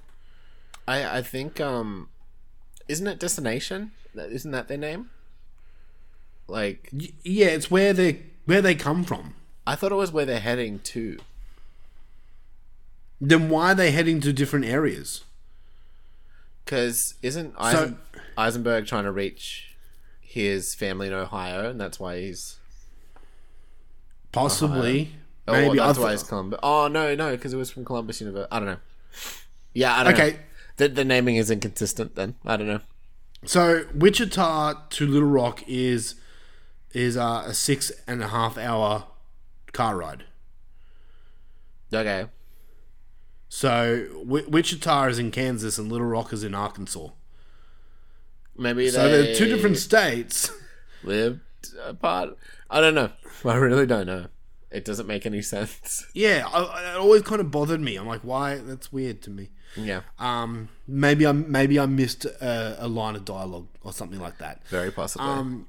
[0.88, 2.10] I I think um,
[2.88, 3.92] isn't it Destination?
[4.16, 5.10] Isn't that their name?
[6.48, 9.34] Like, Y- yeah, it's where they where they come from.
[9.66, 11.18] I thought it was where they're heading to.
[13.22, 15.24] Then why are they heading to different areas?
[16.64, 17.98] Because isn't Eisen-
[18.38, 19.76] Eisenberg trying to reach
[20.22, 22.58] his family in Ohio, and that's why he's
[24.32, 25.14] Possibly,
[25.48, 25.78] Oh, maybe.
[25.78, 26.60] well, that's why it's Columbus.
[26.64, 28.52] Oh no, no, because it was from Columbus University.
[28.52, 28.78] I don't know.
[29.74, 30.32] Yeah, I don't Okay.
[30.32, 30.40] know.
[30.78, 32.16] The, the naming is inconsistent.
[32.16, 32.80] Then I don't know.
[33.46, 36.16] So Wichita to Little Rock is
[36.94, 39.06] is uh, a six and a half hour
[39.72, 40.24] car ride.
[41.94, 42.26] Okay.
[43.56, 47.10] So w- Wichita is in Kansas and Little Rock is in Arkansas.
[48.58, 50.52] Maybe So they they're two different states.
[51.04, 51.42] lived
[51.86, 52.36] apart.
[52.72, 53.12] I don't know.
[53.46, 54.26] I really don't know.
[54.72, 56.04] It doesn't make any sense.
[56.16, 57.96] Yeah, I, it always kind of bothered me.
[57.96, 58.56] I'm like, why?
[58.56, 59.52] That's weird to me.
[59.78, 60.02] Yeah.
[60.18, 64.68] Um, maybe I maybe I missed a, a line of dialogue or something like that.
[64.68, 65.28] Very possibly.
[65.28, 65.68] Um,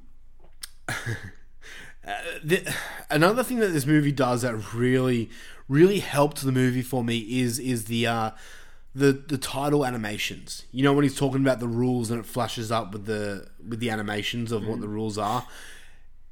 [0.89, 0.95] uh,
[2.43, 2.75] the,
[3.11, 5.29] another thing that this movie does that really
[5.69, 8.31] really helped the movie for me is is the uh,
[8.95, 10.65] the the title animations.
[10.73, 13.81] You know when he's talking about the rules and it flashes up with the with
[13.81, 15.47] the animations of what the rules are.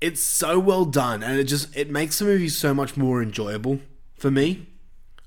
[0.00, 3.80] It's so well done and it just it makes the movie so much more enjoyable
[4.16, 4.66] for me.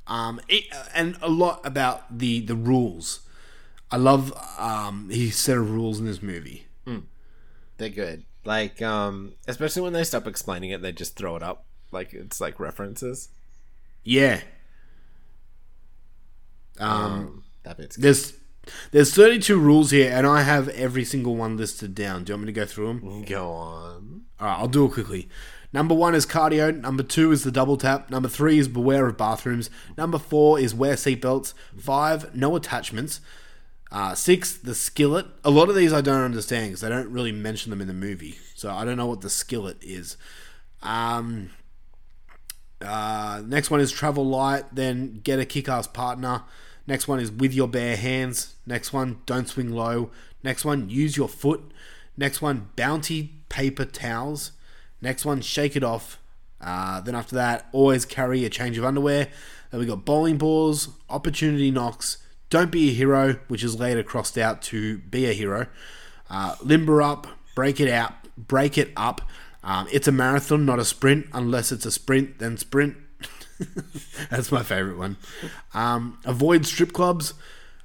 [0.08, 3.22] Um, it, and a lot about the the rules.
[3.92, 6.68] I love um, his set of rules in this movie.
[7.78, 8.26] They're good.
[8.44, 11.66] Like, um, especially when they stop explaining it, they just throw it up.
[11.92, 13.30] Like it's like references.
[14.06, 14.42] Yeah.
[16.80, 18.04] Um, that bit's good.
[18.04, 18.34] there's
[18.92, 22.24] there's 32 rules here, and I have every single one listed down.
[22.24, 23.24] Do you want me to go through them?
[23.24, 24.22] Go on.
[24.40, 25.30] All right, I'll do it quickly.
[25.74, 26.80] Number one is cardio.
[26.80, 28.10] Number two is the double tap.
[28.10, 29.70] Number three is beware of bathrooms.
[29.98, 31.54] Number four is wear seatbelts.
[31.78, 33.20] Five, no attachments.
[33.92, 35.26] Uh, six, the skillet.
[35.44, 37.94] A lot of these I don't understand because they don't really mention them in the
[37.94, 40.18] movie, so I don't know what the skillet is.
[40.82, 41.52] Um,
[42.86, 44.64] uh, next one is travel light.
[44.74, 46.44] Then get a kick-ass partner.
[46.88, 48.56] Next one is with your bare hands.
[48.66, 50.12] Next one, don't swing low.
[50.44, 51.62] Next one, use your foot.
[52.16, 54.52] Next one, bounty paper towels.
[55.02, 56.20] Next one, shake it off.
[56.62, 59.28] Uh, then after that, always carry a change of underwear.
[59.72, 62.18] Then we got bowling balls, opportunity knocks,
[62.50, 65.68] don't be a hero, which is later crossed out to be a hero.
[66.30, 69.22] Uh, limber up, break it out, break it up.
[69.66, 71.26] Um, it's a marathon, not a sprint.
[71.34, 72.96] Unless it's a sprint, then sprint.
[74.30, 75.18] That's my favorite one.
[75.74, 77.34] Um, avoid strip clubs.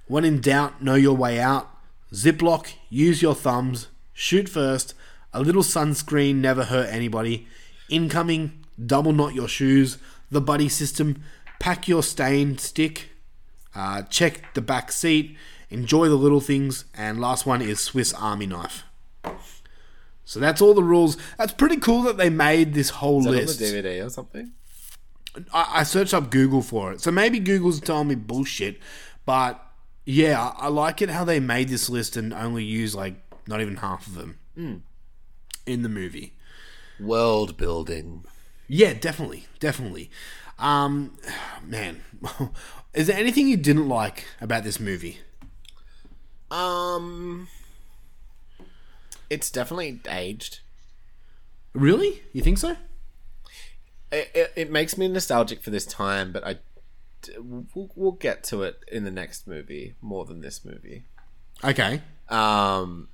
[0.07, 1.69] When in doubt, know your way out.
[2.13, 3.89] Ziploc, use your thumbs.
[4.13, 4.95] Shoot first.
[5.33, 7.47] A little sunscreen never hurt anybody.
[7.89, 9.97] Incoming, double knot your shoes.
[10.31, 11.23] The buddy system,
[11.59, 13.11] pack your stain stick.
[13.75, 15.37] Uh, check the back seat.
[15.71, 16.85] Enjoy the little things.
[16.95, 18.83] And last one is Swiss Army knife.
[20.31, 21.17] So that's all the rules.
[21.39, 23.59] That's pretty cool that they made this whole Is that on list.
[23.59, 24.53] the DVD or something?
[25.53, 27.01] I, I searched up Google for it.
[27.01, 28.79] So maybe Google's telling me bullshit,
[29.27, 29.61] but
[30.07, 33.15] yeah, I, I like it how they made this list and only use like
[33.49, 34.83] not even half of them Mm.
[35.67, 36.35] in the movie.
[37.01, 38.25] World building.
[38.69, 40.13] Yeah, definitely, definitely.
[40.61, 41.19] Um,
[41.65, 42.03] man,
[42.95, 45.19] is there anything you didn't like about this movie?
[46.53, 47.49] Um,
[49.31, 50.61] it's definitely aged.
[51.73, 52.23] Really?
[52.33, 52.77] You think so?
[54.13, 56.57] It, it, it makes me nostalgic for this time, but I
[57.39, 61.05] we'll, we'll get to it in the next movie more than this movie.
[61.63, 62.03] Okay.
[62.29, 63.09] Um,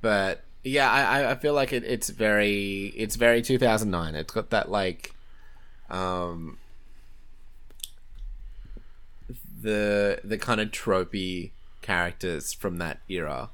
[0.00, 4.14] but yeah, I, I- feel like it, it's very it's very 2009.
[4.14, 5.14] It's got that like,
[5.90, 6.56] um,
[9.60, 11.50] the the kind of tropey
[11.82, 13.50] characters from that era,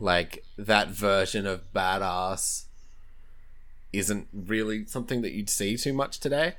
[0.00, 2.64] like that version of badass,
[3.92, 6.54] isn't really something that you'd see too much today.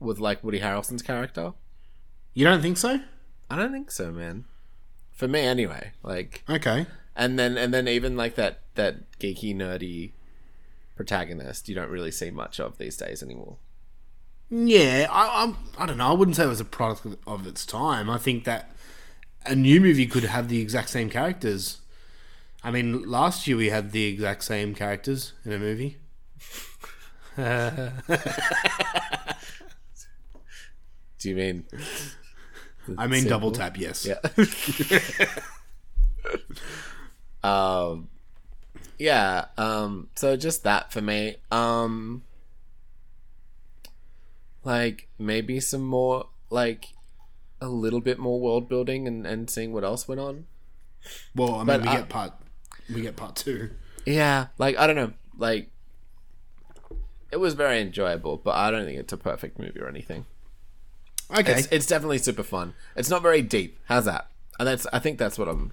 [0.00, 1.52] With like Woody Harrelson's character.
[2.34, 3.00] You don't think so?
[3.50, 4.44] I don't think so, man.
[5.12, 5.92] For me, anyway.
[6.02, 6.86] Like, Okay.
[7.14, 10.12] and then and then even like that that geeky nerdy
[10.96, 13.56] protagonist, you don't really see much of these days anymore.
[14.50, 15.56] Yeah, I, I'm.
[15.78, 16.08] I don't know.
[16.08, 18.10] I wouldn't say it was a product of, of its time.
[18.10, 18.70] I think that
[19.46, 21.78] a new movie could have the exact same characters.
[22.64, 25.98] I mean, last year we had the exact same characters in a movie.
[31.18, 31.64] Do you mean?
[32.98, 33.78] I mean, double tap.
[33.78, 34.06] Yes.
[34.06, 34.18] Yeah.
[37.42, 38.08] um.
[38.98, 39.46] Yeah.
[39.58, 40.08] Um.
[40.14, 41.36] So just that for me.
[41.50, 42.22] Um.
[44.64, 46.88] Like maybe some more like
[47.60, 50.46] a little bit more world building and and seeing what else went on.
[51.34, 52.32] Well, I mean, But, we uh, get part.
[52.92, 53.70] We get part two.
[54.06, 55.70] Yeah, like I don't know, like
[57.30, 60.26] it was very enjoyable, but I don't think it's a perfect movie or anything.
[61.30, 61.52] Okay.
[61.52, 62.74] it's, it's definitely super fun.
[62.96, 63.78] It's not very deep.
[63.86, 64.28] How's that?
[64.58, 65.72] And that's I think that's what I'm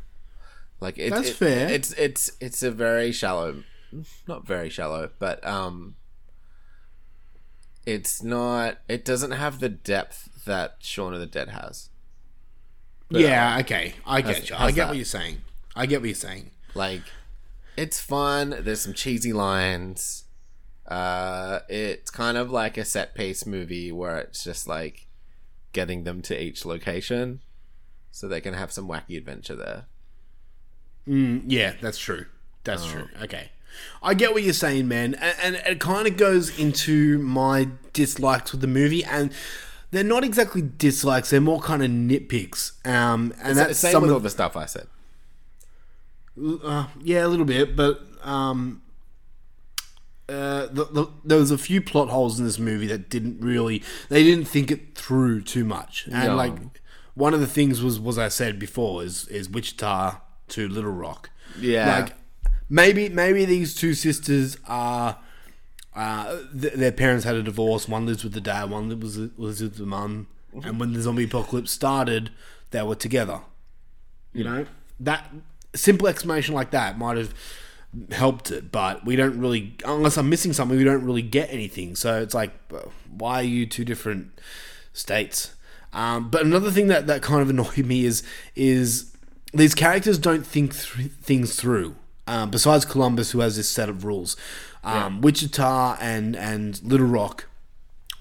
[0.79, 0.97] like.
[0.97, 1.69] It, That's it- fair.
[1.69, 3.63] It's it's it's a very shallow,
[4.27, 5.95] not very shallow, but um,
[7.85, 8.77] it's not.
[8.87, 11.89] It doesn't have the depth that Shaun of the Dead has.
[13.09, 13.55] But, yeah.
[13.55, 13.93] um, Okay.
[14.05, 14.55] I how's- get you.
[14.57, 14.87] I get that?
[14.87, 15.37] what you're saying.
[15.75, 16.51] I get what you're saying.
[16.73, 17.03] Like,
[17.77, 18.55] it's fun.
[18.59, 20.25] There's some cheesy lines.
[20.87, 25.07] Uh, it's kind of like a set piece movie where it's just like
[25.73, 27.39] getting them to each location
[28.11, 29.85] so they can have some wacky adventure there.
[31.07, 32.25] Mm, yeah, that's true.
[32.63, 33.07] That's true.
[33.23, 33.49] Okay.
[34.03, 35.15] I get what you're saying, man.
[35.15, 39.03] And, and it kind of goes into my dislikes with the movie.
[39.03, 39.31] And
[39.91, 42.85] they're not exactly dislikes, they're more kind of nitpicks.
[42.85, 44.87] Um, and It's that's the same some with of all the stuff I said.
[46.39, 48.81] Uh, yeah, a little bit, but um,
[50.29, 53.83] uh, the, the, there was a few plot holes in this movie that didn't really
[54.09, 56.35] they didn't think it through too much, and No.
[56.35, 56.53] like
[57.15, 61.29] one of the things was was I said before is is Wichita to Little Rock.
[61.59, 61.99] Yeah.
[61.99, 62.13] like
[62.69, 65.17] maybe maybe these two sisters are.
[65.93, 67.85] Uh, th- their parents had a divorce.
[67.85, 68.69] One lives with the dad.
[68.69, 70.27] One lives with, lives with the mum.
[70.63, 72.29] And when the zombie apocalypse started,
[72.69, 73.41] they were together.
[74.31, 74.65] You know
[75.01, 75.29] that
[75.73, 77.33] simple explanation like that might have
[78.11, 79.75] helped it, but we don't really.
[79.85, 81.95] Unless I'm missing something, we don't really get anything.
[81.95, 82.51] So it's like,
[83.09, 84.39] why are you two different
[84.93, 85.55] states?
[85.93, 88.23] Um, but another thing that, that kind of annoyed me is
[88.55, 89.15] is
[89.53, 91.95] these characters don't think thr things through.
[92.27, 94.37] Um, besides Columbus, who has this set of rules,
[94.83, 97.47] um, Wichita and and Little Rock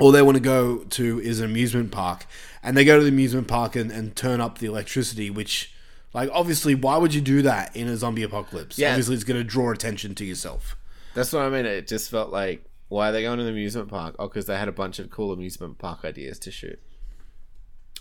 [0.00, 2.26] all they want to go to is an amusement park
[2.62, 5.72] and they go to the amusement park and, and turn up the electricity which
[6.12, 8.90] like obviously why would you do that in a zombie apocalypse Yeah.
[8.90, 10.76] obviously it's going to draw attention to yourself
[11.14, 11.66] That's what I mean.
[11.66, 14.16] It just felt like why are they going to the amusement park?
[14.18, 16.78] Oh, because they had a bunch of cool amusement park ideas to shoot.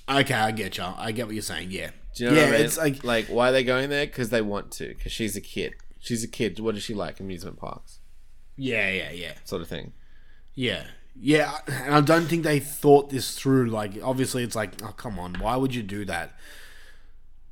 [0.09, 2.53] okay i get you i get what you're saying yeah Do you know yeah what
[2.53, 2.65] I mean?
[2.65, 4.05] it's like like why are they going there?
[4.05, 4.87] Because they want to.
[4.89, 5.73] Because she's a kid.
[5.99, 6.59] She's a kid.
[6.59, 7.19] What does she like?
[7.19, 7.99] Amusement parks,
[8.55, 9.93] yeah yeah yeah sort of thing.
[10.55, 10.83] yeah
[11.21, 15.19] yeah and i don't think they thought this through like obviously it's like oh come
[15.19, 16.31] on why would you do that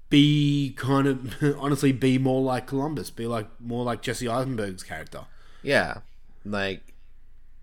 [0.10, 5.26] be kind of honestly be more like columbus be like more like jesse eisenberg's character
[5.64, 6.00] Yeah,
[6.46, 6.94] like,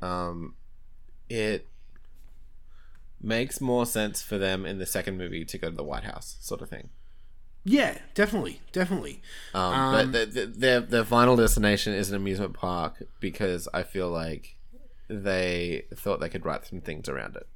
[0.03, 0.55] um,
[1.31, 1.67] it
[3.21, 6.37] makes more sense for them in the second movie to go to the White House,
[6.41, 6.91] sort of thing.
[7.65, 9.23] Yeah, definitely, definitely.
[9.55, 13.85] Um, Um, but the, the, their their final destination is an amusement park because I
[13.85, 14.57] feel like
[15.09, 17.47] they thought they could write some things around it.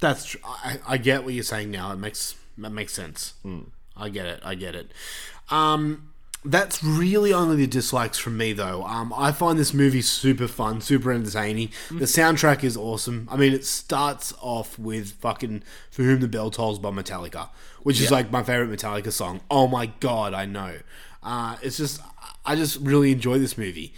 [0.00, 1.92] That's tr- I, I get what you're saying now.
[1.92, 3.34] It makes that makes sense.
[3.44, 3.66] Mm.
[3.96, 4.40] I get it.
[4.44, 4.90] I get it.
[5.50, 6.10] Um,
[6.44, 8.82] that's really only the dislikes from me though.
[8.84, 11.70] Um, I find this movie super fun, super entertaining.
[11.90, 13.28] The soundtrack is awesome.
[13.30, 17.48] I mean, it starts off with fucking "For Whom the Bell Tolls" by Metallica,
[17.82, 18.16] which is Yeah.
[18.16, 19.40] like my favorite Metallica song.
[19.50, 20.78] Oh my god, I know.
[21.22, 22.00] Uh, it's just
[22.44, 23.94] I just really enjoy this movie.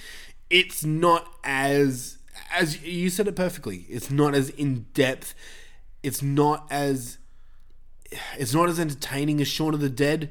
[0.48, 2.18] It's not as
[2.54, 3.86] as you said it perfectly.
[3.88, 5.34] It's not as in depth.
[6.04, 7.18] It's not as
[8.38, 10.30] it's not as entertaining as Shaun of the Dead,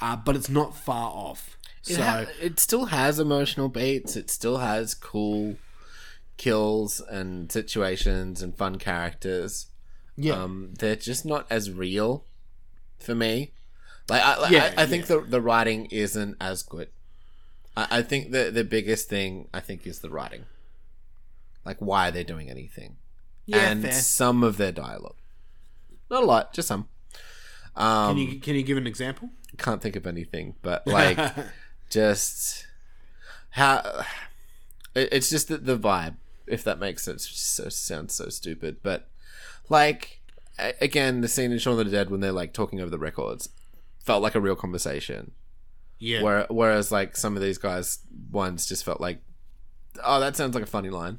[0.00, 1.56] uh, but it's not far off.
[1.86, 4.16] It, So ha- it still has emotional beats.
[4.16, 5.56] It still has cool
[6.36, 9.66] kills and situations and fun characters.
[10.16, 10.42] Yeah.
[10.42, 12.24] um, they're just not as real
[12.98, 13.52] for me.
[14.08, 16.88] Like I, like, Yeah, I, I think the the writing isn't as good.
[17.76, 20.44] I, I think the the biggest thing I think is the writing.
[21.64, 22.96] Like why are they doing anything?
[23.46, 23.92] Yeah, and fair.
[23.92, 25.16] some of their dialogue,
[26.10, 26.88] not a lot, just some.
[27.76, 29.30] Um, can you can you give an example?
[29.58, 31.18] can't think of anything, but like
[31.90, 32.66] just
[33.50, 34.04] how
[34.94, 36.14] it, it's just the, the vibe,
[36.46, 37.28] if that makes sense.
[37.28, 39.08] So sounds so stupid, but
[39.68, 40.20] like
[40.58, 42.98] a- again, the scene in Shaun of the Dead when they're like talking over the
[42.98, 43.48] records
[44.00, 45.32] felt like a real conversation.
[45.98, 46.22] Yeah.
[46.22, 48.00] Where, whereas like some of these guys
[48.30, 49.20] ones just felt like,
[50.02, 51.18] oh, that sounds like a funny line.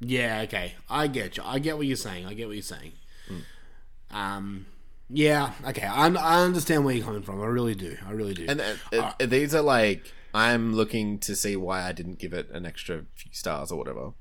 [0.00, 0.74] Yeah, okay.
[0.88, 1.42] I get you.
[1.44, 2.26] I get what you're saying.
[2.26, 2.92] I get what you're saying.
[3.28, 4.16] Hmm.
[4.16, 4.66] Um,
[5.10, 5.86] yeah, okay.
[5.86, 7.40] I, I understand where you're coming from.
[7.40, 7.96] I really do.
[8.06, 8.46] I really do.
[8.48, 12.50] And uh, uh, these are like I'm looking to see why I didn't give it
[12.50, 14.12] an extra few stars or whatever.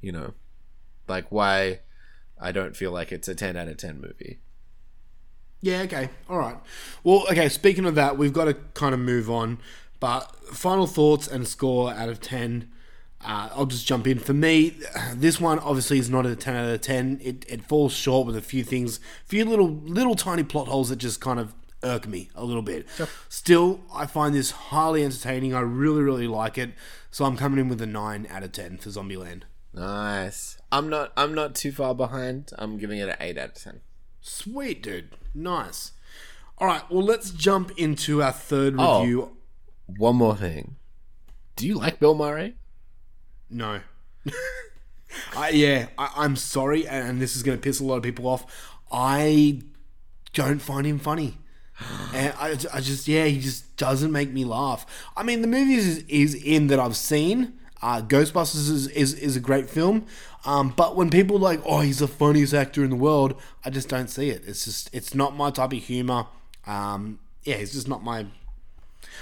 [0.00, 0.34] You know,
[1.08, 1.80] like why
[2.40, 4.40] I don't feel like it's a ten out of ten movie.
[5.62, 6.08] Yeah, okay.
[6.28, 6.56] All right.
[7.04, 9.58] Well, okay, speaking of that, we've got to kind of move on.
[10.00, 12.70] But final thoughts and score out of 10.
[13.22, 14.18] Uh, I'll just jump in.
[14.18, 14.76] For me,
[15.14, 17.20] this one obviously is not a 10 out of 10.
[17.22, 20.88] It, it falls short with a few things, a few little, little tiny plot holes
[20.88, 22.86] that just kind of irk me a little bit.
[23.28, 25.54] Still, I find this highly entertaining.
[25.54, 26.72] I really, really like it.
[27.10, 29.42] So I'm coming in with a 9 out of 10 for Zombieland.
[29.74, 30.56] Nice.
[30.72, 31.12] I'm not.
[31.16, 32.50] I'm not too far behind.
[32.58, 33.80] I'm giving it an eight out of ten.
[34.20, 35.10] Sweet, dude.
[35.32, 35.92] Nice.
[36.58, 39.00] All right, well, let's jump into our third Oh.
[39.02, 39.36] review.
[39.86, 40.74] One more thing.
[41.54, 42.56] Do you like Bill Murray?
[43.50, 43.80] No.
[45.36, 48.26] I, yeah, I, I'm sorry, and, this is going to piss a lot of people
[48.28, 48.46] off.
[48.92, 49.62] I
[50.32, 51.38] don't find him funny.
[52.14, 54.84] And I, I just, yeah, he just doesn't make me laugh.
[55.16, 59.36] I mean, the movies is, is in that I've seen, Uh, Ghostbusters is, is is
[59.36, 60.04] a great film,
[60.44, 63.70] um, but when people are like, oh, he's the funniest actor in the world, I
[63.70, 64.42] just don't see it.
[64.46, 66.26] It's just it's not my type of humor.
[66.66, 68.26] Um, yeah, it's just not my.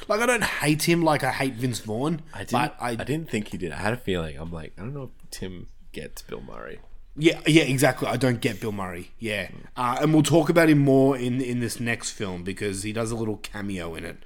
[0.06, 2.22] Like I don't hate him like I hate Vince Vaughn.
[2.32, 2.52] I didn't.
[2.52, 3.72] but I, didn't think he did.
[3.72, 4.36] I had a feeling.
[4.38, 6.80] I'm like, I don't know if Tim gets Bill Murray.
[7.16, 8.06] Yeah, yeah, exactly.
[8.06, 9.10] I don't get Bill Murray.
[9.18, 12.92] Yeah, uh, and we'll talk about him more in in this next film because he
[12.92, 14.18] does a little cameo in it.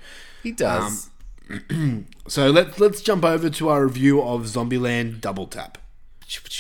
[0.43, 1.09] He does.
[1.51, 5.79] Um, so let's let's jump over to our review of Zombieland Double Tap.
[6.25, 6.51] It's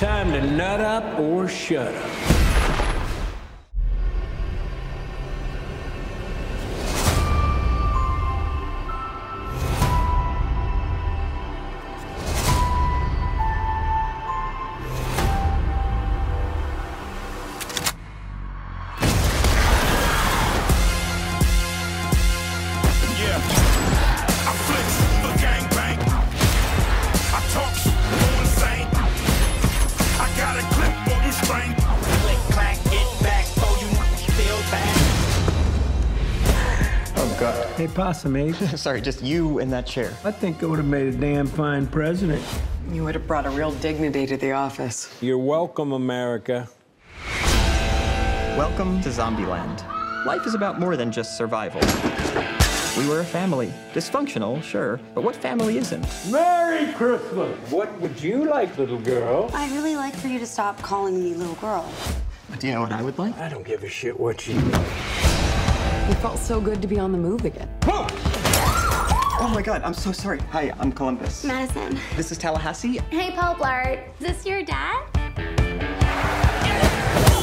[0.00, 2.37] time to nut up or shut up.
[38.08, 38.14] God.
[38.14, 38.80] Hey, Possum Ace.
[38.80, 40.12] Sorry, just you in that chair.
[40.24, 42.42] I think I would have made a damn fine president.
[42.90, 45.14] You would have brought a real dignity to the office.
[45.20, 46.68] You're welcome, America.
[48.56, 49.86] Welcome to Zombieland.
[50.24, 51.80] Life is about more than just survival.
[52.96, 53.72] We were a family.
[53.92, 56.06] Dysfunctional, sure, but what family isn't?
[56.30, 57.56] Merry Christmas.
[57.70, 59.50] What would you like, little girl?
[59.52, 61.92] I'd really like for you to stop calling me little girl.
[62.58, 63.36] Do you know what I would like?
[63.38, 64.58] I don't give a shit what you.
[66.08, 67.68] It felt so good to be on the move again.
[67.84, 68.06] Whoa!
[69.40, 70.40] Oh my god, I'm so sorry.
[70.52, 71.44] Hi, I'm Columbus.
[71.44, 71.98] Madison.
[72.16, 72.98] This is Tallahassee.
[73.10, 74.02] Hey, Paul Blart.
[74.18, 75.04] Is this your dad?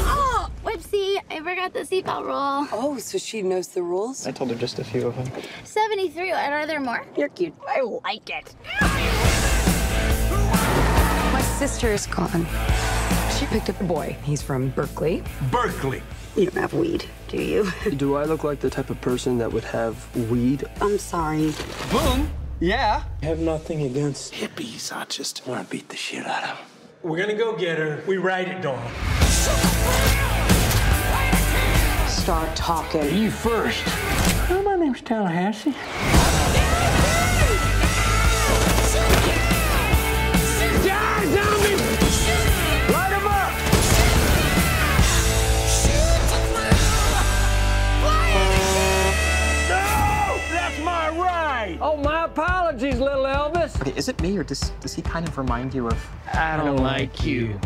[0.08, 1.20] Oh, whoopsie.
[1.30, 2.68] I forgot the seatbelt rule.
[2.72, 4.26] Oh, so she knows the rules?
[4.26, 5.44] I told her just a few of them.
[5.64, 6.32] 73.
[6.32, 7.06] What are there more?
[7.16, 7.54] You're cute.
[7.68, 8.56] I like it.
[11.32, 12.48] My sister is gone.
[13.38, 14.18] She picked up a boy.
[14.24, 15.24] He's from Berkeley.
[15.52, 16.02] Berkeley.
[16.36, 17.72] You don't have weed, do you?
[17.95, 20.66] Do I look like the type of person that would have weed?
[20.82, 21.53] I'm sorry.
[21.90, 22.30] Boom!
[22.60, 23.03] Yeah.
[23.22, 26.57] I have nothing against Hippies, I just want to beat the shit out of them.
[27.03, 28.03] We're gonna go get her.
[28.06, 28.86] We ride it, Dawn.
[32.10, 33.16] Start talking.
[33.16, 33.82] You first.
[34.49, 35.74] Oh, my name's Tallahassee.
[52.82, 53.80] My little Elvis.
[53.82, 56.10] Okay, is it me or does, does he kind of remind you of.
[56.34, 57.60] I don't oh, like you.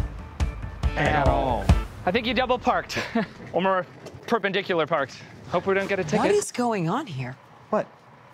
[0.95, 1.65] At all.
[2.05, 2.99] I think you double parked.
[3.53, 3.85] or more
[4.27, 5.17] perpendicular parked.
[5.49, 6.19] Hope we don't get a ticket.
[6.19, 7.35] What is going on here?
[7.71, 7.87] What?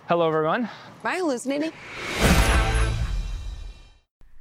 [0.07, 0.63] Hello, everyone.
[0.63, 0.69] Am
[1.05, 1.71] I hallucinating?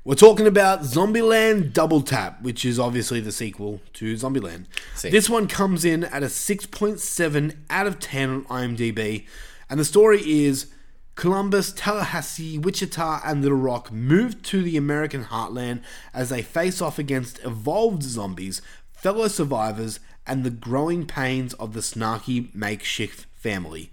[0.05, 4.67] We're talking about Zombieland Double Tap, which is obviously the sequel to Zombieland.
[4.95, 5.09] See.
[5.09, 9.25] This one comes in at a 6.7 out of 10 on IMDb,
[9.71, 10.74] and the story is
[11.15, 15.83] Columbus, Tallahassee, Wichita, and Little Rock move to the American heartland
[16.13, 18.61] as they face off against evolved zombies,
[18.93, 23.93] fellow survivors, and the growing pains of the snarky makeshift family.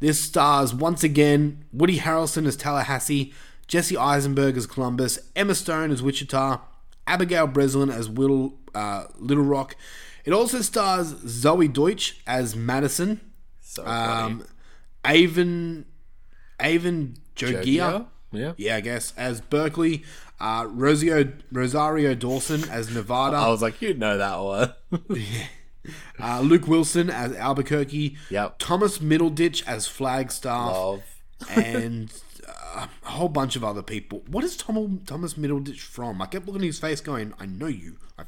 [0.00, 3.32] This stars once again Woody Harrelson as Tallahassee,
[3.66, 6.60] Jesse Eisenberg as Columbus, Emma Stone as Wichita,
[7.06, 9.76] Abigail Breslin as Little, uh, Little Rock.
[10.24, 13.20] It also stars Zoey Deutch as Madison,
[13.60, 14.44] So um,
[15.04, 15.84] Avan,
[16.60, 18.06] Avan Jogia?
[18.32, 18.52] Yeah.
[18.56, 20.04] yeah, I guess as Berkeley,
[20.40, 23.36] uh, Rosio, Rosario Dawson as Nevada.
[23.36, 24.74] I was like, you'd know that one.
[26.18, 28.16] Uh, Luke Wilson as Albuquerque.
[28.30, 28.54] Yep.
[28.58, 30.72] Thomas Middleditch as Flagstaff.
[30.72, 31.02] Love.
[31.50, 32.10] and
[32.48, 34.22] uh, a whole bunch of other people.
[34.28, 36.22] What is Tom, Thomas Middleditch from?
[36.22, 37.96] I kept looking at his face going, I know you.
[38.18, 38.24] I,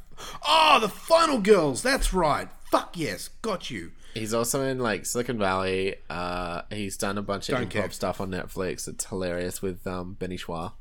[0.47, 1.83] oh, the Final Girls.
[1.83, 2.49] That's right.
[2.71, 3.29] Fuck yes.
[3.41, 3.93] Got you.
[4.17, 5.97] He's also in like Silicon Valley.
[6.11, 7.83] Uh, he's done a bunch of Don't care.
[7.89, 8.89] improv stuff on Netflix.
[8.89, 10.75] It's hilarious with um, Ben Schwartz,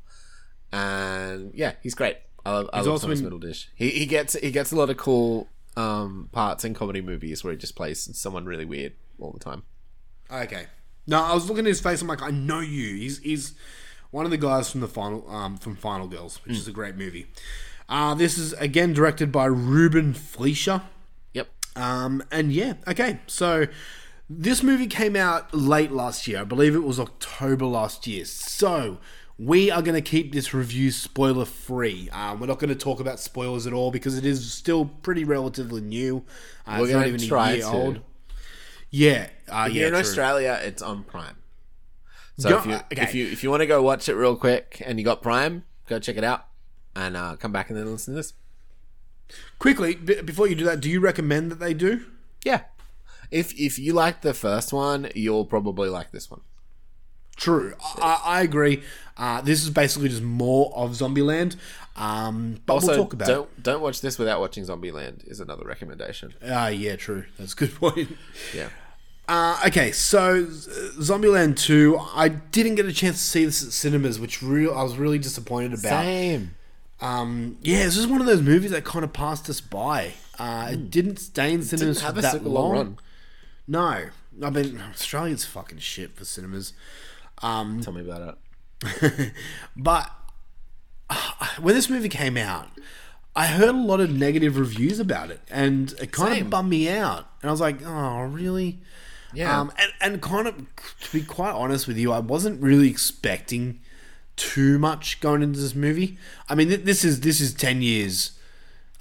[0.72, 2.16] and yeah, he's great.
[2.44, 3.66] I love, I He's love Thomas in- Middleditch.
[3.74, 7.52] He he gets he gets a lot of cool um, parts in comedy movies where
[7.52, 9.62] he just plays someone really weird all the time.
[10.30, 10.66] Okay.
[11.06, 12.02] No, I was looking at his face.
[12.02, 12.96] I'm like, I know you.
[12.96, 13.54] He's he's
[14.10, 16.96] one of the guys from the final um, from Final Girls, which is a great
[16.96, 17.26] movie.
[17.88, 20.82] Uh, this is again directed by Ruben Fleischer.
[21.76, 23.20] Um, and yeah, okay.
[23.26, 23.66] So
[24.28, 26.40] this movie came out late last year.
[26.40, 28.24] I believe it was October last year.
[28.24, 28.98] So
[29.38, 32.08] we are going to keep this review spoiler free.
[32.10, 35.24] Um, we're not going to talk about spoilers at all because it is still pretty
[35.24, 36.24] relatively new.
[36.66, 37.66] Uh, We're it's not gonna even a try to.
[37.66, 38.00] old.
[38.90, 39.86] Yeah, uh, Here yeah.
[39.88, 40.00] in true.
[40.00, 41.36] Australia, it's on Prime.
[42.38, 43.02] So Go- if you okay.
[43.02, 45.64] if you if you want to go watch it real quick and you got Prime,
[45.86, 46.46] go check it out
[46.94, 48.32] and uh, come back and then listen to this.
[49.58, 52.04] Quickly, b- before you do that, do you recommend that they do?
[52.44, 52.62] Yeah.
[53.30, 56.42] If if you like the first one, you'll probably like this one.
[57.36, 58.82] True, I, I agree.
[59.18, 61.56] Uh, this is basically just more of Zombieland,
[61.96, 65.26] um, but also, we'll talk about don't don't watch this without watching Zombieland.
[65.28, 66.32] Is another recommendation.
[66.40, 66.50] it.
[66.50, 67.24] Ah, yeah, true.
[67.38, 68.16] That's a good point.
[68.54, 68.68] Yeah.
[69.28, 74.20] Uh, okay, so Zombieland 2, I didn't get a chance to see this at cinemas,
[74.20, 76.02] which real I was really disappointed about.
[76.04, 76.54] Same.
[77.00, 80.14] Um, yeah, this is one of those movies that kind of passed us by.
[80.38, 82.14] Uh, it didn't stay in cinemas Hmm.
[82.14, 82.98] for that long run.
[83.68, 84.04] No,
[84.42, 86.72] I mean Australia's fucking shit for cinemas.
[87.42, 88.36] Um, Tell me about
[88.82, 89.32] it.
[89.76, 90.10] but
[91.10, 92.68] uh, when this movie came out,
[93.34, 96.44] I heard a lot of negative reviews about it, and it kind Same.
[96.44, 97.26] of bummed me out.
[97.42, 98.78] And I was like, "Oh, really?"
[99.34, 99.60] Yeah.
[99.60, 100.54] Um, and and kind of
[101.00, 103.80] to be quite honest with you, I wasn't really expecting
[104.36, 106.18] too much going into this movie.
[106.48, 108.38] I mean, th- this is this is ten years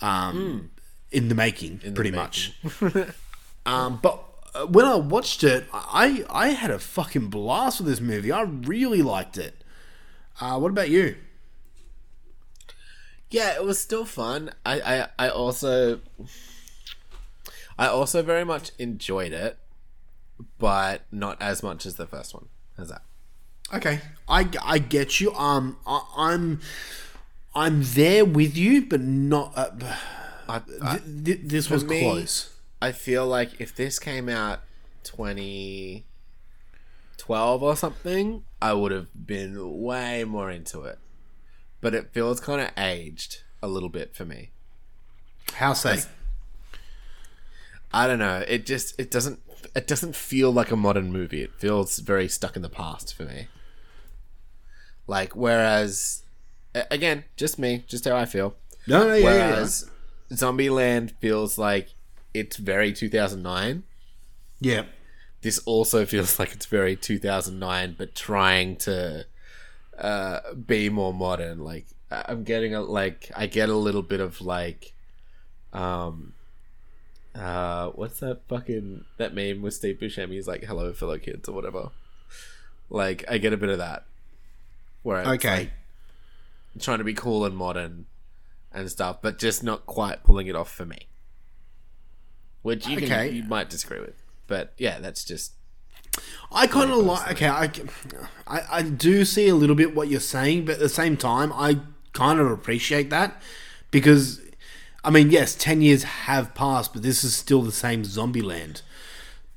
[0.02, 0.72] um,
[1.12, 1.82] in the making.
[1.84, 2.54] In the pretty making.
[2.82, 3.08] much.
[3.66, 8.02] um, but uh, when I watched it, I I had a fucking blast with this
[8.02, 8.32] movie.
[8.32, 9.64] I really liked it.
[10.40, 11.16] Uh, what about you?
[13.30, 14.52] Yeah, it was still fun.
[14.66, 16.00] I, I, I also
[17.78, 19.58] I also very much enjoyed it,
[20.58, 22.48] but not as much as the first one.
[22.78, 23.02] How's that?
[23.74, 25.34] Okay, I, I get you.
[25.34, 26.62] Um, I, I'm
[27.54, 29.54] I'm there with you, but not.
[29.56, 29.72] Uh,
[30.48, 32.54] I, th- th- this was me, close.
[32.80, 34.60] I feel like if this came out
[35.04, 36.04] 2012
[37.64, 41.00] or something, I would have been way more into it.
[41.82, 44.52] But it feels kind of aged a little bit for me.
[45.54, 46.02] How say?
[47.92, 48.44] I don't know.
[48.48, 49.40] It just it doesn't
[49.76, 51.42] it doesn't feel like a modern movie.
[51.42, 53.48] It feels very stuck in the past for me.
[55.08, 56.24] Like whereas
[56.92, 58.56] again, just me, just how I feel.
[58.88, 59.50] No, no, yeah, yeah, yeah.
[59.52, 59.90] Whereas
[60.32, 61.90] Zombieland feels like
[62.34, 63.84] it's very 2009.
[64.60, 64.84] Yeah.
[65.42, 69.26] This also feels like it's very 2009 but trying to
[69.98, 74.42] uh be more modern like I'm getting a like I get a little bit of
[74.42, 74.94] like
[75.72, 76.34] um
[77.36, 81.52] uh what's that fucking that meme with Steve Buscemi he's like hello fellow kids or
[81.54, 81.90] whatever
[82.90, 84.06] like I get a bit of that
[85.04, 85.58] where Okay.
[85.58, 85.72] like
[86.80, 88.06] trying to be cool and modern
[88.74, 91.08] and stuff but just not quite pulling it off for me
[92.62, 93.30] which you can Okay.
[93.32, 95.54] you might disagree with but yeah that's just
[96.50, 97.32] I kind of like.
[97.34, 97.70] Okay, I,
[98.48, 101.52] I I do see a little bit what you're saying, but at the same time,
[101.52, 101.80] I
[102.14, 103.42] kind of appreciate that
[103.92, 104.40] because,
[105.06, 108.82] I mean, yes, ten years have passed, but this is still the same Zombieland,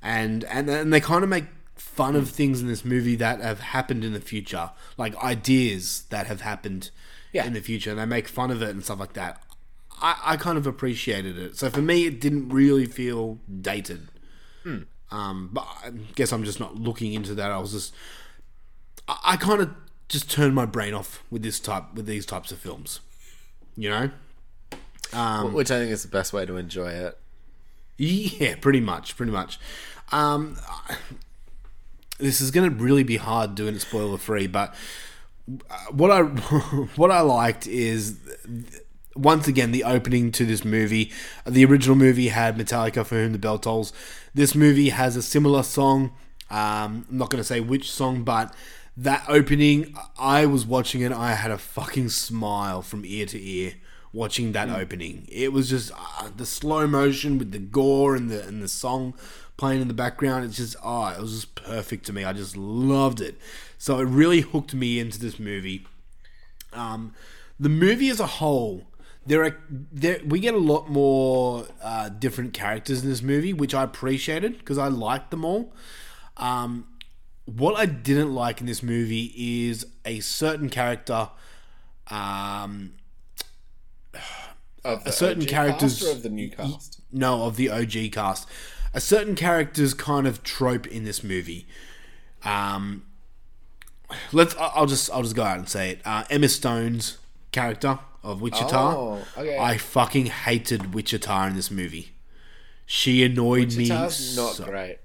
[0.02, 3.60] and and and they kind of make fun of things in this movie that have
[3.60, 6.90] happened in the future, like ideas that have happened
[7.32, 7.44] Yeah.
[7.46, 9.42] in the future, and they make fun of it and stuff like that.
[10.00, 11.56] I, I kind of appreciated it.
[11.56, 14.08] So for me, it didn't really feel dated.
[14.62, 14.82] Hmm.
[15.10, 17.50] Um, but I guess I'm just not looking into that.
[17.50, 17.92] I was just,
[19.08, 19.70] I, I kind of
[20.08, 23.00] just turned my brain off with this type, with these types of films.
[23.76, 24.10] You know,
[25.12, 27.18] um, which I think is the best way to enjoy it
[27.98, 29.58] yeah, pretty much, pretty much.
[30.12, 30.56] Um,
[32.18, 34.74] this is going to really be hard doing it spoiler free, but
[35.68, 36.22] uh, what I
[36.96, 38.16] what I liked is
[39.16, 41.12] once again the opening to this movie.
[41.44, 43.92] The original movie had Metallica for whom the bell tolls.
[44.32, 46.12] This movie has a similar song.
[46.50, 48.54] Um, I'm not going to say which song, but
[48.96, 51.12] that opening, I was watching it.
[51.12, 53.74] I had a fucking smile from ear to ear
[54.12, 55.26] watching that opening.
[55.30, 59.14] It was just uh, the slow motion with the gore and the and the song
[59.56, 60.44] playing in the background.
[60.44, 62.24] It's just oh, it was just perfect to me.
[62.24, 63.36] I just loved it.
[63.76, 65.86] So it really hooked me into this movie.
[66.72, 67.14] Um,
[67.60, 68.86] the movie as a whole,
[69.26, 73.74] there are there we get a lot more uh, different characters in this movie, which
[73.74, 75.72] I appreciated because I liked them all.
[76.36, 76.86] Um,
[77.44, 81.30] what I didn't like in this movie is a certain character.
[82.08, 82.92] Um,
[84.84, 87.00] a the certain OG characters cast or of the new cast?
[87.12, 88.48] No, of the OG cast.
[88.94, 91.66] A certain character's kind of trope in this movie.
[92.44, 93.04] Um,
[94.32, 94.54] let's.
[94.56, 95.10] I- I'll just.
[95.10, 96.00] I'll just go out and say it.
[96.04, 97.18] Uh, Emma Stone's
[97.52, 98.96] character of Wichita.
[98.96, 99.58] Oh, okay.
[99.58, 102.12] I fucking hated Wichita in this movie.
[102.86, 104.42] She annoyed Wichita's me.
[104.42, 104.98] not so- great.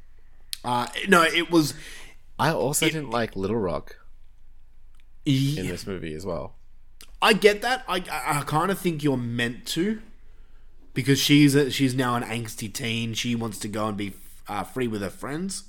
[0.63, 1.73] Uh, no, it was.
[2.39, 3.97] I also didn't like Little Rock
[5.25, 5.61] Yeah.
[5.61, 6.55] in this movie as well.
[7.23, 7.83] I get that.
[7.87, 10.01] I I, I kind of think you're meant to,
[10.93, 13.13] because she's a, she's now an angsty teen.
[13.13, 14.13] She wants to go and be
[14.47, 15.63] uh, free with her friends.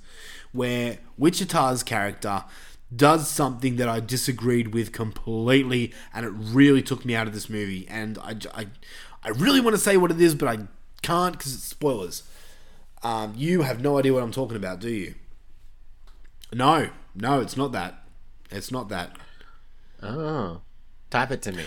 [0.52, 2.44] Where Wichita's character
[2.94, 7.48] does something that I disagreed with completely, and it really took me out of this
[7.48, 7.86] movie.
[7.89, 8.66] And I, I,
[9.22, 10.66] I really want to say what it is, but I
[11.02, 12.22] can't because it's spoilers.
[13.02, 15.14] Um, you have no idea what I'm talking about, do you?
[16.52, 18.05] No, no, it's not that.
[18.51, 19.16] It's not that.
[20.02, 20.60] Oh,
[21.10, 21.64] type it to me.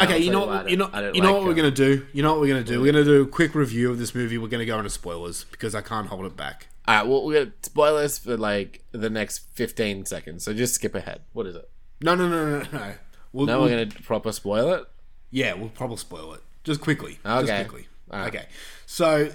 [0.00, 2.06] Okay, I'll you know, what, you know, you know like what we're gonna do.
[2.12, 2.80] You know what we're gonna do.
[2.80, 4.38] We're gonna do a quick review of this movie.
[4.38, 6.68] We're gonna go into spoilers because I can't hold it back.
[6.86, 10.94] All right, well, we got spoilers for like the next fifteen seconds, so just skip
[10.94, 11.22] ahead.
[11.32, 11.68] What is it?
[12.00, 12.92] No, no, no, no, no.
[13.32, 14.86] We'll, now we'll- we're gonna proper spoil it.
[15.30, 16.40] Yeah, we'll probably spoil it.
[16.64, 17.18] Just quickly.
[17.24, 17.64] Just Okay.
[17.64, 17.88] quickly.
[18.10, 18.28] All right.
[18.34, 18.46] Okay.
[18.86, 19.30] So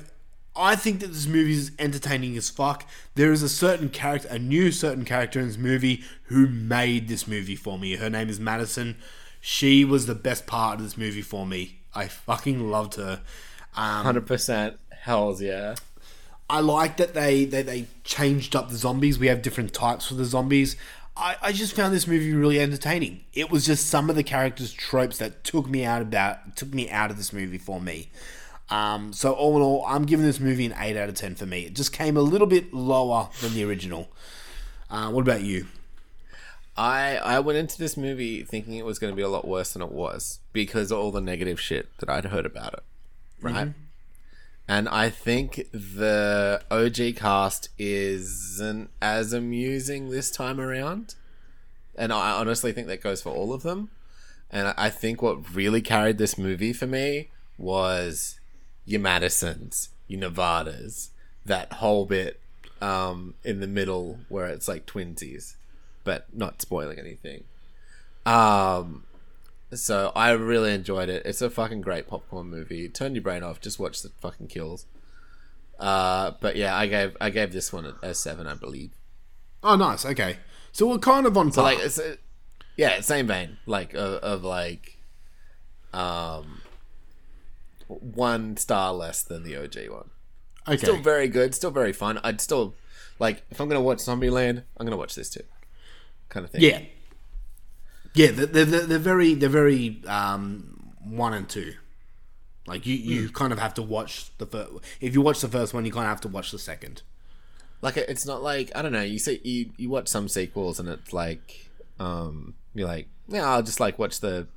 [0.56, 2.88] I think that this movie is entertaining as fuck.
[3.16, 7.28] There is a certain character, a new certain character in this movie who made this
[7.28, 7.96] movie for me.
[7.98, 8.96] Her name is Madison.
[9.46, 11.80] She was the best part of this movie for me.
[11.94, 13.20] I fucking loved her.
[13.76, 14.80] Um, Hundred percent.
[14.90, 15.76] Hell's yeah.
[16.50, 19.20] I like that they, they they changed up the zombies.
[19.20, 20.78] We have different types for the zombies.
[21.18, 23.26] I, I just found this movie really entertaining.
[23.34, 26.90] It was just some of the characters' tropes that took me out about took me
[26.90, 28.12] out of this movie for me.
[28.70, 31.46] Um, so all in all, I'm giving this movie an eight out of ten for
[31.46, 31.66] me.
[31.66, 34.10] It just came a little bit lower than the original.
[34.90, 35.68] Uh, what about you?
[36.76, 39.74] I I went into this movie thinking it was going to be a lot worse
[39.74, 42.84] than it was because of all the negative shit that I'd heard about it,
[43.42, 43.68] right?
[43.70, 43.74] Mhm.
[44.68, 51.16] And I think the OG cast isn't as amusing this time around,
[51.96, 53.90] and I honestly think that goes for all of them.
[54.50, 58.40] And I- I think what really carried this movie for me was
[58.86, 61.10] your Madisons, your Nevadas,
[61.46, 62.40] that whole bit
[62.82, 65.56] um, in the middle where it's like twinsies,
[66.04, 67.44] but not spoiling anything.
[68.26, 69.04] Um,
[69.74, 71.26] so I really enjoyed it.
[71.26, 72.88] It's a fucking great popcorn movie.
[72.90, 73.60] Turn your brain off.
[73.62, 74.86] Just watch the fucking kills.
[75.80, 78.92] Uh, but yeah, I gave I gave this one a, a seven, I believe.
[79.64, 80.06] Oh, nice.
[80.06, 80.38] Okay,
[80.72, 81.74] so we're kind of on So par.
[81.74, 82.18] like, it's a,
[82.76, 84.98] yeah, same vein, like of, of like,
[85.94, 86.62] um,
[87.88, 90.10] one star less than the OG one.
[90.68, 90.78] Okay.
[90.78, 91.54] Still very good.
[91.56, 92.20] Still very fun.
[92.24, 92.76] I'd still
[93.20, 95.44] like if I'm gonna watch Zombieland, I'm gonna watch this too,
[96.34, 96.62] kind of thing.
[96.62, 96.82] Yeah.
[98.16, 101.74] Yeah, they're, they're, they're very they're very um, one and two.
[102.68, 104.72] Like you, you kind of have to watch the first.
[105.02, 107.02] If you watch the first one, you kind of have to watch the second.
[107.82, 109.02] like it's not like I don't know.
[109.02, 111.70] You see, you you watch some sequels and it's like,
[112.00, 114.48] um, you're like, yeah, I'll just like watch the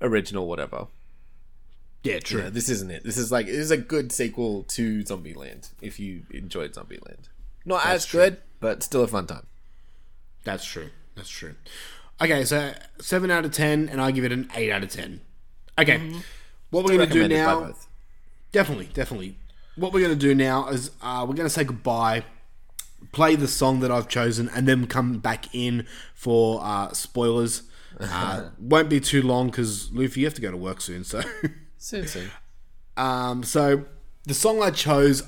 [0.00, 0.86] original, whatever.
[2.04, 2.42] Yeah, true.
[2.44, 3.02] Know, this isn't it.
[3.02, 7.28] This is like it is a good sequel to Zombieland if you enjoyed Zombieland.
[7.64, 8.20] Not That's as true.
[8.20, 9.46] good, but still a fun time.
[10.46, 10.88] That's true.
[11.16, 11.56] That's true.
[12.20, 15.20] Okay, so seven out of ten, and I give it an eight out of ten.
[15.78, 16.12] Okay,
[16.70, 17.74] what we're gonna do now?
[18.52, 19.36] Definitely, definitely.
[19.74, 22.24] What we're gonna do now is uh, we're gonna say goodbye,
[23.12, 27.64] play the song that I've chosen, and then come back in for uh, spoilers.
[27.98, 31.02] Uh, won't be too long because Luffy, you have to go to work soon.
[31.02, 31.22] So,
[31.76, 32.30] Soon, soon.
[32.96, 33.84] um, so
[34.24, 35.22] the song I chose,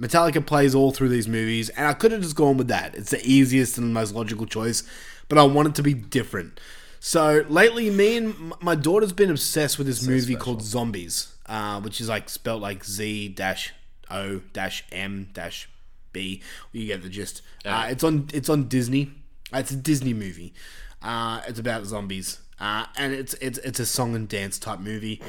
[0.00, 2.94] Metallica plays all through these movies, and I could have just gone with that.
[2.94, 4.82] It's the easiest and the most logical choice,
[5.28, 6.58] but I want it to be different.
[7.00, 12.00] So lately, me and my daughter's been obsessed with this movie called Zombies, uh, which
[12.00, 13.72] is like spelled like Z dash
[14.10, 15.68] O dash M dash
[16.12, 16.42] B.
[16.72, 17.42] You get the gist.
[17.64, 19.12] Uh, it's on it's on Disney.
[19.52, 20.54] Uh, It's a Disney movie.
[21.02, 25.20] Uh, it's about zombies, uh, and it's it's it's a song and dance type movie.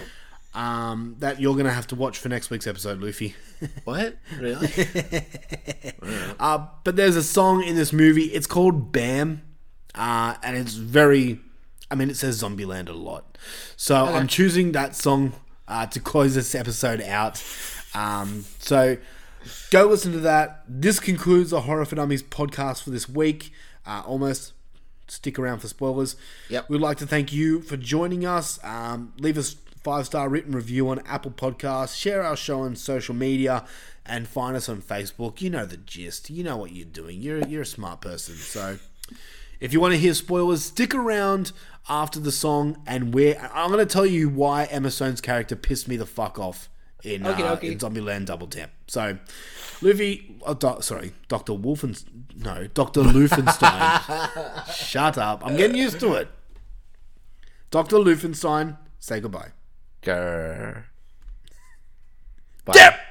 [0.56, 3.36] Um, that you're gonna have to watch for next week's episode, Luffy.
[3.84, 4.18] What?
[4.40, 4.70] Really?
[6.40, 8.26] Uh, but there's a song in this movie.
[8.26, 9.42] It's called Bam,
[9.96, 11.40] uh, and it's very.
[11.90, 13.38] I mean, it says Zombieland a lot,
[13.76, 15.34] so I'm choosing that song
[15.68, 17.44] uh, to close this episode out.
[17.94, 18.98] Um, so
[19.72, 20.64] go listen to that.
[20.68, 23.52] This concludes the Horror for Dummies podcast for this week.
[23.86, 24.54] Uh, almost.
[25.08, 26.16] Stick around for spoilers.
[26.50, 26.68] Yep.
[26.68, 28.58] We'd like to thank you for joining us.
[28.64, 29.56] Um, leave us
[29.86, 31.96] five star written review on Apple Podcasts.
[31.96, 33.64] Share our show on social media,
[34.04, 35.42] and find us on Facebook.
[35.42, 36.32] You know the gist.
[36.32, 37.22] You know what you're doing.
[37.22, 38.36] You're you're a smart person.
[38.36, 38.80] So,
[39.60, 41.52] if you want to hear spoilers, stick around
[41.88, 42.82] after the song.
[42.88, 46.40] And where I'm going to tell you why Emma Stone's character pissed me the fuck
[46.40, 46.68] off
[47.04, 47.72] in, Okie uh, dokie.
[47.74, 48.72] in Zombieland Double Tap.
[48.88, 49.20] So,
[49.84, 52.04] Luffy, oh, doc, sorry, Doctor Wolfen,
[52.36, 54.68] no, Doctor Lufenstein.
[54.74, 55.46] Shut up.
[55.46, 56.30] I'm getting used to it.
[57.70, 57.98] Dr.
[57.98, 59.52] Lufenstein, say goodbye.
[60.06, 60.84] Grr.
[62.64, 62.74] Bye.
[62.76, 63.02] Yep.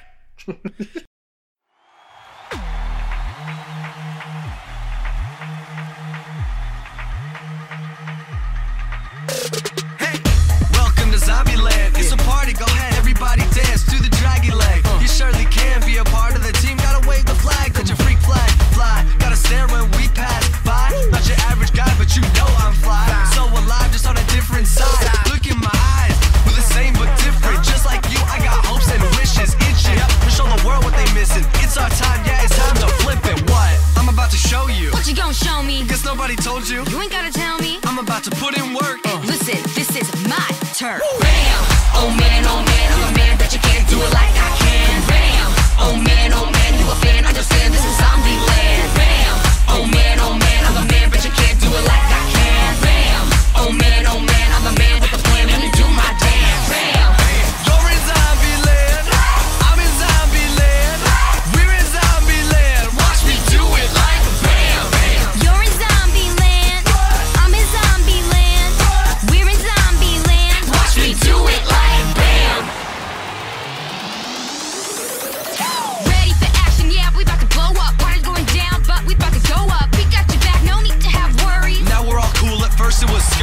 [11.96, 14.84] It's a party, go ahead, everybody dance, the draggy leg.
[15.00, 16.76] You surely can be a part of the team.
[16.76, 19.06] Gotta wave the flag, let your freak flag fly.
[19.18, 20.90] Gotta stare when we pass by.
[21.10, 23.08] Not your average guy, but you know I'm fly.
[23.34, 25.08] So alive, just on a different side.
[25.32, 26.23] Look in my eyes
[26.64, 27.60] same but different.
[27.62, 31.06] Just like you, I got hopes and wishes, itching to show the world what they
[31.12, 31.44] missing.
[31.60, 33.38] It's our time, yeah, it's time to flip it.
[33.50, 33.72] What?
[33.96, 34.90] I'm about to show you.
[34.92, 35.84] What you gonna show me?
[35.84, 36.84] Guess nobody told you.
[36.88, 37.78] You ain't gotta tell me.
[37.84, 39.04] I'm about to put in work.
[39.04, 39.20] Uh.
[39.28, 41.00] Listen, this is my turn.
[41.20, 41.60] Bam!
[42.00, 44.94] Oh man, oh man, I'm a man that you can't do it like I can.
[45.10, 45.48] Bam!
[45.84, 47.24] Oh man, oh man, you a fan?
[47.24, 48.88] Understand this is zombie land.
[48.96, 49.34] Bam!
[49.68, 50.43] Oh man, oh man.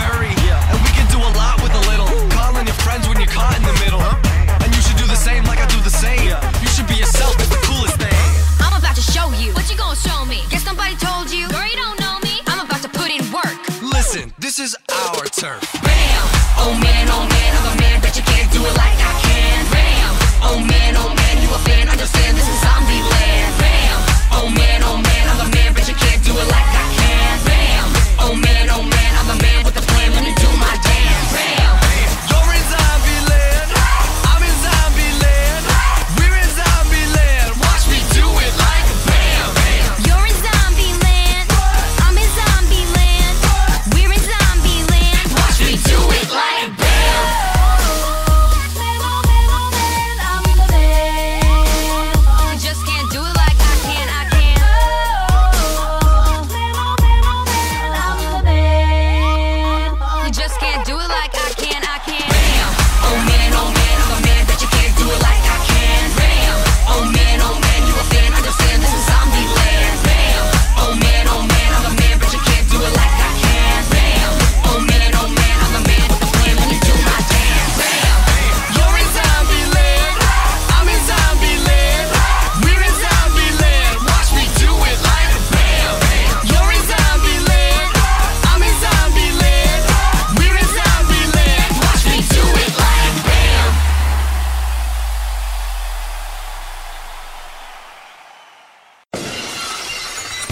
[0.01, 0.37] It.
[0.71, 2.09] And we can do a lot with a little.
[2.33, 4.01] Calling your friends when you're caught in the middle.
[4.01, 6.33] And you should do the same like I do the same.
[6.61, 7.35] You should be yourself.
[7.37, 8.21] It's the coolest thing.
[8.59, 9.53] I'm about to show you.
[9.53, 10.43] What you gonna show me?
[10.49, 11.47] Guess somebody told you.
[11.49, 12.41] Girl, you don't know me.
[12.47, 13.57] I'm about to put in work.
[13.81, 15.61] Listen, this is our turf.
[15.83, 16.23] Bam!
[16.57, 19.10] Oh man, oh man, I'm a man, bet you can't do it like I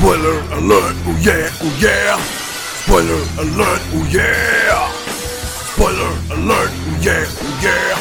[0.10, 2.18] Spoiler alert, oh yeah, oh yeah.
[2.82, 4.90] Spoiler alert, oh yeah.
[5.70, 7.94] Spoiler alert, oh yeah, oh yeah.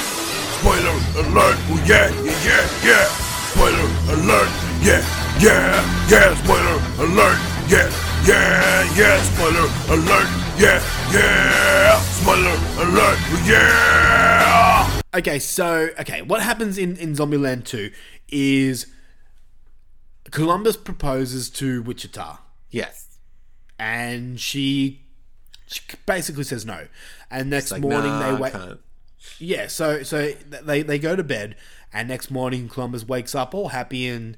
[0.57, 2.09] Spoiler alert, oh yeah,
[2.41, 3.05] yeah, yeah.
[3.53, 4.49] Spoiler alert,
[4.81, 5.05] yeah,
[5.37, 6.33] yeah, yeah.
[6.41, 7.37] Spoiler alert,
[7.69, 7.93] yeah,
[8.25, 9.21] yeah, yeah.
[9.29, 10.81] Spoiler alert, yeah,
[11.13, 12.01] yeah.
[12.17, 12.57] Spoiler
[12.89, 15.01] alert, oh yeah.
[15.15, 17.91] Okay, so okay, what happens in in Zombieland 2
[18.31, 18.87] is
[20.31, 22.39] Columbus proposes to Wichita.
[22.71, 23.19] Yes.
[23.79, 25.03] And she,
[25.67, 26.89] she basically says no.
[27.31, 28.81] And next like, morning "Nah, they wake can't."
[29.39, 30.33] Yeah, so so
[30.63, 31.57] they they go to bed
[31.93, 34.37] and next morning Columbus wakes up all happy and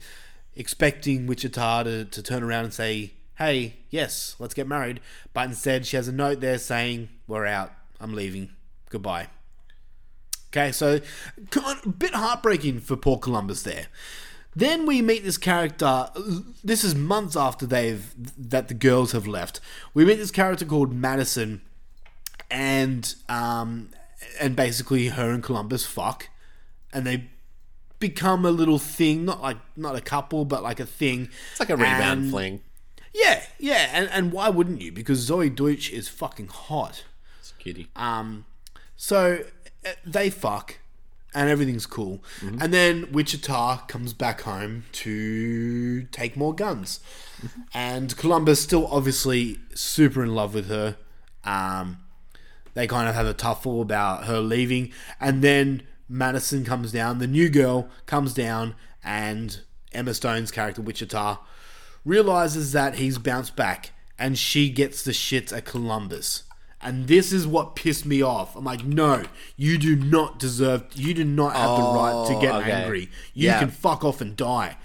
[0.55, 5.01] expecting Wichita to, to turn around and say, Hey, yes, let's get married.
[5.33, 7.73] But instead she has a note there saying, We're out.
[8.01, 8.51] I'm leaving.
[8.89, 9.29] Goodbye.
[10.49, 11.01] Okay, so
[11.55, 13.87] a bit heartbreaking for poor Columbus there.
[14.55, 16.09] Then we meet this character.
[16.65, 18.13] This is months after they've
[18.51, 19.61] that the girls have left.
[19.95, 21.63] We meet this character called Madison,
[22.51, 23.91] and um,
[24.41, 26.29] and basically her and Columbus fuck,
[26.93, 27.29] and they
[28.01, 29.25] become a little thing.
[29.25, 31.29] Not like not a couple, but like a thing.
[31.53, 32.61] It's like a rebound And- fling.
[33.13, 34.93] Yeah, yeah, and and why wouldn't you?
[34.93, 37.05] Because Zoey Deutch is fucking hot.
[37.41, 37.89] It's a kitty.
[37.97, 38.45] Um,
[38.97, 39.45] so
[39.85, 40.79] uh, they fuck,
[41.35, 42.23] and everything's cool.
[42.40, 42.62] Mm-hmm.
[42.62, 47.01] And then Wichita comes back home to take more guns,
[47.40, 47.61] Mm-hmm.
[47.73, 50.97] and Columbus still obviously super in love with her.
[51.43, 51.98] Um,
[52.74, 57.19] they kind of have a tuffle about her leaving, and then Madison comes down.
[57.19, 59.61] The new girl comes down, and
[59.93, 61.39] Emma Stone's character Wichita
[62.05, 66.43] realizes that he's bounced back, and she gets the shits at Columbus.
[66.82, 68.57] And this is what pissed me off.
[68.57, 69.24] I'm like, no,
[69.57, 70.85] you do not deserve.
[70.94, 72.73] You do not have the right to Oh, get okay.
[72.73, 73.11] angry.
[73.35, 73.59] You Yeah.
[73.59, 74.78] can fuck off and die.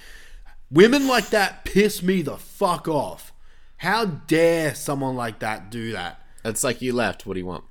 [0.69, 3.31] Women like that piss me the fuck off.
[3.77, 6.19] How dare someone like that do that?
[6.43, 7.25] It's like you left.
[7.25, 7.63] What do you want?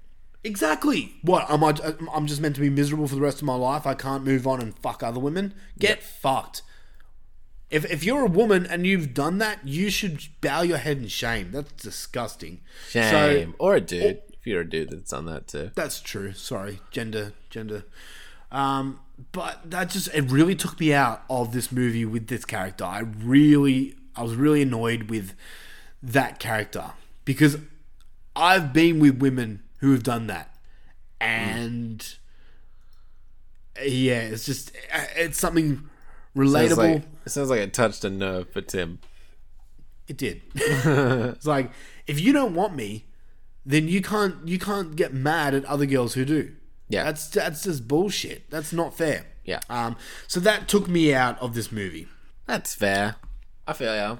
[0.42, 1.14] Exactly.
[1.22, 1.74] What am I?
[2.12, 3.86] I'm just meant to be miserable for the rest of my life.
[3.86, 5.54] I can't move on and fuck other women.
[5.78, 6.62] Get fucked.
[7.74, 11.08] If if you're a woman and you've done that, you should bow your head in
[11.08, 11.50] shame.
[11.50, 12.60] That's disgusting.
[12.88, 13.50] Shame.
[13.50, 14.22] So, or a dude.
[14.32, 15.72] if you're a dude that's done that too.
[15.74, 16.32] that's true.
[16.34, 17.84] Sorry, gender, gender.
[18.52, 19.00] Um,
[19.32, 22.84] but that just it really took me out of this movie with this character.
[22.84, 25.34] I really, I was really annoyed with
[26.00, 26.92] that character
[27.24, 27.58] because
[28.36, 30.54] I've been with women who have done that,
[31.20, 32.14] and
[33.84, 34.70] yeah, it's just
[35.16, 35.90] it's something
[36.36, 36.68] relatable.
[36.68, 38.98] Sounds like, it sounds like it touched a nerve for Tim.
[40.06, 40.42] It did.
[40.54, 41.70] it's like
[42.06, 43.06] if you don't want me,
[43.64, 46.54] then you can't you can't get mad at other girls who do.
[46.88, 48.50] Yeah, that's that's just bullshit.
[48.50, 49.26] That's not fair.
[49.44, 49.60] Yeah.
[49.70, 49.96] Um.
[50.28, 52.08] So that took me out of this movie.
[52.46, 53.16] That's fair.
[53.66, 54.16] I feel ya.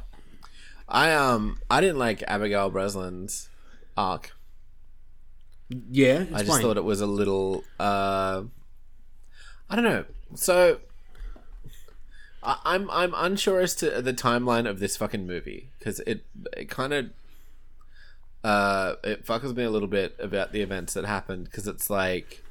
[0.89, 3.49] I um I didn't like Abigail Breslin's
[3.97, 4.35] arc.
[5.69, 6.62] Yeah, I just explain.
[6.62, 8.45] thought it was a little uh
[9.69, 10.05] I don't know.
[10.35, 10.81] So
[12.45, 16.25] I, I'm I'm unsure as to the timeline of this fucking movie because it
[16.57, 17.11] it kind of
[18.45, 22.43] uh it fucks me a little bit about the events that happened because it's like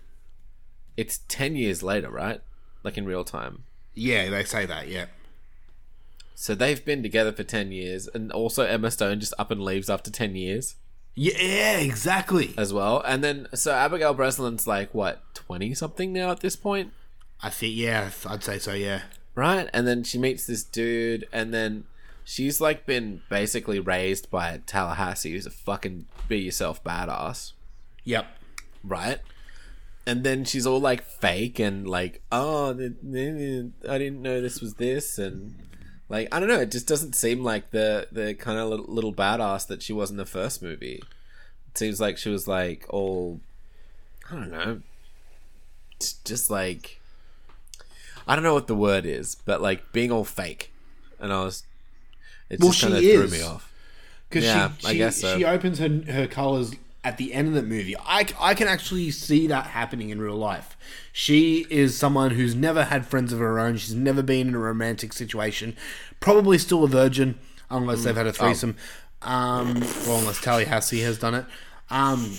[0.97, 2.41] it's ten years later, right?
[2.83, 3.63] Like in real time.
[3.93, 4.87] Yeah, they say that.
[4.87, 5.05] Yeah.
[6.35, 9.89] So they've been together for ten years, and also Emma Stone just up and leaves
[9.89, 10.75] after ten years.
[11.15, 12.53] Yeah, exactly.
[12.57, 16.91] As well, and then so Abigail Breslin's like what twenty something now at this point.
[17.41, 18.73] I think yeah, I'd say so.
[18.73, 19.03] Yeah.
[19.35, 21.85] Right, and then she meets this dude, and then
[22.23, 27.53] she's like been basically raised by Tallahassee, who's a fucking be yourself badass.
[28.03, 28.27] Yep.
[28.83, 29.19] Right.
[30.05, 35.17] And then she's all like fake and like, oh, I didn't know this was this,
[35.17, 35.55] and
[36.09, 39.13] like I don't know, it just doesn't seem like the the kind of little, little
[39.13, 41.01] badass that she was in the first movie.
[41.69, 43.39] It seems like she was like all,
[44.29, 44.81] I don't know,
[46.23, 46.99] just like
[48.27, 50.71] I don't know what the word is, but like being all fake,
[51.19, 51.63] and I was,
[52.49, 53.71] it Well, just kind of she threw me off.
[54.29, 55.37] Because yeah, she, I she, guess so.
[55.37, 56.73] she opens her her colors
[57.03, 57.95] at the end of the movie.
[57.97, 60.77] I, I can actually see that happening in real life.
[61.11, 63.75] She is someone who's never had friends of her own.
[63.77, 65.75] She's never been in a romantic situation.
[66.21, 67.37] Probably still a virgin,
[67.69, 68.03] unless Mm.
[68.05, 68.31] they've had a Oh.
[68.31, 68.77] threesome.
[69.21, 71.45] Um, well, unless Tallahassee has done it.
[71.89, 72.37] Um,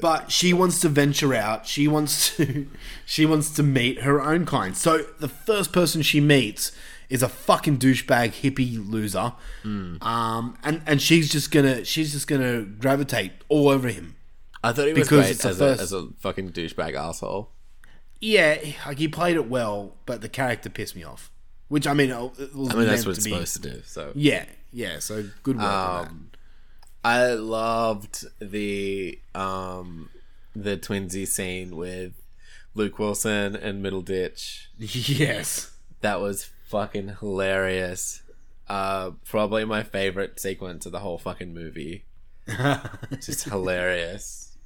[0.00, 1.66] but she wants to venture out.
[1.66, 2.66] She wants to
[3.06, 4.76] she wants to meet her own kind.
[4.76, 6.72] So the first person she meets
[7.08, 9.32] is a fucking douchebag hippie loser.
[9.64, 10.02] Mm.
[10.02, 14.16] Um, and and she's just gonna she's just gonna gravitate all over him.
[14.62, 17.50] I thought he was because great as, first- a, as a fucking douchebag asshole.
[18.20, 21.30] Yeah, like he played it well, but the character pissed me off.
[21.68, 23.82] Which I mean, I mean, that's what it's be- supposed to do.
[23.84, 24.98] So yeah, yeah.
[24.98, 25.64] So good work.
[25.64, 26.10] on that.
[26.10, 26.29] Um,
[27.02, 30.10] I loved the um
[30.54, 32.12] the twinsy scene with
[32.74, 34.66] Luke Wilson and Middleditch.
[34.78, 38.22] Yes, that was fucking hilarious.
[38.68, 42.04] Uh, probably my favorite sequence of the whole fucking movie.
[43.20, 44.56] Just hilarious.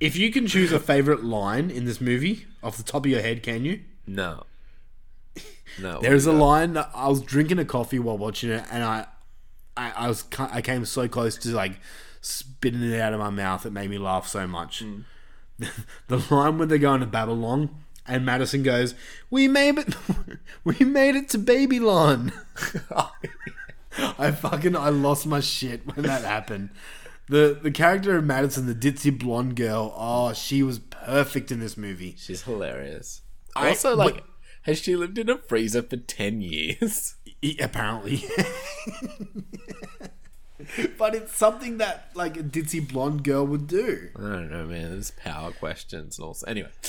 [0.00, 3.22] If you can choose a favorite line in this movie off the top of your
[3.22, 3.82] head, can you?
[4.06, 4.44] No.
[5.80, 6.00] No.
[6.00, 9.06] There's a line that I was drinking a coffee while watching it, and I,
[9.76, 11.80] I, I was I came so close to like
[12.20, 13.66] spitting it out of my mouth.
[13.66, 14.84] It made me laugh so much.
[14.84, 15.04] Mm.
[16.08, 17.70] the line when they're going to Babylon,
[18.06, 18.94] and Madison goes,
[19.30, 19.94] "We made it,
[20.64, 22.32] we made it to Babylon."
[24.18, 26.70] I fucking I lost my shit when that happened.
[27.28, 31.76] The the character of Madison, the ditzy blonde girl, oh, she was perfect in this
[31.76, 32.14] movie.
[32.18, 33.22] She's hilarious.
[33.54, 34.24] I- also, like, but-
[34.62, 37.16] has she lived in a freezer for ten years?
[37.60, 38.24] Apparently.
[40.98, 44.08] but it's something that like a ditzy blonde girl would do.
[44.16, 44.90] I don't know, man.
[44.90, 46.70] There's power questions and also anyway.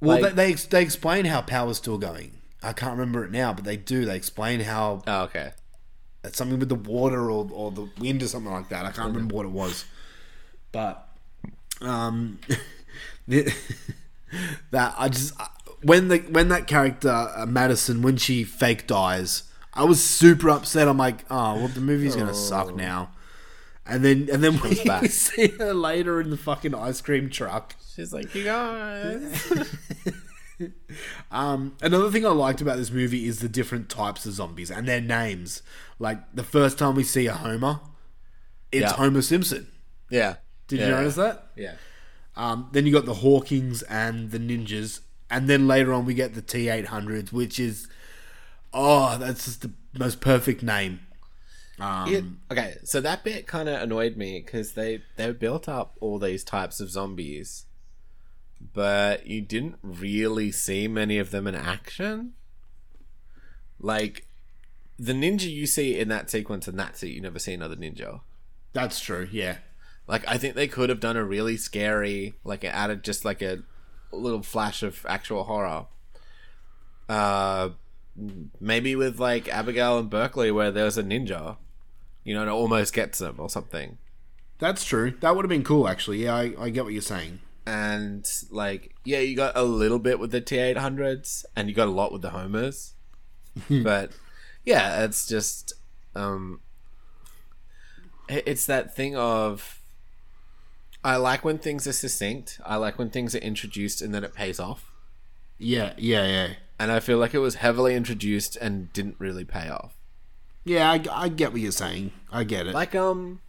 [0.00, 2.38] Well, Like- they, they they explain how power's still going.
[2.60, 4.04] I can't remember it now, but they do.
[4.04, 5.02] They explain how.
[5.06, 5.52] Oh, okay.
[6.24, 8.84] It's something with the water or, or the wind or something like that.
[8.84, 9.84] I can't remember what it was,
[10.72, 11.08] but
[11.80, 12.38] um,
[13.28, 15.34] that I just
[15.82, 19.44] when the when that character uh, Madison when she fake dies,
[19.74, 20.88] I was super upset.
[20.88, 23.10] I'm like, oh well, the movie's gonna suck now.
[23.84, 25.06] And then and then we, back.
[25.10, 27.74] see her later in the fucking ice cream truck.
[27.94, 29.74] She's like, you guys.
[31.32, 34.86] Um, another thing I liked about this movie is the different types of zombies and
[34.86, 35.62] their names.
[35.98, 37.80] Like the first time we see a Homer,
[38.70, 38.92] it's Yeah.
[38.92, 39.66] Homer Simpson.
[40.10, 40.36] Yeah.
[40.68, 40.86] Did Yeah.
[40.86, 41.48] you notice that?
[41.56, 41.74] Yeah.
[42.36, 45.00] Um, then you got the Hawkings and the Ninjas,
[45.32, 47.88] and then later on we get the T eight hundreds, which is
[48.72, 51.00] oh, that's just the most perfect name.
[51.80, 55.96] Um, It- okay, so that bit kind of annoyed me because they they built up
[56.00, 57.64] all these types of zombies,
[58.72, 62.34] but you didn't really see many of them in action.
[63.80, 64.26] Like
[64.98, 67.08] the ninja you see in that sequence, and that's it.
[67.08, 68.20] You never see another ninja.
[68.72, 69.28] That's true.
[69.32, 69.58] Yeah.
[70.06, 73.42] Like I think they could have done a really scary, like it added just like
[73.42, 73.62] a
[74.12, 75.86] little flash of actual horror.
[77.08, 77.70] Uh,
[78.60, 81.56] maybe with like Abigail and Berkeley, where there was a ninja.
[82.24, 83.98] You know, to almost get to them or something.
[84.58, 85.14] That's true.
[85.20, 86.22] That would have been cool, actually.
[86.22, 87.40] Yeah, I, I get what you're saying.
[87.66, 91.74] And like, yeah, you got a little bit with the T eight hundreds, and you
[91.74, 92.94] got a lot with the homers.
[93.82, 94.12] but
[94.64, 95.72] yeah, it's just
[96.14, 96.60] um,
[98.28, 99.81] it's that thing of
[101.04, 102.60] I like when things are succinct.
[102.64, 104.92] I like when things are introduced and then it pays off.
[105.58, 106.48] Yeah, yeah, yeah.
[106.78, 109.94] And I feel like it was heavily introduced and didn't really pay off.
[110.64, 112.12] Yeah, I, I get what you're saying.
[112.30, 112.74] I get it.
[112.74, 113.40] Like um,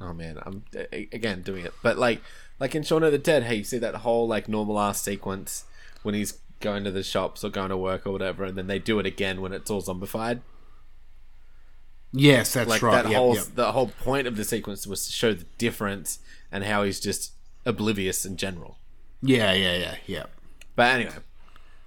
[0.00, 2.22] oh man, I'm again doing it, but like
[2.58, 5.64] like in Shaun of the Dead, hey, you see that whole like normal ass sequence
[6.02, 8.78] when he's going to the shops or going to work or whatever, and then they
[8.78, 10.40] do it again when it's all zombified.
[12.16, 13.02] Yes, that's like right.
[13.02, 13.44] That Yep, whole yep.
[13.54, 16.20] the whole point of the sequence was to show the difference
[16.52, 17.32] and how he's just
[17.66, 18.78] oblivious in general.
[19.20, 20.24] Yeah, yeah, yeah, yeah.
[20.76, 21.14] But anyway,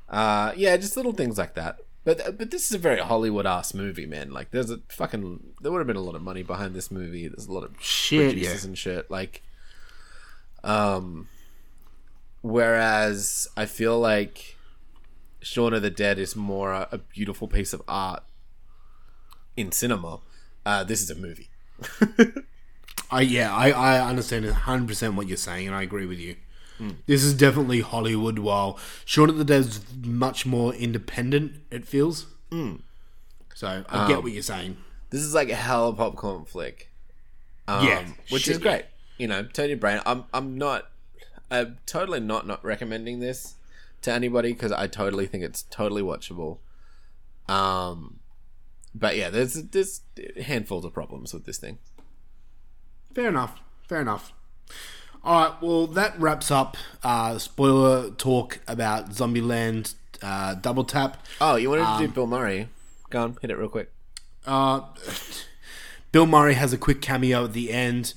[0.09, 1.79] uh, yeah, just little things like that.
[2.03, 4.31] But but this is a very Hollywood ass movie, man.
[4.31, 7.29] Like there's a fucking there would have been a lot of money behind this movie.
[7.29, 8.67] There's a lot of Shit, producers yeah.
[8.67, 9.09] and shit.
[9.09, 9.43] Like,
[10.61, 11.29] um,
[12.41, 14.57] whereas I feel like
[15.41, 18.23] Shaun of the Dead is more a, a beautiful piece of art
[19.57, 20.19] in cinema.
[20.65, 21.49] Uh, this is a movie.
[23.11, 26.35] I yeah, I, I understand 100 percent what you're saying, and I agree with you.
[27.07, 31.53] This is definitely Hollywood, while Shaun of the Dead is much more independent.
[31.71, 32.27] It feels.
[32.51, 32.81] Mm.
[33.55, 34.77] So I get Um, what you're saying.
[35.09, 36.91] This is like a hell of a popcorn flick.
[37.67, 38.85] Um, Yeah, which shit, is great.
[39.17, 40.01] You know, turn your brain.
[40.05, 40.91] I'm I'm not,
[41.49, 43.55] I'm totally not not recommending this
[44.03, 46.59] to anybody because I totally think it's totally watchable.
[47.49, 48.19] Um,
[48.99, 50.01] but yeah, there's there's
[50.43, 51.77] handfuls of problems with this thing.
[53.13, 53.59] Fair enough.
[53.87, 54.33] Fair enough.
[55.23, 55.61] All right.
[55.61, 61.25] Well, that wraps up uh, spoiler talk about Zombieland uh, Double Tap.
[61.41, 62.69] Oh, you wanted to Um, do Bill Murray?
[63.09, 63.91] Go on, hit it real quick.
[64.45, 64.81] Uh,
[66.11, 68.13] Bill Murray has a quick cameo at the end.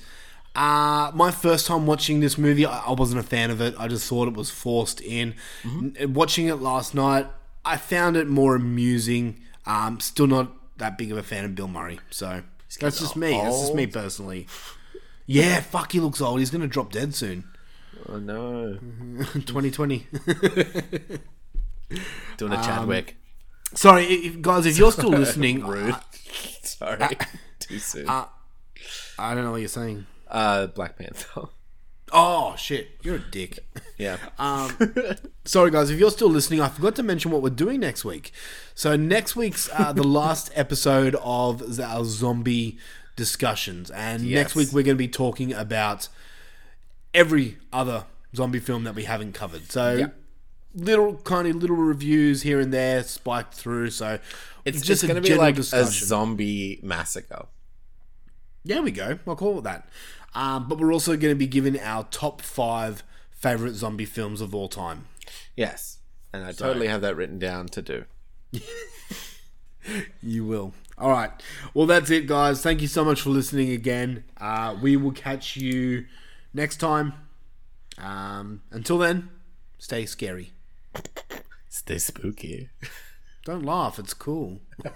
[0.55, 3.73] Uh, my first time watching this movie, I, I wasn't a fan of it.
[3.77, 5.35] I just thought it was forced in.
[5.63, 7.27] N- Watching it last night,
[7.63, 9.39] I found it more amusing.
[9.65, 10.51] Um, still not
[10.81, 11.99] that big of a fan of Bill Murray.
[12.09, 12.41] So
[12.79, 13.31] that's just me.
[13.31, 14.47] That's just me personally.
[15.25, 16.39] Yeah, fuck, he looks old.
[16.39, 17.45] He's to drop dead soon.
[18.09, 18.77] Oh no,
[19.33, 20.07] 2020.
[22.37, 23.15] doing a Um, Chadwick.
[23.73, 25.93] Sorry, if, guys, if you're still listening, Rude.
[25.93, 25.99] uh,
[26.63, 27.07] Sorry,
[27.59, 28.09] too soon.
[28.09, 28.25] uh,
[29.19, 30.05] I don't know what you're saying.
[30.27, 31.43] Uh, Black Panther.
[32.11, 33.59] Oh shit, you're a dick.
[33.97, 34.17] Yeah.
[34.39, 34.75] Um,
[35.45, 38.31] sorry guys, if you're still listening, I forgot to mention what we're doing next week.
[38.73, 42.79] So next week's uh, the last episode of our zombie
[43.15, 46.07] discussions, and next week we're going to be talking about
[47.13, 48.05] every other
[48.35, 49.71] zombie film that we haven't covered.
[49.71, 49.93] So.
[49.93, 50.07] Yeah.
[50.73, 54.19] Little kind of little reviews here and there spiked through, so
[54.63, 57.45] It's just going to be like a zombie massacre.
[58.63, 59.19] There we go.
[59.27, 59.89] I'll call it that.
[60.33, 64.55] Um, but we're also going to be giving our top five favorite zombie films of
[64.55, 65.05] all time.
[65.57, 65.99] Yes,
[66.33, 68.05] and I So- totally have that written down to do.
[70.21, 70.75] You will.
[70.99, 71.31] All right.
[71.73, 72.61] Well, that's it, guys.
[72.61, 74.23] Thank you so much for listening again.
[74.39, 76.05] Uh, we will catch you
[76.53, 77.13] next time.
[77.97, 79.29] Um, until then,
[79.79, 80.51] stay scary.
[81.67, 82.69] Stay spooky.
[83.43, 83.97] Don't laugh.
[83.97, 84.61] It's cool.